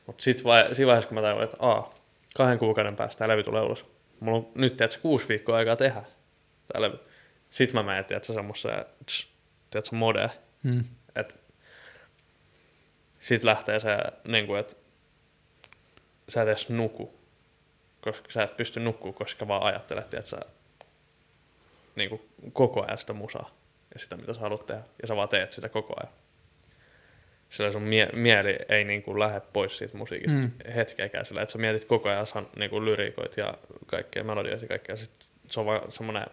[0.06, 1.94] Mutta sit vai, siinä vaiheessa, kun mä tajuin, että aa,
[2.36, 3.86] kahden kuukauden päästä tämä levy tulee ulos.
[4.20, 6.02] Mulla on nyt, tiedätkö, kuusi viikkoa aikaa tehdä
[6.72, 6.98] tämä levy.
[7.50, 8.84] Sitten mä menen, tiedätkö, semmoiseen,
[9.70, 10.30] tiedätkö, modeen.
[10.62, 10.84] Mm.
[11.16, 11.34] Et
[13.18, 13.96] sit lähtee se,
[14.28, 14.76] niin kuin, että
[16.28, 17.14] sä et edes nuku,
[18.00, 20.40] koska sä et pysty nukkuu, koska vaan ajattelet, että sä
[21.96, 22.22] niin kuin,
[22.52, 23.59] koko ajan sitä musaa
[23.94, 26.12] ja sitä, mitä sä haluat tehdä, ja sä vaan teet sitä koko ajan.
[27.50, 30.50] Sillä sun mie- mieli ei niin kuin, lähde pois siitä musiikista Mm.
[30.74, 33.54] hetkeäkään, sillä että sä mietit koko ajan san, niin kuin, lyriikoit ja
[33.86, 35.10] kaikkea melodioita ja kaikkea, sit
[35.48, 36.26] se on vaan semmoinen,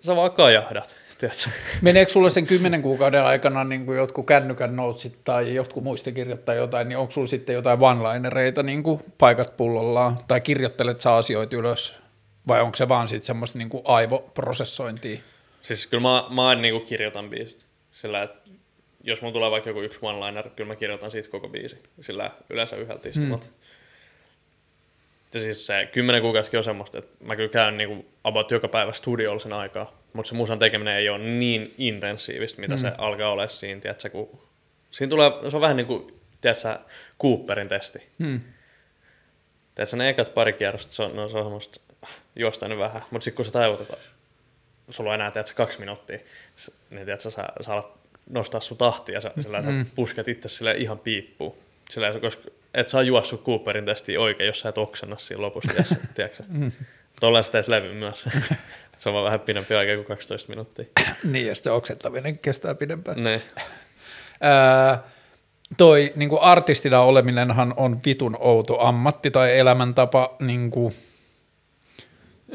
[0.00, 1.50] sä vaan kajahdat, tiedätkö?
[1.82, 6.56] Meneekö sulle sen kymmenen kuukauden aikana niin kuin jotkut kännykän notesit tai jotkut muistikirjat tai
[6.56, 11.56] jotain, niin onko sulla sitten jotain one-linereita niin kuin paikat pullollaan, tai kirjoittelet sä asioita
[11.56, 11.98] ylös,
[12.48, 15.20] vai onko se vaan sitten semmoista niin kuin aivoprosessointia?
[15.62, 17.66] Siis kyllä mä, mä aina niinku kirjoitan biisit.
[17.92, 18.38] Sillä, että
[19.04, 21.82] jos mulla tulee vaikka joku yksi one-liner, kyllä mä kirjoitan siitä koko biisi.
[22.00, 23.46] Sillä yleensä yhdeltä istumalta.
[23.46, 23.54] Hmm.
[25.34, 28.92] Ja siis se kymmenen kuukauttakin on semmoista, että mä kyllä käyn niinku about joka päivä
[28.92, 30.02] studiolla sen aikaa.
[30.12, 32.80] Mutta se musan tekeminen ei ole niin intensiivistä, mitä hmm.
[32.80, 34.40] se alkaa olla siinä, tiedätkö, kun...
[34.90, 36.78] Siinä tulee, se on vähän niin kuin, tiedätkö,
[37.22, 37.98] Cooperin testi.
[38.24, 38.40] Hmm.
[39.74, 41.80] Tiedätkö, ne ekat pari kierrosta, se on, no, se on semmoista,
[42.36, 43.96] juostaa nyt vähän, mutta sitten kun sä tajut, että
[44.90, 46.18] sulla on enää tiedätkö, kaksi minuuttia,
[46.90, 47.88] niin tiedätkö, sä, sä alat
[48.30, 49.84] nostaa sun tahtia ja sä, sillä Mm.
[49.84, 51.54] sä pusket itse sille ihan piippuun.
[51.90, 56.42] Sillä, koska et saa juossut Cooperin testiin oikein, jos sä et oksenna siinä lopussa, tiedätkö?
[56.48, 56.72] Mm.
[57.20, 58.24] Tolleen sä teet levyn myös.
[58.98, 60.84] se on vaan vähän pidempi aika kuin 12 minuuttia.
[61.24, 63.24] Niin, ja sitten oksentaminen kestää pidempään.
[63.24, 63.42] Ne.
[64.40, 65.02] Ää,
[65.76, 70.94] toi niin kuin artistina oleminenhan on vitun outo ammatti tai elämäntapa, niin kuin,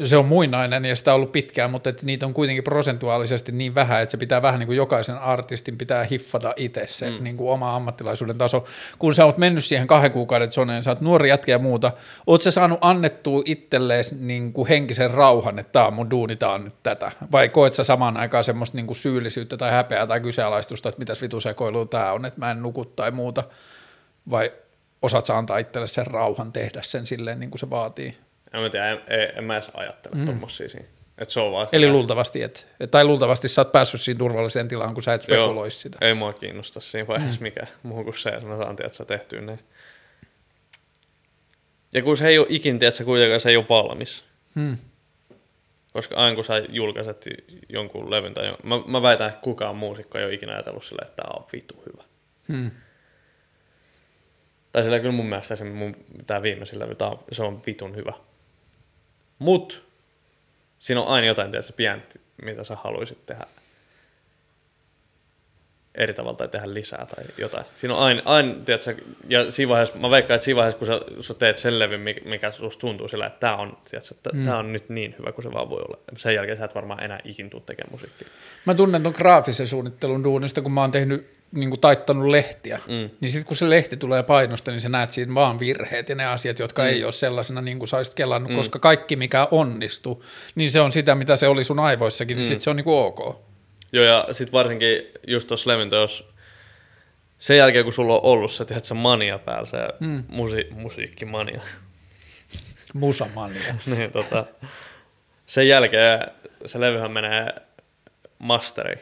[0.03, 3.75] Se on muinainen ja sitä on ollut pitkään, mutta että niitä on kuitenkin prosentuaalisesti niin
[3.75, 7.23] vähän, että se pitää vähän niin kuin jokaisen artistin pitää hiffata itse se mm.
[7.23, 8.65] niin kuin oma ammattilaisuuden taso.
[8.99, 11.91] Kun sä oot mennyt siihen kahden kuukauden zoneen, sä oot nuori jätkä ja muuta,
[12.27, 16.51] oot sä saanut annettua itselleen niin kuin henkisen rauhan, että tämä on mun duuni, tää
[16.51, 17.11] on nyt tätä?
[17.31, 21.21] Vai koet sä samaan aikaan semmoista niin kuin syyllisyyttä tai häpeää tai kyseenalaistusta, että mitäs
[21.21, 23.43] vitusekoilua tämä on, että mä en nuku tai muuta?
[24.29, 24.51] Vai
[25.01, 28.17] osaat sä antaa itselle sen rauhan tehdä sen silleen niin kuin se vaatii?
[28.53, 30.25] En mä tiedä, en, en, en mä edes ajattele mm.
[30.25, 30.87] tommosia siinä.
[31.17, 34.93] Et se on vaan Eli luultavasti, et, tai luultavasti sä oot päässyt siinä turvalliseen tilaan,
[34.93, 35.97] kun sä et spekuloisi sitä.
[36.01, 37.43] Ei mua kiinnosta siinä vaiheessa mm.
[37.43, 39.59] mikä muu kuin se, että mä saan tiedä, tehtyä ne.
[41.93, 44.23] Ja kun se ei ole ikin, tiedät, kuitenkaan se ei ole valmis.
[44.55, 44.77] Hmm.
[45.93, 47.25] Koska aina kun sä julkaiset
[47.69, 51.07] jonkun levyn tai jonkun, mä, mä väitän, että kukaan muusikko ei ole ikinä ajatellut silleen,
[51.07, 52.03] että tämä on vitu hyvä.
[52.47, 52.71] Hmm.
[54.71, 55.93] Tai sillä kyllä mun mielestä se mun,
[56.27, 58.13] tää viimeisin levy, tää on, se on vitun hyvä.
[59.41, 59.83] Mut
[60.79, 63.45] siinä on aina jotain, tiedätkö, pientä, mitä sä haluaisit tehdä
[65.95, 67.65] eri tavalla tai tehdä lisää tai jotain.
[67.75, 68.95] Siinä on aina, aina tiedätkö,
[69.29, 72.51] ja siinä vaiheessa, mä veikkaan, että siinä vaiheessa, kun sä, sä teet sen levyn, mikä
[72.51, 74.47] susta tuntuu sillä, että tämä on, tiedätkö, että mm.
[74.47, 75.97] on nyt niin hyvä kuin se vaan voi olla.
[76.17, 78.27] Sen jälkeen sä et varmaan enää ikin tuu tekemään musiikkia.
[78.65, 83.09] Mä tunnen ton graafisen suunnittelun duunista, kun mä oon tehnyt niin kuin taittanut lehtiä, mm.
[83.21, 86.25] niin sitten kun se lehti tulee painosta, niin sä näet siinä vaan virheet ja ne
[86.25, 86.87] asiat, jotka mm.
[86.87, 88.57] ei ole sellaisena niin kuin sä olisit kelannut, mm.
[88.57, 90.23] koska kaikki mikä onnistuu,
[90.55, 92.47] niin se on sitä, mitä se oli sun aivoissakin, niin mm.
[92.47, 93.41] sitten se on niin kuin ok.
[93.91, 95.71] Joo, ja sitten varsinkin just tuossa
[96.01, 96.31] jos
[97.39, 100.23] sen jälkeen, kun sulla on ollut se, tiedät, se mania päällä, se mm.
[100.27, 101.61] musi, musiikkimania.
[102.93, 103.75] Musamania.
[103.95, 104.45] niin, tota,
[105.45, 106.27] sen jälkeen
[106.65, 107.55] se levyhän menee
[108.39, 108.99] masteriin,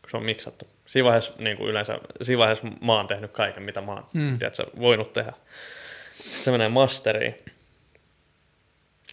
[0.00, 0.66] kun se on miksattu.
[0.90, 4.38] Siinä vaiheessa, niin kuin yleensä, siinä vaiheessa mä oon tehnyt kaiken, mitä mä oon mm.
[4.38, 5.32] tiedätkö, voinut tehdä.
[6.16, 7.34] Sitten se menee masteriin.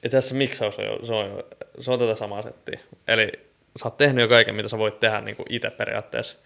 [0.03, 1.47] Ja tässä miksaus on jo, se on, jo,
[1.79, 2.79] se on tätä samaa settiä.
[3.07, 3.31] Eli
[3.79, 6.37] sä oot tehnyt jo kaiken, mitä sä voit tehdä niin kuin itse periaatteessa.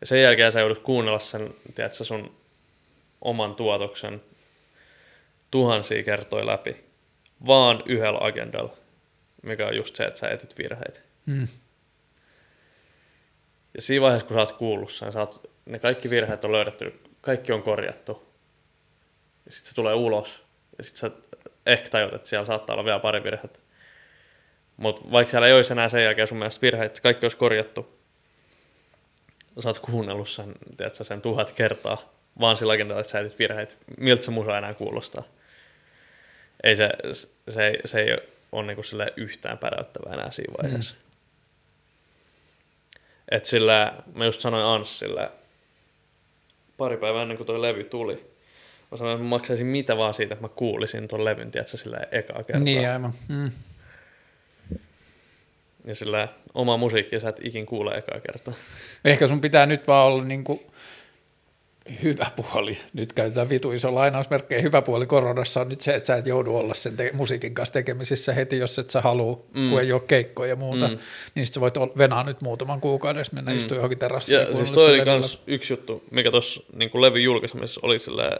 [0.00, 2.36] Ja sen jälkeen sä joudut kuunnella sen, tiedätkö, sun
[3.20, 4.22] oman tuotoksen
[5.50, 6.76] tuhansia kertoja läpi.
[7.46, 8.76] Vaan yhdellä agendalla,
[9.42, 11.00] mikä on just se, että sä etit virheitä.
[11.26, 11.48] Mm.
[13.74, 17.00] Ja siinä vaiheessa, kun sä oot kuullut sen, sä oot, ne kaikki virheet on löydetty,
[17.20, 18.28] kaikki on korjattu.
[19.46, 20.44] Ja sitten se tulee ulos.
[20.78, 21.16] Ja sitten sä
[21.66, 23.58] ehkä tajut, että siellä saattaa olla vielä pari virhettä.
[24.76, 28.00] Mutta vaikka siellä ei olisi enää sen jälkeen sun mielestä virheitä, kaikki olisi korjattu.
[29.60, 33.74] Sä oot kuunnellut sen, tiedätkö, sen tuhat kertaa, vaan sillä että sä etit virheitä.
[33.98, 35.22] Miltä se musa enää kuulostaa?
[36.62, 36.90] Ei se,
[37.48, 38.16] se, ei, se ei
[38.52, 40.94] ole niin sille yhtään päräyttävää enää siinä vaiheessa.
[40.94, 41.09] Mm.
[43.30, 45.30] Et sillä, mä just sanoin Anssille
[46.76, 48.30] pari päivää ennen kuin toi levy tuli,
[48.90, 51.98] mä sanoin, että mä maksaisin mitä vaan siitä, että mä kuulisin ton levyn, tiedätkö, sillä
[52.12, 52.64] ekaa kertaa.
[52.64, 53.14] Niin aivan.
[53.28, 53.50] Mm.
[55.84, 58.54] Ja sillä oma musiikki sä et ikin kuule ekaa kertaa.
[59.04, 60.60] Ehkä sun pitää nyt vaan olla niin kuin
[62.02, 66.16] hyvä puoli, nyt käytetään vitu iso lainausmerkkejä, hyvä puoli koronassa on nyt se, että sä
[66.16, 69.70] et joudu olla sen te- musiikin kanssa tekemisissä heti, jos et sä halua, mm.
[69.70, 70.98] kun ei ole keikkoja ja muuta, mm.
[71.34, 73.58] niin sit sä voit venaa nyt muutaman kuukauden, mennä mm.
[73.58, 74.40] istua johonkin terassiin.
[74.40, 78.36] Ja siis toi oli kans yksi juttu, mikä tuossa niin levy julkaisemisessa oli sillä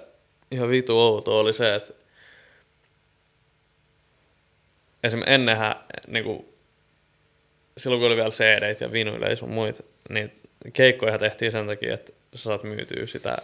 [0.51, 1.95] ihan vitu outo, oli se, että
[5.05, 5.77] esimerkiksi ennenhän
[6.07, 6.45] niin kuin,
[7.79, 10.33] silloin kun oli vielä cd ja vinyillä ja sun muita, niin
[10.73, 13.37] keikkoja tehtiin sen takia, että sä saat myytyä sitä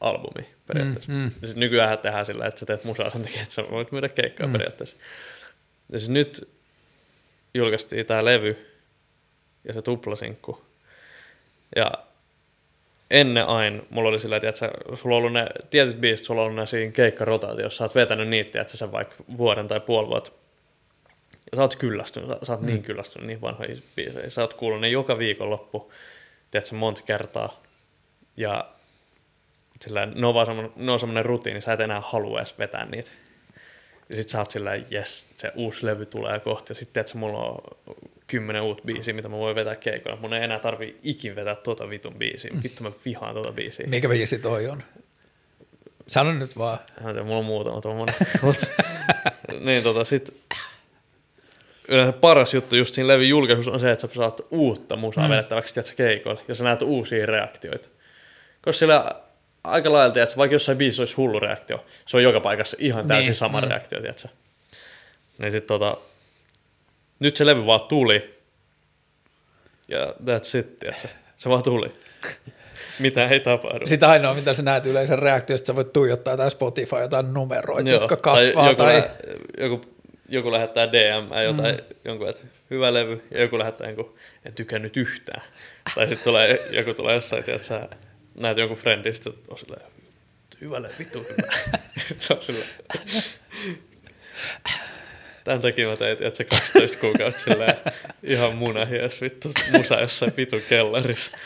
[0.00, 1.12] albumi periaatteessa.
[1.12, 1.30] Mm, mm.
[1.42, 4.08] Ja sit nykyään tehdään sillä, että sä teet musaa sen takia, että sä voit myydä
[4.08, 4.52] keikkaa mm.
[4.52, 4.96] periaatteessa.
[5.92, 6.48] Ja siis nyt
[7.54, 8.66] julkaistiin tää levy
[9.64, 10.64] ja se tuplasinkku.
[11.76, 11.92] Ja
[13.10, 14.52] ennen aina mulla oli sillä, että
[14.94, 18.28] sulla on ollut ne tietyt biisit, sulla on ollut ne siinä keikkarotaatiossa, sä oot vetänyt
[18.28, 20.30] niitä, että sä vaikka vuoden tai puoli vuotta.
[21.52, 22.66] Ja sä oot kyllästynyt, sä, sä oot mm.
[22.66, 24.30] niin kyllästynyt niin vanhoihin biiseihin.
[24.30, 25.92] Sä oot kuullut ne joka viikonloppu
[26.50, 27.60] tiedätkö, monta kertaa.
[28.36, 28.70] Ja
[29.80, 32.84] sillä ne on vaan semmoinen, ne on semmoinen rutiini, sä et enää halua edes vetää
[32.84, 33.10] niitä.
[34.08, 36.70] Ja sit sä oot silleen, jes, se uusi levy tulee kohta.
[36.70, 37.58] Ja sit tiedätkö, mulla on
[38.26, 40.20] kymmenen uutta biisiä, mitä mä voin vetää keikoilla.
[40.20, 42.50] Mun ei enää tarvi ikin vetää tota vitun biisiä.
[42.54, 42.60] Mm.
[42.62, 43.86] Vittu mä vihaan tota biisiä.
[43.88, 44.82] Mikä biisi toi on?
[46.06, 46.78] Sano nyt vaan.
[47.00, 48.14] Mä tiedä, mulla on muutama tommonen.
[49.66, 50.34] niin tota sit
[51.90, 55.30] yleensä paras juttu just siinä levyn julkaisussa on se, että sä saat uutta musaa mm.
[55.30, 57.88] vedettäväksi tiedätkö, keikoilla ja sä näet uusia reaktioita.
[58.62, 59.04] Koska sillä
[59.64, 63.26] aika lailla, että vaikka jossain biisissä olisi hullu reaktio, se on joka paikassa ihan täysin
[63.26, 63.34] niin.
[63.34, 63.68] sama mm.
[63.68, 64.28] reaktio, tiedätkö?
[65.38, 65.96] Niin sit tota,
[67.18, 68.40] nyt se levy vaan tuli,
[69.88, 71.08] ja that's it, tiedätkö?
[71.36, 71.92] Se vaan tuli.
[72.98, 73.86] mitä ei tapahdu.
[73.86, 78.00] Sitä ainoa, mitä sä näet yleensä reaktiosta, sä voit tuijottaa jotain Spotify, jotain numeroita, Joo,
[78.00, 78.74] jotka kasvaa.
[78.74, 79.10] Tai, joku, tai...
[79.58, 79.80] joku
[80.30, 81.82] joku lähettää DM jotain, mm.
[82.04, 85.42] jonkun, että hyvä levy, ja joku lähettää jonkun, en tykännyt yhtään.
[85.94, 87.88] tai sitten tulee, joku tulee jossain, että sä
[88.34, 89.82] näet jonkun friendistä, on silleen,
[90.60, 91.52] hyvä levy, vittu hyvä.
[92.18, 92.68] se on silleen,
[95.44, 97.76] Tämän takia mä tein, että se 12 kuukautta silleen
[98.22, 101.38] ihan munahies vittu musa jossain vitun kellarissa.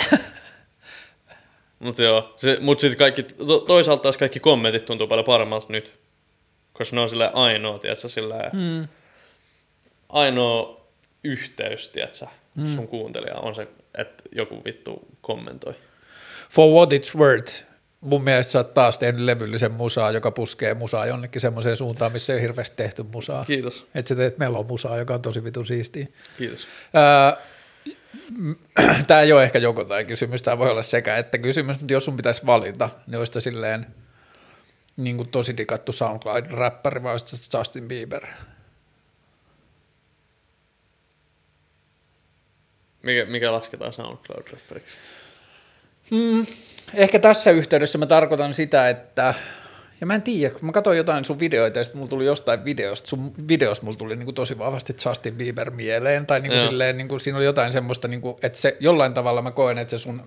[1.79, 5.93] Mutta joo, se, mut sitten kaikki, to, toisaalta taas kaikki kommentit tuntuu paljon paremmalta nyt.
[6.75, 8.89] Koska ne on silleen ainoa, tiedätkö, silleen, mm.
[10.09, 10.87] ainoa
[11.25, 12.75] yhteys, tiedätkö, mm.
[12.75, 13.69] sun kuuntelija on se,
[13.99, 15.75] että joku vittu kommentoi.
[16.51, 17.65] For what it's worth,
[18.01, 22.33] mun mielestä sä oot taas tehnyt levyllisen musaa, joka puskee musaa jonnekin semmoiseen suuntaan, missä
[22.33, 23.45] ei ole hirveästi tehty musaa.
[23.45, 23.87] Kiitos.
[23.95, 24.37] Että sä teet
[24.69, 26.07] musaa, joka on tosi vitun siistiä.
[26.39, 26.67] Kiitos.
[29.07, 32.05] tämä ei ole ehkä joko tai kysymys, tämä voi olla sekä että kysymys, mutta jos
[32.05, 33.87] sun pitäisi valita, niin olisi silleen
[34.97, 38.27] niin kuin tosi dikattu SoundCloud-räppäri vai olisi Justin Bieber?
[43.03, 44.95] Mikä, mikä lasketaan SoundCloud-räppäriksi?
[46.11, 46.47] Hmm,
[46.95, 49.35] ehkä tässä yhteydessä mä tarkoitan sitä, että
[50.01, 52.65] ja mä en tiedä, kun mä katsoin jotain sun videoita ja sitten mulla tuli jostain
[52.65, 56.67] videosta, sun videos mulla tuli niin kuin tosi vahvasti Justin Bieber mieleen, tai niin kuin
[56.67, 59.79] silleen, niin kuin, siinä oli jotain semmoista, niin kuin, että se jollain tavalla mä koen,
[59.79, 60.23] että se sun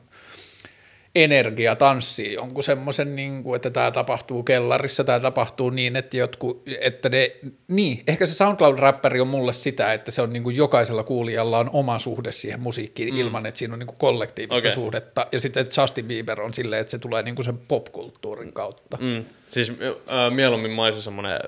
[1.24, 6.64] energia tanssii jonkun semmoisen, niin kuin, että tämä tapahtuu kellarissa, tämä tapahtuu niin, että jotkut,
[6.82, 7.32] että ne,
[7.68, 11.70] niin, ehkä se SoundCloud-räppäri on mulle sitä, että se on niin kuin jokaisella kuulijalla on
[11.74, 13.20] oma suhde siihen musiikkiin mm.
[13.20, 14.72] ilman, että siinä on niin kuin kollektiivista okay.
[14.72, 18.54] suhdetta, ja sitten että Justin Bieber on silleen, että se tulee niin kuin sen popkulttuurin
[18.54, 18.98] kautta.
[19.02, 19.26] Mm.
[19.50, 21.40] Siis äh, mieluummin mä olisin semmoinen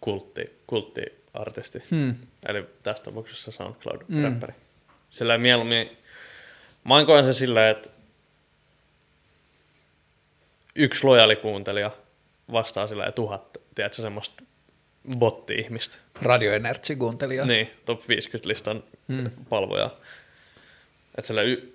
[0.00, 2.14] kultti, kulttiartisti, hmm.
[2.46, 4.52] eli tässä tapauksessa SoundCloud-räppäri.
[4.52, 4.60] Mm.
[5.10, 5.90] Sillä mieluummin,
[6.84, 7.93] mä koen se silleen, että
[10.76, 11.90] yksi lojaali kuuntelija
[12.52, 14.44] vastaa sillä tuhat, tiedätkö, semmoista
[15.18, 15.98] botti-ihmistä.
[16.22, 17.44] Radio Energy kuuntelija.
[17.44, 19.30] Niin, top 50 listan hmm.
[19.48, 19.90] palvoja.
[21.18, 21.74] Että sillä y-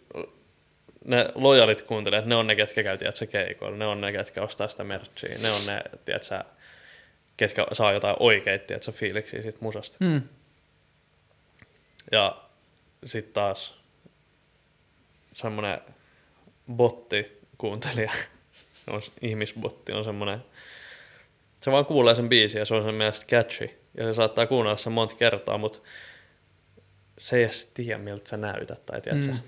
[1.06, 4.68] ne lojalit kuuntelijat, ne on ne, ketkä käy, tiedätkö, keikoilla, ne on ne, ketkä ostaa
[4.68, 6.44] sitä merchia, ne on ne, tiedätkö,
[7.38, 9.98] ketkä saa jotain oikeita, tiedätkö, fiiliksiä siitä musasta.
[10.06, 10.22] Hmm.
[12.12, 12.42] Ja
[13.06, 13.80] sitten taas
[15.34, 15.80] semmoinen
[16.72, 18.12] botti kuuntelija,
[18.90, 20.40] on ihmisbotti on semmoinen,
[21.62, 23.70] se vaan kuulee sen biisin ja se on sen mielestä catchy.
[23.98, 25.80] Ja se saattaa kuunnella sen monta kertaa, mutta
[27.18, 29.32] se ei edes tiedä, miltä sä näytät, tai tiedätkö?
[29.32, 29.40] Mm.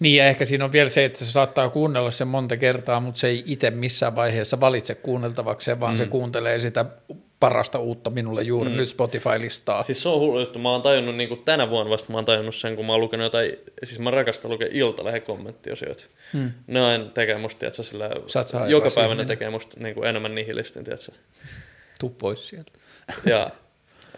[0.00, 3.20] Niin, ja ehkä siinä on vielä se, että se saattaa kuunnella sen monta kertaa, mutta
[3.20, 5.98] se ei itse missään vaiheessa valitse kuunneltavaksi, vaan mm.
[5.98, 6.84] se kuuntelee sitä
[7.40, 8.76] parasta uutta minulle juuri mm.
[8.76, 9.82] nyt Spotify-listaa.
[9.82, 10.58] Siis se on hullu juttu.
[10.58, 13.00] Mä oon tajunnut niin kuin tänä vuonna vasta, mä oon tajunnut sen, kun mä oon
[13.00, 13.52] lukenut jotain,
[13.84, 16.04] siis mä rakastan lukea iltalehen kommenttiosioita.
[16.32, 16.50] Mm.
[16.66, 18.10] Ne aina tekee musta, tiedätkö, sillä
[18.68, 21.12] joka päivä ne tekee musta niin kuin enemmän nihilistin, tiedätkö.
[22.00, 22.72] Tuu pois sieltä.
[23.30, 23.50] ja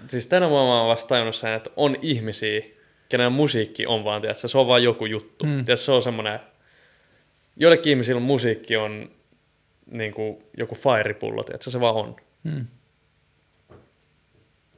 [0.09, 2.63] siis tänä vuonna mä oon vasta tajunnut sen, että on ihmisiä,
[3.09, 5.45] kenen musiikki on vaan, tiedätkö, se on vaan joku juttu.
[5.45, 5.51] Mm.
[5.51, 6.41] Tiedätkö, se on semmoinen,
[7.57, 9.11] joillekin ihmisillä musiikki on
[9.91, 12.17] niin kuin joku fairipullo, tiedätkö, se vaan on.
[12.43, 12.67] Mm.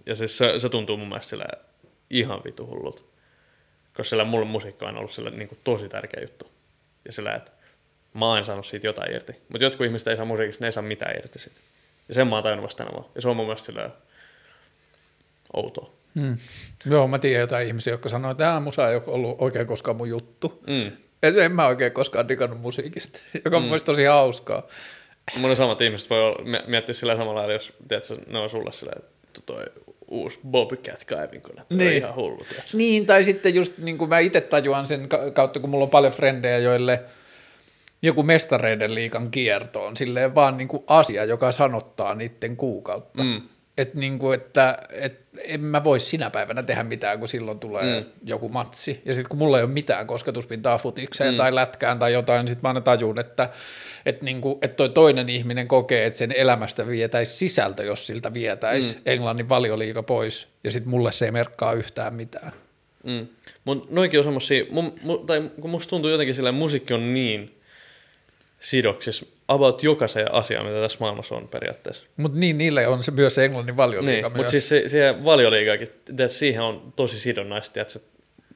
[0.07, 1.45] Ja siis se, se tuntuu mun mielestä sillä
[2.11, 3.03] ihan vitu hullulta.
[3.85, 6.51] Koska sillä mulle musiikka on ollut sillä niin kuin tosi tärkeä juttu.
[7.05, 7.53] Ja sillä, että
[8.15, 9.33] mä oon saanut siitä jotain irti.
[9.49, 11.61] Mutta jotkut ihmiset ei saa musiikista, ne ei saa mitään irti siitä.
[12.09, 12.85] Ja sen mä oon tajunnut vasta.
[13.15, 13.91] Ja se on mun mielestä sillä
[15.57, 15.91] outoa.
[16.15, 16.37] Hmm.
[16.87, 19.97] Joo, mä tiedän jotain ihmisiä, jotka sanoo, että tämä musa ei ole ollut oikein koskaan
[19.97, 20.63] mun juttu.
[20.67, 20.93] Mm.
[21.23, 23.69] Et en mä oikein koskaan digannut musiikista, joka on mm.
[23.69, 24.63] mun tosi hauskaa.
[25.37, 26.35] Mun samat ihmiset voi
[26.67, 29.65] miettiä sillä samalla lailla, jos tiedätkö, ne on sulle sillä, että toi
[30.13, 31.63] uusi Bobcat kaivinkone.
[31.71, 31.93] Niin.
[31.93, 32.77] ihan hullu, tiedätkö?
[32.77, 36.13] Niin, tai sitten just niin kuin mä itse tajuan sen kautta, kun mulla on paljon
[36.13, 37.01] frendejä, joille
[38.03, 43.23] joku mestareiden liikan kierto on silleen vaan niin kuin asia, joka sanottaa niiden kuukautta.
[43.23, 43.43] Mm.
[43.79, 48.01] Et niin kuin, että et en mä voi sinä päivänä tehdä mitään, kun silloin tulee
[48.01, 48.07] mm.
[48.25, 49.03] joku matsi.
[49.05, 51.37] Ja sitten kun mulla ei ole mitään kosketuspintaa futikseen mm.
[51.37, 53.49] tai lätkään tai jotain, niin sitten mä aina tajun, että
[54.07, 58.95] että niinku, et toi toinen ihminen kokee, että sen elämästä vietäisi sisältö, jos siltä vietäisi
[58.95, 59.03] mm.
[59.07, 62.53] Englannin valioliiga pois, ja sitten mulle se ei merkkaa yhtään mitään.
[63.05, 63.27] Mm.
[63.65, 67.59] Mun, noikin on semmosia, mun, mun, tai kun musta tuntuu jotenkin sillä musiikki on niin
[68.61, 72.07] sidoksissa about jokaisen asiaan, mitä tässä maailmassa on periaatteessa.
[72.17, 75.89] Mutta niin, niille on se myös se Englannin valioliiga niin, Mutta siis se, siihen valioliigaakin,
[76.27, 77.99] siihen on tosi sidonnaista, että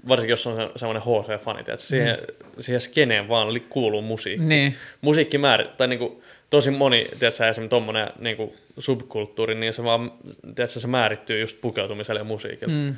[0.08, 2.62] varsinkin jos on semmoinen HC-fani, että siihen, mm.
[2.62, 4.46] siihen skeneen vaan kuuluu musiikki.
[4.46, 4.74] Niin.
[5.00, 10.12] Musiikki määrä, tai niinku, tosi moni, tiedätkö, esimerkiksi tuommoinen niinku, subkulttuuri, niin se vaan,
[10.54, 12.72] tiedätkö, se määrittyy just pukeutumiselle ja musiikille.
[12.72, 12.94] Mm.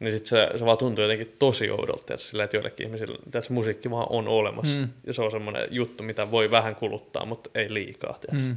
[0.00, 3.54] Niin sit se, se vaan tuntuu jotenkin tosi oudolta, tiedätkö, sillä, että joillekin ihmisillä tiedätkö,
[3.54, 4.76] musiikki vaan on olemassa.
[4.76, 4.88] Mm.
[5.06, 8.18] Ja se on semmoinen juttu, mitä voi vähän kuluttaa, mutta ei liikaa.
[8.32, 8.56] Mm.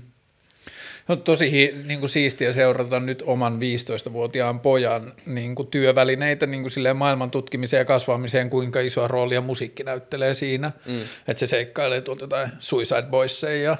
[1.09, 6.61] on tosi hi, niin kuin siistiä seurata nyt oman 15-vuotiaan pojan niin kuin työvälineitä niin
[6.61, 10.72] kuin silleen maailman tutkimiseen ja kasvamiseen, kuinka isoa roolia musiikki näyttelee siinä.
[10.85, 11.01] Mm.
[11.27, 13.77] Että se seikkailee tuolta jotain Suicide Boysia ja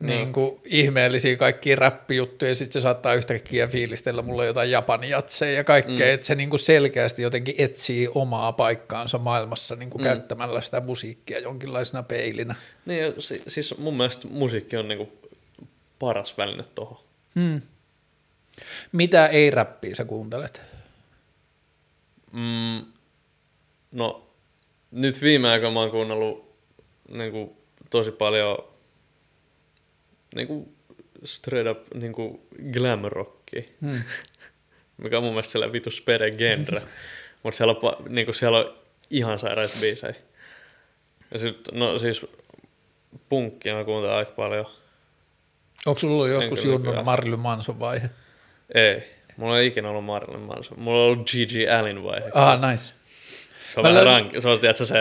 [0.00, 5.64] niin kuin ihmeellisiä kaikkia räppijuttuja, ja sitten se saattaa yhtäkkiä fiilistellä mulle jotain japanijatseja ja
[5.64, 6.14] kaikkea, mm.
[6.14, 10.04] että se niin kuin selkeästi jotenkin etsii omaa paikkaansa maailmassa niin kuin mm.
[10.04, 12.54] käyttämällä sitä musiikkia jonkinlaisena peilinä.
[12.86, 15.12] Niin, ja si- siis mun mielestä musiikki on niinku
[15.98, 16.98] paras väline tuohon.
[17.34, 17.60] Hmm.
[18.92, 20.62] Mitä ei-räppiä sä kuuntelet?
[22.32, 22.84] Mm,
[23.92, 24.26] no,
[24.90, 26.54] nyt viime aikoina mä oon kuunnellut
[27.08, 27.56] niinku,
[27.90, 28.73] tosi paljon
[30.34, 30.72] niinku,
[31.24, 34.02] straight up niinku, glam rockia, Hmm.
[35.02, 36.82] mikä on mun mielestä sellainen vitu spede genre.
[37.42, 38.74] Mutta siellä, on pa- niinku, siellä on
[39.10, 40.14] ihan sairaita biisejä.
[41.30, 42.26] Ja sit, no siis
[43.28, 44.66] punkkia mä kuuntelen aika paljon.
[45.86, 47.02] Onko sulla ollut joskus junnuna.
[47.02, 48.10] Marilyn Manson vaihe?
[48.74, 49.02] Ei.
[49.36, 50.80] Mulla ei ikinä ollut Marilyn Manson.
[50.80, 52.30] Mulla on ollut Gigi Allin vaihe.
[52.34, 52.94] Ah, nice.
[53.74, 54.32] Se on Mä vähän rank.
[54.38, 54.96] Se on tiedätkö, se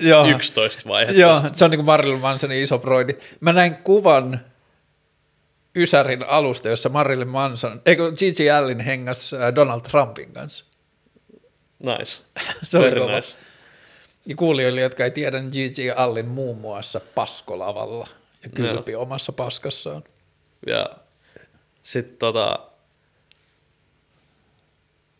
[0.08, 0.26] Joo.
[0.26, 1.12] 11 vaihe.
[1.12, 3.14] Joo, se on niin kuin Marilyn Mansonin iso broidi.
[3.40, 4.40] Mä näin kuvan
[5.76, 10.64] Ysärin alusta, jossa Marilyn Manson, eikö Gigi Allin hengas äh, Donald Trumpin kanssa.
[11.78, 12.22] Nice.
[12.62, 13.16] Se oli Very kova.
[13.16, 13.36] nice.
[14.26, 18.08] Ja kuulijoille, jotka ei tiedä, niin Gigi Allin muun muassa paskolavalla
[18.42, 20.04] ja kylpi omassa paskassaan.
[20.66, 20.88] Ja
[21.82, 22.58] sit tota...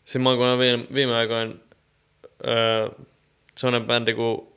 [0.05, 1.53] Sitten mä oon viime, viime aikoina
[2.47, 2.89] öö,
[3.55, 4.47] sellainen bändi kuin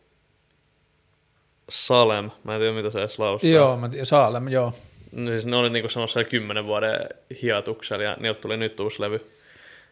[1.69, 2.31] Salem.
[2.45, 3.51] Mä en tiedä mitä se edes laustaa.
[3.51, 4.73] Joo, mä tiedän, Saalem, joo.
[5.13, 7.09] No siis ne oli niinku semmoisella kymmenen vuoden
[7.43, 9.31] hiatuksella ja niiltä tuli nyt uusi levy.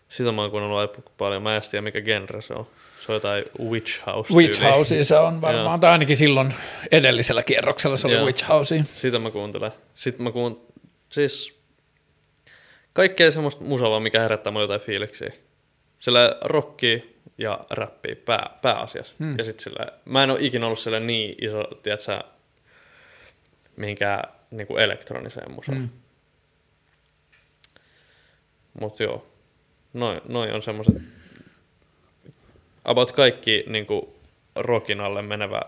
[0.09, 1.43] Sitä mä oon kuunnellut paljon.
[1.43, 2.67] Mä en tiedä mikä genre se on.
[3.07, 4.35] Se on jotain Witch House.
[4.35, 4.63] Witch.
[4.63, 6.55] House se on varmaan, tai ainakin silloin
[6.93, 8.25] edellisellä kierroksella se oli Joo.
[8.25, 8.83] Witch House.
[8.83, 9.73] Sitä mä kuuntelen.
[9.95, 10.67] Sitten mä kuun...
[11.11, 11.59] Siis
[12.93, 15.33] kaikkea semmoista musavaa, mikä herättää mulle jotain fiiliksiä.
[15.99, 19.15] Sillä rocki ja räppi pää, pääasiassa.
[19.19, 19.39] Hmm.
[19.39, 22.21] Ja sit sillä, mä en ole ikinä ollut sillä niin iso, tiedätkö,
[23.77, 25.79] mihinkään niinku elektroniseen musaan.
[25.79, 25.89] Hmm.
[25.89, 25.91] Mm.
[28.81, 29.27] Mut joo,
[29.93, 30.95] noin noi on semmoset,
[32.85, 34.17] about kaikki niinku
[34.57, 35.63] rockin alle menevä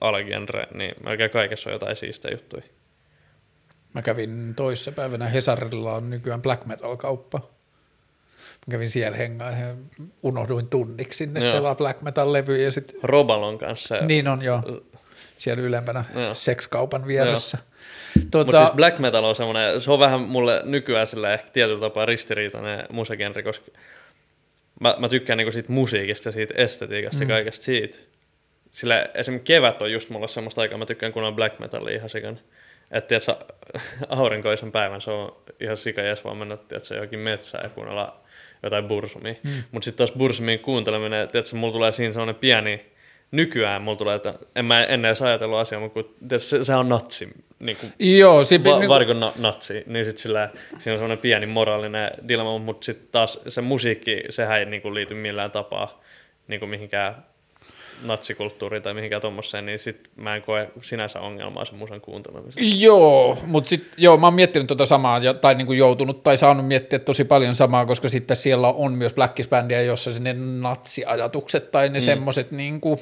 [0.00, 2.62] alagenre, niin melkein kaikessa on jotain siistä juttuja.
[3.92, 7.38] Mä kävin toissapäivänä, Hesarilla on nykyään black metal-kauppa.
[7.38, 7.44] Mä
[8.70, 9.74] kävin siellä hengaan ja
[10.22, 11.52] unohduin tunniksi sinne Joo.
[11.52, 13.96] selaa black metal-levyjä ja sit, Robalon kanssa.
[13.96, 14.62] niin on jo
[15.36, 16.34] siellä ylempänä Joo.
[16.34, 17.58] sekskaupan vieressä.
[17.58, 17.70] Mutta
[18.30, 22.06] Tota, siis black metal on semmoinen, se on vähän mulle nykyään sillä ehkä tietyllä tapaa
[22.06, 23.70] ristiriitainen musagenre, koska
[24.80, 27.28] mä, mä tykkään niinku siitä musiikista siitä estetiikasta mm.
[27.28, 27.98] kaikesta siitä.
[28.70, 32.40] Sillä esimerkiksi kevät on just mulle semmoista aikaa, mä tykkään kuunnella black metalia ihan sikan.
[32.90, 33.34] Että tiedätkö,
[34.08, 38.20] aurinkoisen päivän se on ihan sika jes vaan mennä tiedätkö, johonkin metsään ja kuunnella
[38.62, 39.34] jotain bursumia.
[39.42, 39.50] Mm.
[39.72, 42.86] Mutta sitten taas bursumin kuunteleminen, tiedätkö, mulla tulee siinä semmoinen pieni,
[43.30, 46.74] nykyään mulla tulee, että en mä ennen edes ajatellut asiaa, mutta kun, tiedätkö, se, se
[46.74, 47.28] on natsi,
[47.58, 51.18] niin kuin joo, siinä, va- niinku- varkon na- natsi, niin sit sillä, siinä on semmoinen
[51.18, 56.00] pieni moraalinen dilemma, mutta sitten taas se musiikki, sehän ei niinku liity millään tapaa
[56.48, 57.24] niinku mihinkään
[58.02, 62.60] natsikulttuuriin tai mihinkään tommoseen, niin sit mä en koe sinänsä ongelmaa sen musan kuuntelemisessa.
[62.76, 66.66] Joo, mutta sitten joo, mä oon miettinyt tota samaa, ja, tai niinku joutunut tai saanut
[66.66, 71.98] miettiä tosi paljon samaa, koska sitten siellä on myös Blackis-bändiä, jossa ne natsiajatukset tai ne
[71.98, 72.04] mm.
[72.04, 73.00] semmoiset niinku,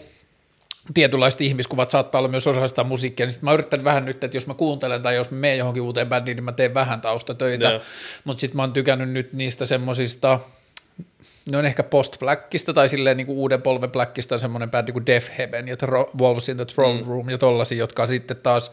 [0.95, 4.37] tietynlaiset ihmiskuvat saattaa olla myös osa sitä musiikkia, niin sitten mä yritän vähän nyt, että
[4.37, 7.69] jos mä kuuntelen tai jos mä menen johonkin uuteen bändiin, niin mä teen vähän taustatöitä,
[7.69, 7.81] Joo.
[8.25, 10.41] mutta sitten mä oon tykännyt nyt niistä semmosista,
[11.51, 15.39] ne on ehkä post-blackista tai silleen niin kuin uuden polven blackista semmoinen bändi kuin Death
[15.39, 17.09] Heaven ja Tro- Wolves in the Throne Mm.
[17.09, 18.73] Room ja tollasia, jotka on sitten taas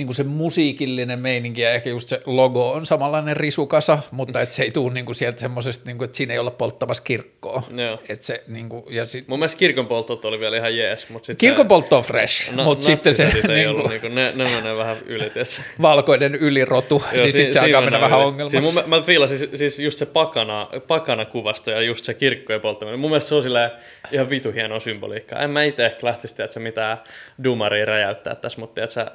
[0.00, 4.52] niin kuin se musiikillinen meininki ja ehkä just se logo on samanlainen risukasa, mutta et
[4.52, 7.62] se ei tule niin kuin sieltä semmoisesta, niin kuin, että siinä ei olla polttamassa kirkkoa.
[7.76, 7.98] Joo.
[8.08, 11.26] Et se, niin kuin, ja sit, Mun mielestä kirkon poltot oli vielä ihan jees, mutta
[11.26, 14.08] sitten kirkon poltto on fresh, No, mutta sitten se natsitädit ei niin ollut, kuin, niinku,
[14.08, 15.62] ne, ne menee vähän yli, tietsä.
[15.82, 18.26] valkoinen ylirotu, Joo, niin si- sitten se siinä alkaa mennä mennään vähän yli.
[18.28, 18.60] ongelmaksi.
[18.60, 22.60] Siis mun, mä fiilasin siis, siis just se pakana, pakana kuvasta ja just se kirkkojen
[22.60, 23.00] polttaminen.
[23.00, 23.70] Mun mielestä se on silleen
[24.12, 25.38] ihan vitu hienoa symboliikkaa.
[25.40, 26.98] En mä itse ehkä lähtisi, että mitään
[27.44, 29.10] dumaria räjäyttää tässä, mutta että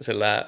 [0.00, 0.46] sillä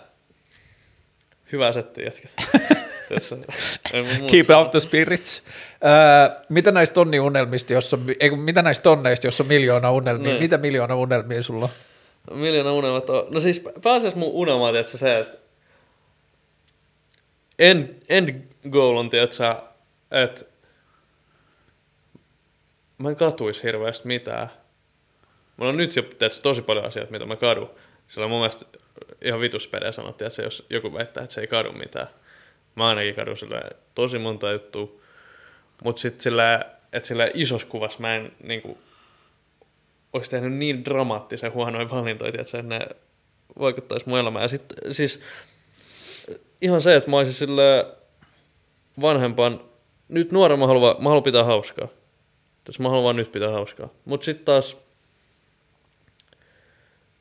[1.52, 2.34] hyvä setti jätkät.
[4.30, 5.42] Keep out the spirits.
[5.72, 10.32] Äh, mitä näistä tonni unelmista, jos on, ei, mitä näistä tonneista, jos on miljoona unelmia,
[10.32, 10.42] Niin.
[10.42, 11.68] mitä miljoona unelmia sulla
[12.30, 12.38] on?
[12.38, 13.26] Miljoona unelmat on...
[13.30, 15.38] No siis pääasiassa mun unelma on tietysti se, että
[17.58, 19.42] end, end goal on tietysti,
[20.10, 20.44] että
[22.98, 24.48] mä en katuisi hirveästi mitään.
[25.56, 27.70] Mulla on nyt jo tietysti, tosi paljon asioita, mitä mä kadun.
[28.08, 28.66] Sillä mun mielestä
[29.22, 32.08] ihan vituspedejä sanottiin, että se, jos joku väittää, että se ei kadu mitään.
[32.74, 33.62] Mä ainakin kadun sillä
[33.94, 34.92] tosi monta juttua.
[35.84, 38.78] Mutta sitten sillä, että sillä isossa kuvassa mä en niin kuin,
[40.12, 42.86] olisi tehnyt niin dramaattisen huonoja valintoja, että ne
[43.58, 44.42] vaikuttaisi mun elämään.
[44.42, 45.20] Ja sit, siis
[46.60, 47.86] ihan se, että mä olisin sille
[49.00, 49.60] vanhempan,
[50.08, 51.88] nyt nuoren mä haluan, mä haluan pitää hauskaa.
[52.64, 53.88] Tässä mä haluan nyt pitää hauskaa.
[54.04, 54.76] Mutta sitten taas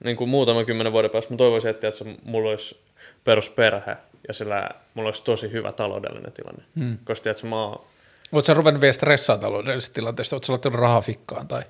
[0.05, 2.77] niin kuin muutaman kymmenen vuoden päästä mä toivoisin, että, että mulla olisi
[3.23, 6.63] perusperhe ja sillä mulla olisi tosi hyvä taloudellinen tilanne.
[6.79, 6.97] Hmm.
[7.03, 7.85] Koska tiedätkö, mä oon...
[8.31, 10.35] Oletko sä ruvennut vielä stressaa taloudellisesta tilanteesta?
[10.35, 11.61] Oletko laittanut rahaa fikkaan tai?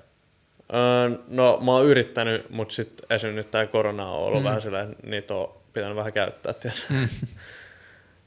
[0.74, 3.34] Öö, no mä oon yrittänyt, mutta sitten esim.
[3.34, 4.44] nyt tää korona on ollut hmm.
[4.44, 6.54] vähän silleen, niitä on pitänyt vähän käyttää,
[6.88, 7.08] Hmm.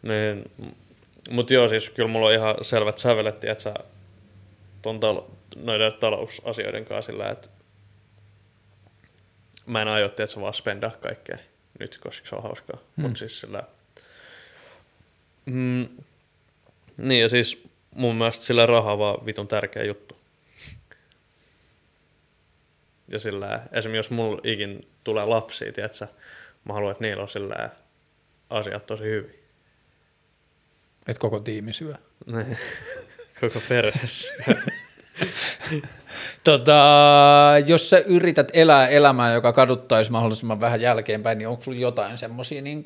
[0.10, 0.52] niin,
[1.30, 3.74] mutta joo, siis kyllä mulla on ihan selvät sävelet, että
[4.82, 5.24] ton tal-
[5.56, 7.48] noiden talousasioiden kanssa sillä, että
[9.70, 11.38] mä en aio, että sä vaan spendaa kaikkea
[11.80, 12.78] nyt, koska se on hauskaa.
[12.78, 13.02] Hmm.
[13.02, 13.64] Mutta siis sillä...
[15.46, 15.88] Mm,
[16.98, 17.64] niin ja siis
[17.96, 20.18] mun mielestä sillä rahaa vaan vitun tärkeä juttu.
[23.08, 26.08] Ja sillä, esimerkiksi jos mulla ikin tulee lapsia, tiedätkö,
[26.66, 27.70] mä haluan, että niillä on sillä
[28.50, 29.40] asiat tosi hyvin.
[31.08, 31.94] Et koko tiimi syö.
[33.42, 34.56] Koko perhe syö.
[36.44, 36.80] tota,
[37.66, 42.62] jos sä yrität elää elämää, joka kaduttaisi mahdollisimman vähän jälkeenpäin, niin onko sulla jotain semmoisia
[42.62, 42.84] niin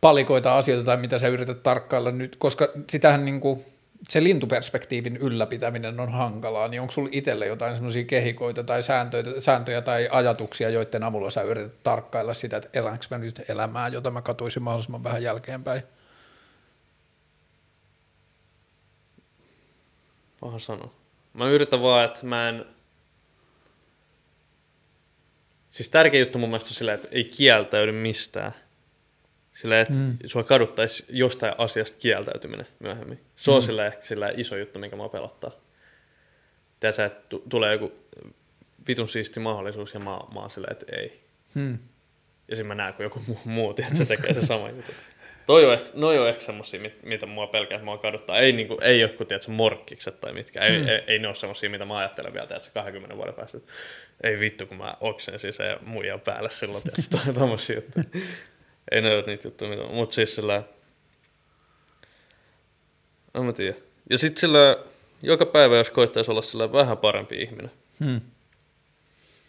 [0.00, 3.64] palikoita asioita tai mitä sä yrität tarkkailla nyt, koska sitähän niin kuin,
[4.08, 9.80] se lintuperspektiivin ylläpitäminen on hankalaa, niin onko sulla itselle jotain semmoisia kehikoita tai sääntöjä, sääntöjä
[9.80, 14.22] tai ajatuksia, joiden avulla sä yrität tarkkailla sitä, että elänkö mä nyt elämää, jota mä
[14.22, 15.82] katuisin mahdollisimman vähän jälkeenpäin?
[20.40, 20.92] Paha sanoa.
[21.32, 22.64] Mä yritän vaan, että mä en...
[25.70, 28.52] Siis tärkeä juttu mun mielestä on sillä, että ei kieltäydy mistään.
[29.52, 30.18] Sillä, että mm.
[30.26, 33.20] sua kaduttaisi jostain asiasta kieltäytyminen myöhemmin.
[33.36, 33.66] Se on mm.
[33.66, 35.50] sillä ehkä sillä iso juttu, mikä mä pelottaa.
[36.80, 37.92] Tiedätkö, että t- tulee joku
[38.88, 41.22] vitun siisti mahdollisuus ja mä, mä oon silleen, että ei.
[41.54, 41.78] Mm.
[42.48, 44.92] Ja sitten mä näen, kun joku muu, muu tiedät, tekee se sama juttu.
[45.48, 48.38] Toi on ehkä, noi on ehkä semmosia, mit, mitä mua pelkää, että mua kaduttaa.
[48.38, 50.60] Ei, niinku, ei joku, tiedätkö, morkkikset tai mitkä.
[50.60, 50.88] Ei, mm.
[50.88, 53.58] ei, ei, ne ole semmosia, mitä mä ajattelen vielä, tiedätkö, 20 vuoden päästä.
[54.22, 58.04] Ei vittu, kun mä oksensin se muija päälle silloin, tiedätkö, tommosia juttuja.
[58.90, 59.82] ei ne ole niitä juttuja, mitä...
[59.82, 60.62] Mut siis sillä...
[63.34, 63.76] En mä tiedä.
[64.10, 64.76] Ja sit sillä
[65.22, 67.70] joka päivä, jos koittaisi olla sillä vähän parempi ihminen.
[68.04, 68.20] Hmm.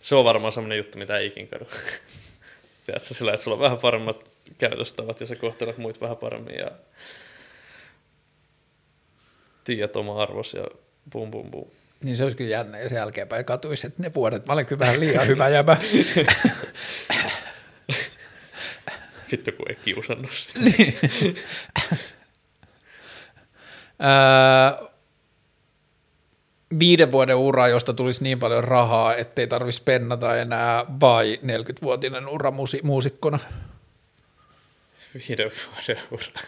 [0.01, 1.65] Se on varmaan semmoinen juttu, mitä ei ikin kadu.
[2.85, 6.71] Tiedätkö, sillä, että sulla on vähän paremmat käytöstavat ja sä kohtelet muita vähän paremmin ja
[9.63, 10.67] tiedät oma arvos ja
[11.11, 11.65] bum bum bum.
[12.03, 14.99] Niin se olisi kyllä jännä, jos jälkeenpäin katuisi, että ne vuodet, mä olen kyllä vähän
[14.99, 15.77] liian hyvä jäbä.
[19.31, 20.59] Vittu kun ei kiusannut sitä.
[20.59, 20.95] niin.
[26.79, 32.51] viiden vuoden ura, josta tulisi niin paljon rahaa, ettei tarvitsisi pennata enää, vai 40-vuotinen ura
[32.51, 33.39] muusi- muusikkona?
[35.13, 36.41] Viiden vuoden ura.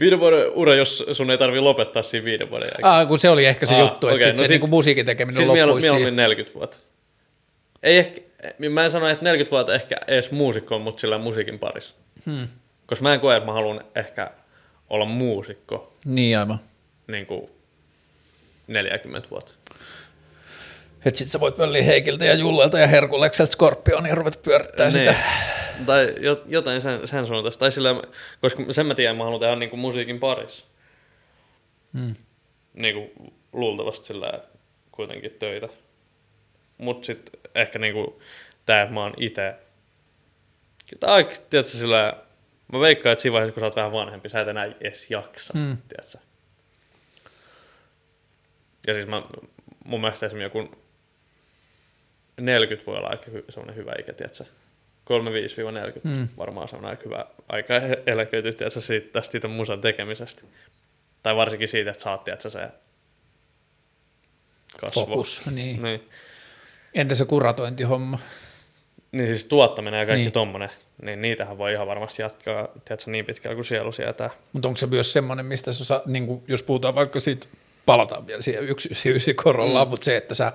[0.00, 2.84] Viiden vuoden ura, jos sun ei tarvi lopettaa siinä viiden vuoden jälkeen.
[2.84, 4.66] Ah, kun se oli ehkä se ah, juttu, että okay, sit no se sit, niinku
[4.66, 5.86] musiikin tekeminen siis loppuisi.
[5.86, 6.76] Mieluummin 40 vuotta.
[7.82, 8.20] Ei ehkä,
[8.70, 11.94] mä en sano, että 40 vuotta ehkä edes muusikko, mutta sillä musiikin parissa.
[12.26, 12.48] Hmm.
[12.86, 14.30] Koska mä en koe, että mä haluan ehkä
[14.90, 15.96] olla muusikko.
[16.04, 16.60] Niin aivan.
[17.06, 17.50] Niin kuin
[18.66, 19.52] 40 vuotta.
[21.04, 24.98] Että sit sä voit pölliä Heikiltä ja Jullelta ja Herkulekselta Skorpionia ja ruvet pyörittää niin.
[24.98, 25.14] sitä.
[25.86, 26.14] Tai
[26.46, 27.60] jotain sen, sen suuntaista.
[27.60, 28.02] Tai sillä,
[28.40, 30.66] koska sen mä tiedän, mä haluan tehdä niinku musiikin parissa.
[31.92, 32.14] Hmm.
[32.74, 34.40] Niinku luultavasti sillä
[34.92, 35.68] kuitenkin töitä.
[36.78, 38.22] Mut sit ehkä niinku
[38.66, 39.54] tää, että mä oon ite...
[41.00, 42.22] Tai tiedätkö sillä...
[42.72, 45.52] Mä veikkaan, että siinä vaiheessa, kun sä oot vähän vanhempi, sä et enää edes jaksa,
[45.58, 45.76] hmm.
[45.88, 46.18] tiedätkö?
[48.86, 49.22] Ja siis mä,
[49.84, 50.76] mun mielestä esimerkiksi joku
[52.40, 54.44] 40 voi olla aika hy, semmoinen hyvä ikä, tiedätkö?
[55.10, 56.28] 35-40 hmm.
[56.38, 57.74] varmaan semmoinen aika hyvä aika
[58.06, 60.42] eläköity, tiedätkö, siitä, tästä siitä musan tekemisestä.
[61.22, 62.68] Tai varsinkin siitä, että saat, tiedätkö, se
[64.80, 65.06] kasvo.
[65.06, 65.82] Fokus, niin.
[65.82, 66.08] niin.
[66.94, 68.18] Entä se kuratointihomma?
[69.12, 70.32] Niin siis tuottaminen ja kaikki niin.
[70.32, 70.70] tommonen,
[71.02, 74.30] niin niitähän voi ihan varmasti jatkaa, tiedätkö, niin pitkällä kuin sielu sietää.
[74.52, 77.48] Mutta onko se myös semmoinen, mistä sä, niin kuin, jos puhutaan vaikka siitä
[77.86, 79.90] palataan vielä siihen yksi korolla, mm.
[79.90, 80.52] mutta se, että sä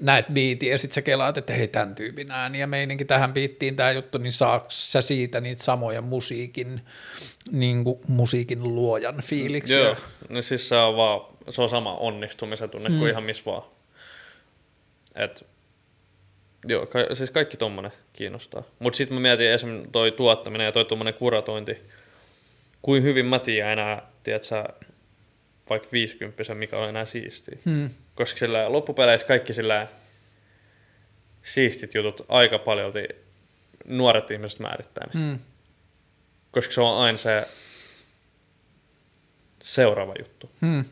[0.00, 3.76] näet biitin ja sitten sä kelaat, että hei tämän tyypin ääni ja meininki tähän biittiin
[3.76, 6.80] tämä juttu, niin saako sä siitä niitä samoja musiikin,
[7.50, 9.78] niin kuin musiikin luojan fiiliksiä?
[9.78, 9.96] Joo,
[10.28, 11.20] no siis se on, vaan,
[11.50, 12.98] se on sama onnistumisen tunne mm.
[12.98, 13.62] kuin ihan missä vaan.
[15.16, 15.44] Et,
[16.68, 18.62] Joo, ka- siis kaikki tommonen kiinnostaa.
[18.78, 21.78] Mutta sitten mä mietin esimerkiksi toi tuottaminen ja toi tommonen kuratointi.
[22.82, 24.64] Kuin hyvin mä tiedän enää, tiedätkö,
[25.70, 27.58] vaikka 50 mikä on enää siistiä.
[27.64, 27.90] Hmm.
[28.14, 29.86] Koska sillä loppupeleissä kaikki sillä
[31.42, 32.92] siistit jutut aika paljon
[33.84, 35.20] nuoret ihmiset määrittää ne.
[35.20, 35.38] Hmm.
[36.50, 37.46] Koska se on aina se
[39.62, 40.50] seuraava juttu.
[40.60, 40.84] Hmm.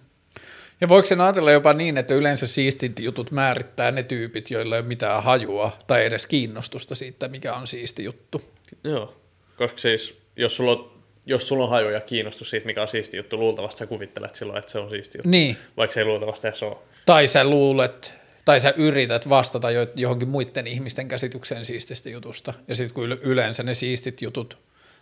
[0.81, 4.81] Ja voiko sen ajatella jopa niin, että yleensä siistit jutut määrittää ne tyypit, joilla ei
[4.81, 8.43] ole mitään hajua tai edes kiinnostusta siitä, mikä on siisti juttu.
[8.85, 9.21] Joo.
[9.57, 10.98] Koska siis, jos sulla on,
[11.29, 14.59] jos sulla on haju ja kiinnostus siitä, mikä on siisti juttu, luultavasti sä kuvittelet silloin,
[14.59, 15.29] että se on siisti juttu.
[15.31, 16.77] Niin, Vaikka se ei luultavasti edes ole.
[17.07, 18.15] tai sä luulet,
[18.45, 22.55] tai sä yrität vastata jo- johonkin muiden ihmisten käsitykseen siististä jutusta.
[22.69, 24.59] Ja sitten kun yle- yleensä ne siistit jutut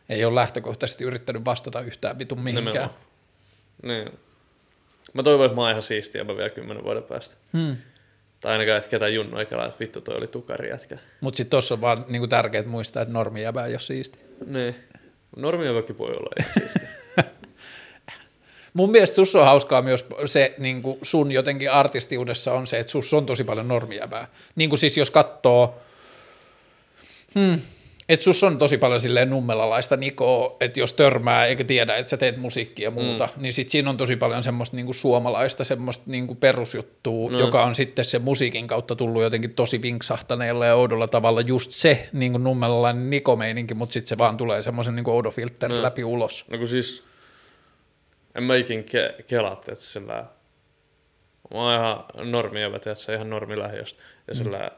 [0.09, 2.90] ei ole lähtökohtaisesti yrittänyt vastata yhtään vitun mihinkään.
[3.82, 4.11] Niin.
[5.15, 7.36] Mä toivon, että mä oon ihan siistiä mä vielä kymmenen vuoden päästä.
[7.53, 7.77] Hmm.
[8.40, 10.98] Tai ainakaan, että ketään junnu eikä että vittu toi oli tukari jätkä.
[11.20, 14.19] Mutta sitten tuossa on vaan niinku tärkeää muistaa, että normi jäbää ei ole siisti.
[14.47, 14.77] Niin.
[15.36, 16.44] Normia voi olla.
[18.74, 22.92] Mun mielestä sus on hauskaa myös se niin kuin sun jotenkin artistiudessa on se, että
[22.92, 24.28] sus on tosi paljon normijävää.
[24.56, 25.80] Niin kuin siis jos katsoo,
[27.34, 27.60] hmm,
[28.08, 32.16] että sus on tosi paljon silleen nummelalaista Nikoa, että jos törmää eikä tiedä, että sä
[32.16, 33.42] teet musiikkia ja muuta, mm.
[33.42, 37.38] niin sit siinä on tosi paljon semmoista niin kuin suomalaista semmoista niin kuin perusjuttua, No.
[37.38, 42.08] joka on sitten se musiikin kautta tullut jotenkin tosi vinksahtaneella ja oudolla tavalla just se
[42.12, 45.82] niin kuin nummelalainen Niko-meininki, mutta sitten se vaan tulee semmoisen niin kuin oudon filterin No.
[45.82, 46.44] läpi ulos.
[46.50, 47.02] No kun siis,
[48.34, 50.24] en mä ikin ke- kelaa, että sillä mä
[51.50, 54.02] oon ihan normi ja se ihan normi lähiöstä.
[54.28, 54.70] Ja sillä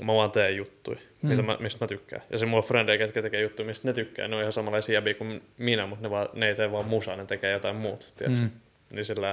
[0.00, 1.28] mä vaan teen juttuja, mm.
[1.28, 2.22] mitä mä, mistä mä tykkään.
[2.30, 4.28] Ja se mulla on frendejä, ketkä tekee juttuja, mistä ne tykkää.
[4.28, 7.16] Ne on ihan samanlaisia jäbiä kuin minä, mutta ne, vaan, ne ei tee vaan musaa,
[7.16, 8.42] ne tekee jotain muuta, tiedätkö?
[8.44, 8.50] Mm.
[8.92, 9.28] Niin sillä,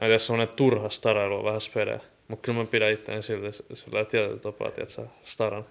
[0.00, 2.00] mä tiedä, semmoinen turha starailu on vähän spedeä.
[2.28, 5.66] Mutta kyllä mä pidän itseäni silti sillä tietyllä tapaa, tiedätkö, staran.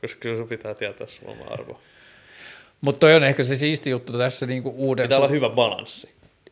[0.00, 1.80] Koska kyllä sun pitää tietää sun oma arvo.
[2.80, 5.04] Mutta toi on ehkä se siisti juttu tässä niinku uuden...
[5.04, 6.08] Pitää olla hyvä balanssi.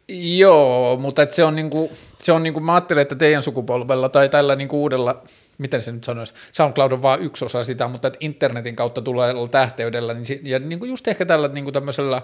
[0.09, 4.28] Joo, mutta et se on, niinku, se on niinku, mä ajattelen, että teidän sukupolvella tai
[4.28, 5.23] tällä niinku uudella,
[5.62, 9.34] miten se nyt sanoisi, SoundCloud on vaan yksi osa sitä, mutta että internetin kautta tulee
[9.51, 12.22] tähteydellä, niin, ja niinku just ehkä tällä niinku tämmöisellä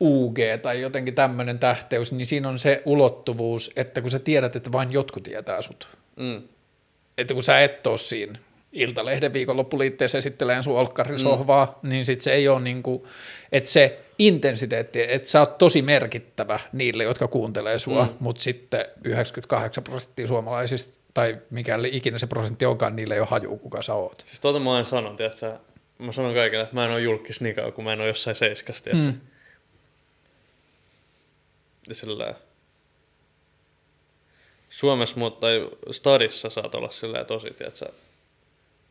[0.00, 4.72] UG tai jotenkin tämmöinen tähteys, niin siinä on se ulottuvuus, että kun sä tiedät, että
[4.72, 6.42] vain jotkut tietää sut, Mm.
[7.18, 8.38] että kun sä et ole siinä
[8.72, 11.88] Iltalehden viikonloppuliitteessä esitteleen sun olkkarisohvaa, mm.
[11.88, 13.06] niin sit se ei ole niinku,
[13.52, 18.14] että se intensiteetti, että sä oot tosi merkittävä niille, jotka kuuntelee sua, mm.
[18.20, 23.56] mutta sitten 98 prosenttia suomalaisista, tai mikäli ikinä se prosentti onkaan, niille ei ole haju,
[23.56, 24.24] kuka sä oot.
[24.26, 25.52] Siis tuota mä aina sanon, tiedätkö,
[25.98, 28.36] mä sanon kaikille, että mä en ole julkis niin kauan, kun mä en ole jossain
[28.36, 29.10] seiskas, tiedätkö.
[29.10, 29.20] Mm.
[31.88, 32.34] Ja sillä
[34.70, 37.92] Suomessa mut, tai stadissa saat olla sillä tosi, tiedätkö,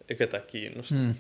[0.10, 0.96] ei ketään kiinnosta.
[0.96, 1.02] Mm.
[1.02, 1.16] Mm.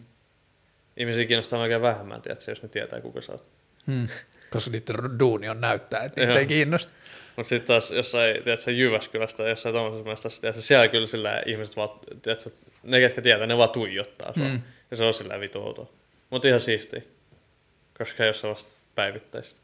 [0.98, 3.55] Ihmisiä kiinnostaa oikein vähemmän, tiedätkö, jos ne tietää, kuka sä oot.
[3.86, 4.07] Mm.
[4.49, 6.40] Koska niiden duuni on näyttää, että niitä Joo.
[6.40, 6.94] ei kiinnosta.
[7.36, 11.90] Mutta sitten taas jossain, tiedätkö, Jyväskylästä jossain tommosessa mestassa, tiedätkö, siellä kyllä sillä ihmiset vaan,
[12.22, 12.49] tiedätkö,
[12.84, 14.44] ne ketkä tietää, ne vaan tuijottaa sua.
[14.44, 14.52] Mm.
[14.52, 14.62] Mm.
[14.91, 15.90] Ja se on sillä vitu outoa.
[16.30, 17.02] Mutta ihan siistiä.
[17.98, 19.62] Koska ei ole sellaista päivittäistä.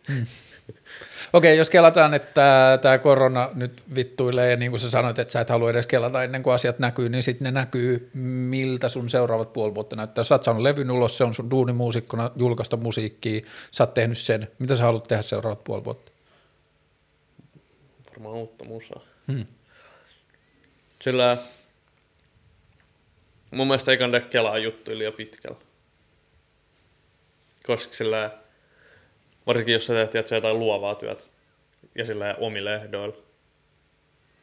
[1.34, 5.42] Okei, jos kelataan, että tämä korona nyt vittuilee, ja niin kuin sä sanoit, että sä
[5.42, 9.54] et halua edes kelata ennen kuin asiat näkyy, niin sitten ne näkyy, miltä sun seuraavat
[9.54, 10.24] puoli vuotta näyttää.
[10.24, 13.42] Sä oot saanut levyn ulos, se on sun duunimuusikkona julkaista musiikkia,
[13.72, 14.52] sä oot tehnyt sen.
[14.60, 16.12] Mitä sä haluat tehdä seuraavat puoli vuotta?
[18.12, 19.02] Varmaan uutta musaa.
[19.32, 19.46] Hmm.
[21.02, 21.38] Sillä
[23.52, 25.58] mun mielestä ei kannata kelaa juttuja liian pitkällä.
[27.68, 28.32] Koska sillä,
[29.52, 31.24] varsinkin jos sä teet tiedätkö, jotain luovaa työtä
[31.96, 33.16] ja sillä omille ehdoilla,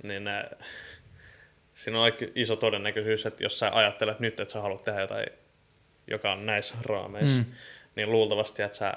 [0.03, 0.51] niin nää,
[1.75, 5.27] siinä on aika iso todennäköisyys, että jos sä ajattelet nyt, että sä haluat tehdä jotain,
[6.07, 7.45] joka on näissä raameissa, Mm.
[7.45, 7.53] mm.
[7.97, 8.95] niin luultavasti, että sä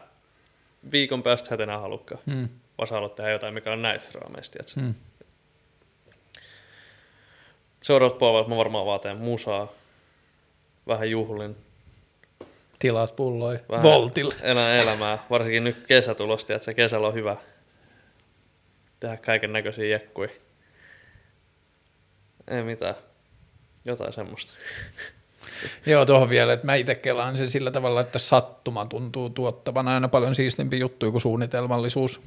[0.92, 2.50] viikon päästä sä et enää halukkaan, Hmm.
[2.78, 4.82] vaan sä haluat tehdä jotain, mikä on näissä raameissa, tiedätkö?
[4.82, 4.94] Hmm.
[7.84, 9.72] Seuraavat puolet mä varmaan vaan teen musaa,
[10.88, 11.56] vähän juhlin,
[12.82, 14.36] Tilaat pulloi vähän Voltille.
[14.42, 15.18] elän elämää.
[15.30, 17.38] Varsinkin nyt kesä tulosti, että se kesällä on hyvä
[19.00, 20.30] tehdä kaiken näköisiä jekkuja.
[22.48, 22.96] Ei mitään.
[23.86, 24.54] Jotain semmoista.
[25.86, 30.08] Joo, tuohon vielä, että mä itse kelaan sen sillä tavalla, että sattuma tuntuu tuottavan aina
[30.08, 32.22] paljon siistimpi juttuja kuin suunnitelmallisuus.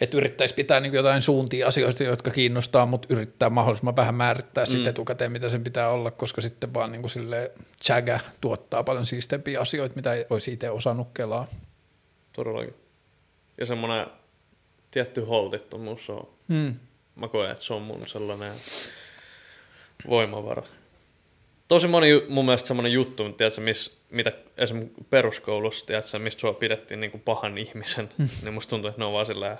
[0.00, 4.70] Että yrittäisi pitää niin jotain suuntia asioista, jotka kiinnostaa, mutta yrittää mahdollisimman vähän määrittää mm.
[4.70, 7.52] sitten etukäteen, mitä sen pitää olla, koska sitten vaan niin sille
[7.84, 11.46] chaga tuottaa paljon siistempiä asioita, mitä ei olisi itse osannut kelaa.
[12.32, 12.74] Todellakin.
[13.58, 14.06] Ja semmoinen
[14.90, 16.28] tietty holtittomuus on.
[16.48, 16.74] Hmm.
[17.16, 18.52] Mä koen, että se on mun sellainen
[20.08, 20.62] voimavara.
[21.68, 27.00] tosi moni mun mielestä semmoinen juttu, tiedätkö, miss, mitä esimerkiksi peruskoulussa, tiedätkö, mistä sua pidettiin
[27.00, 28.28] niin kuin pahan ihmisen, Hmm.
[28.42, 29.58] niin musta tuntuu, että ne on vaan silleen,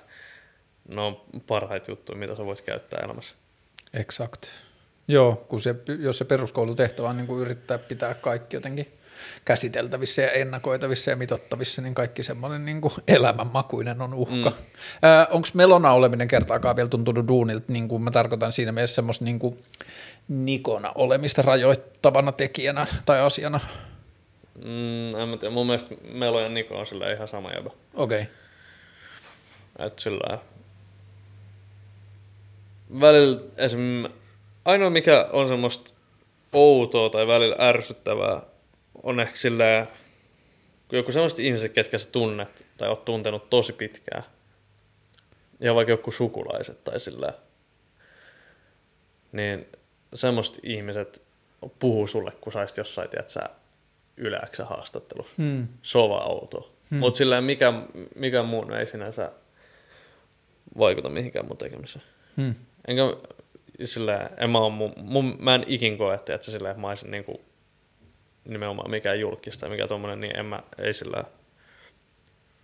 [0.89, 3.35] ne on parhaita juttuja, mitä sä voit käyttää elämässä.
[3.95, 4.43] Exakt.
[5.09, 8.93] Joo, kun se, jos se peruskoulutehtävä on niin kuin yrittää pitää kaikki jotenkin
[9.45, 14.51] käsiteltävissä ja ennakoitavissa ja mitottavissa, niin kaikki semmoinen niin kuin elämänmakuinen on uhka.
[14.51, 14.57] Mm.
[15.31, 19.39] Onko melona oleminen kertaakaan vielä tuntunut duunilta, niin kuin mä tarkoitan siinä mielessä semmoista niin
[19.39, 19.63] kuin
[20.29, 23.61] nikona olemista rajoittavana tekijänä tai asiana?
[24.65, 27.71] Mm, en mä tiedä, mun mielestä Melo ja Niko on silleen ihan sama jäbä.
[27.95, 28.23] Okei.
[28.23, 29.87] Okay.
[29.87, 30.39] Että sillä
[33.01, 34.05] välillä esim.
[34.65, 35.95] ainoa mikä on semmoista
[36.53, 38.43] outoa tai välillä ärsyttävää
[39.03, 39.89] on ehkä silleen,
[40.89, 44.25] kun joku semmoiset ihmiset, ketkä sä tunnet tai oot tuntenut tosi pitkään.
[45.61, 47.33] Ja vaikka joku sukulaiset tai sillä
[49.33, 49.67] niin
[50.15, 51.23] semmoiset ihmiset
[51.79, 53.41] puhuu sulle, kun saisit jossain, tiedät sä,
[54.17, 55.27] yleäksä haastattelu.
[55.39, 55.69] Hmm.
[55.95, 56.69] Vaan outoa.
[56.91, 56.99] Hmm.
[56.99, 57.73] Mutta silleen mikä,
[58.15, 59.33] mikä muun ei sinänsä
[60.79, 62.05] vaikuta mihinkään mun tekemiseen.
[62.37, 62.55] Hmm.
[62.87, 63.03] Enkä
[63.85, 67.41] silleen, en mä, mun, mun, mä en ikin koe, että että silleen, mä olisin niinku,
[68.45, 71.25] nimenomaan mikään julkista mikä tommonen, niin en mä, ei sillä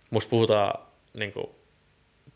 [0.09, 1.55] musta puhutaan niinku,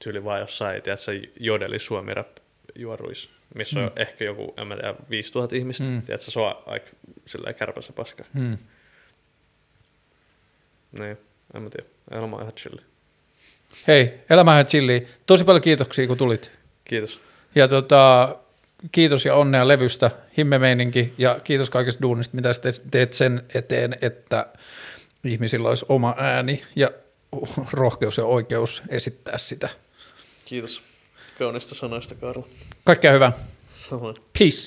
[0.03, 2.37] tyyli vaan jossain, tiedätkö, jodeli suomi rap
[2.75, 3.85] juoruis, missä mm.
[3.85, 5.89] on ehkä joku, en mä tiedä, 5000 ihmistä, Mm.
[5.89, 6.01] mm.
[6.01, 6.87] tiedätkö, se on aika
[7.25, 8.23] silleen kärpässä paska.
[8.33, 8.57] Hmm.
[10.99, 11.17] Niin,
[11.53, 12.81] en mä tiedä, elämä on ihan chilli.
[13.87, 15.07] Hei, elämähän chilli.
[15.25, 16.51] Tosi paljon kiitoksia, kun tulit.
[16.85, 17.19] Kiitos.
[17.57, 18.35] Ja tota,
[18.91, 22.49] kiitos ja onnea levystä, himmemeininki ja kiitos kaikesta duunista, mitä
[22.91, 24.45] teet sen eteen, että
[25.23, 26.89] ihmisillä olisi oma ääni ja
[27.71, 29.69] rohkeus ja oikeus esittää sitä.
[30.45, 30.81] Kiitos
[31.39, 32.47] kaunista sanoista, Karla.
[32.83, 33.33] Kaikkea hyvää.
[33.75, 34.15] Samoin.
[34.39, 34.57] Peace.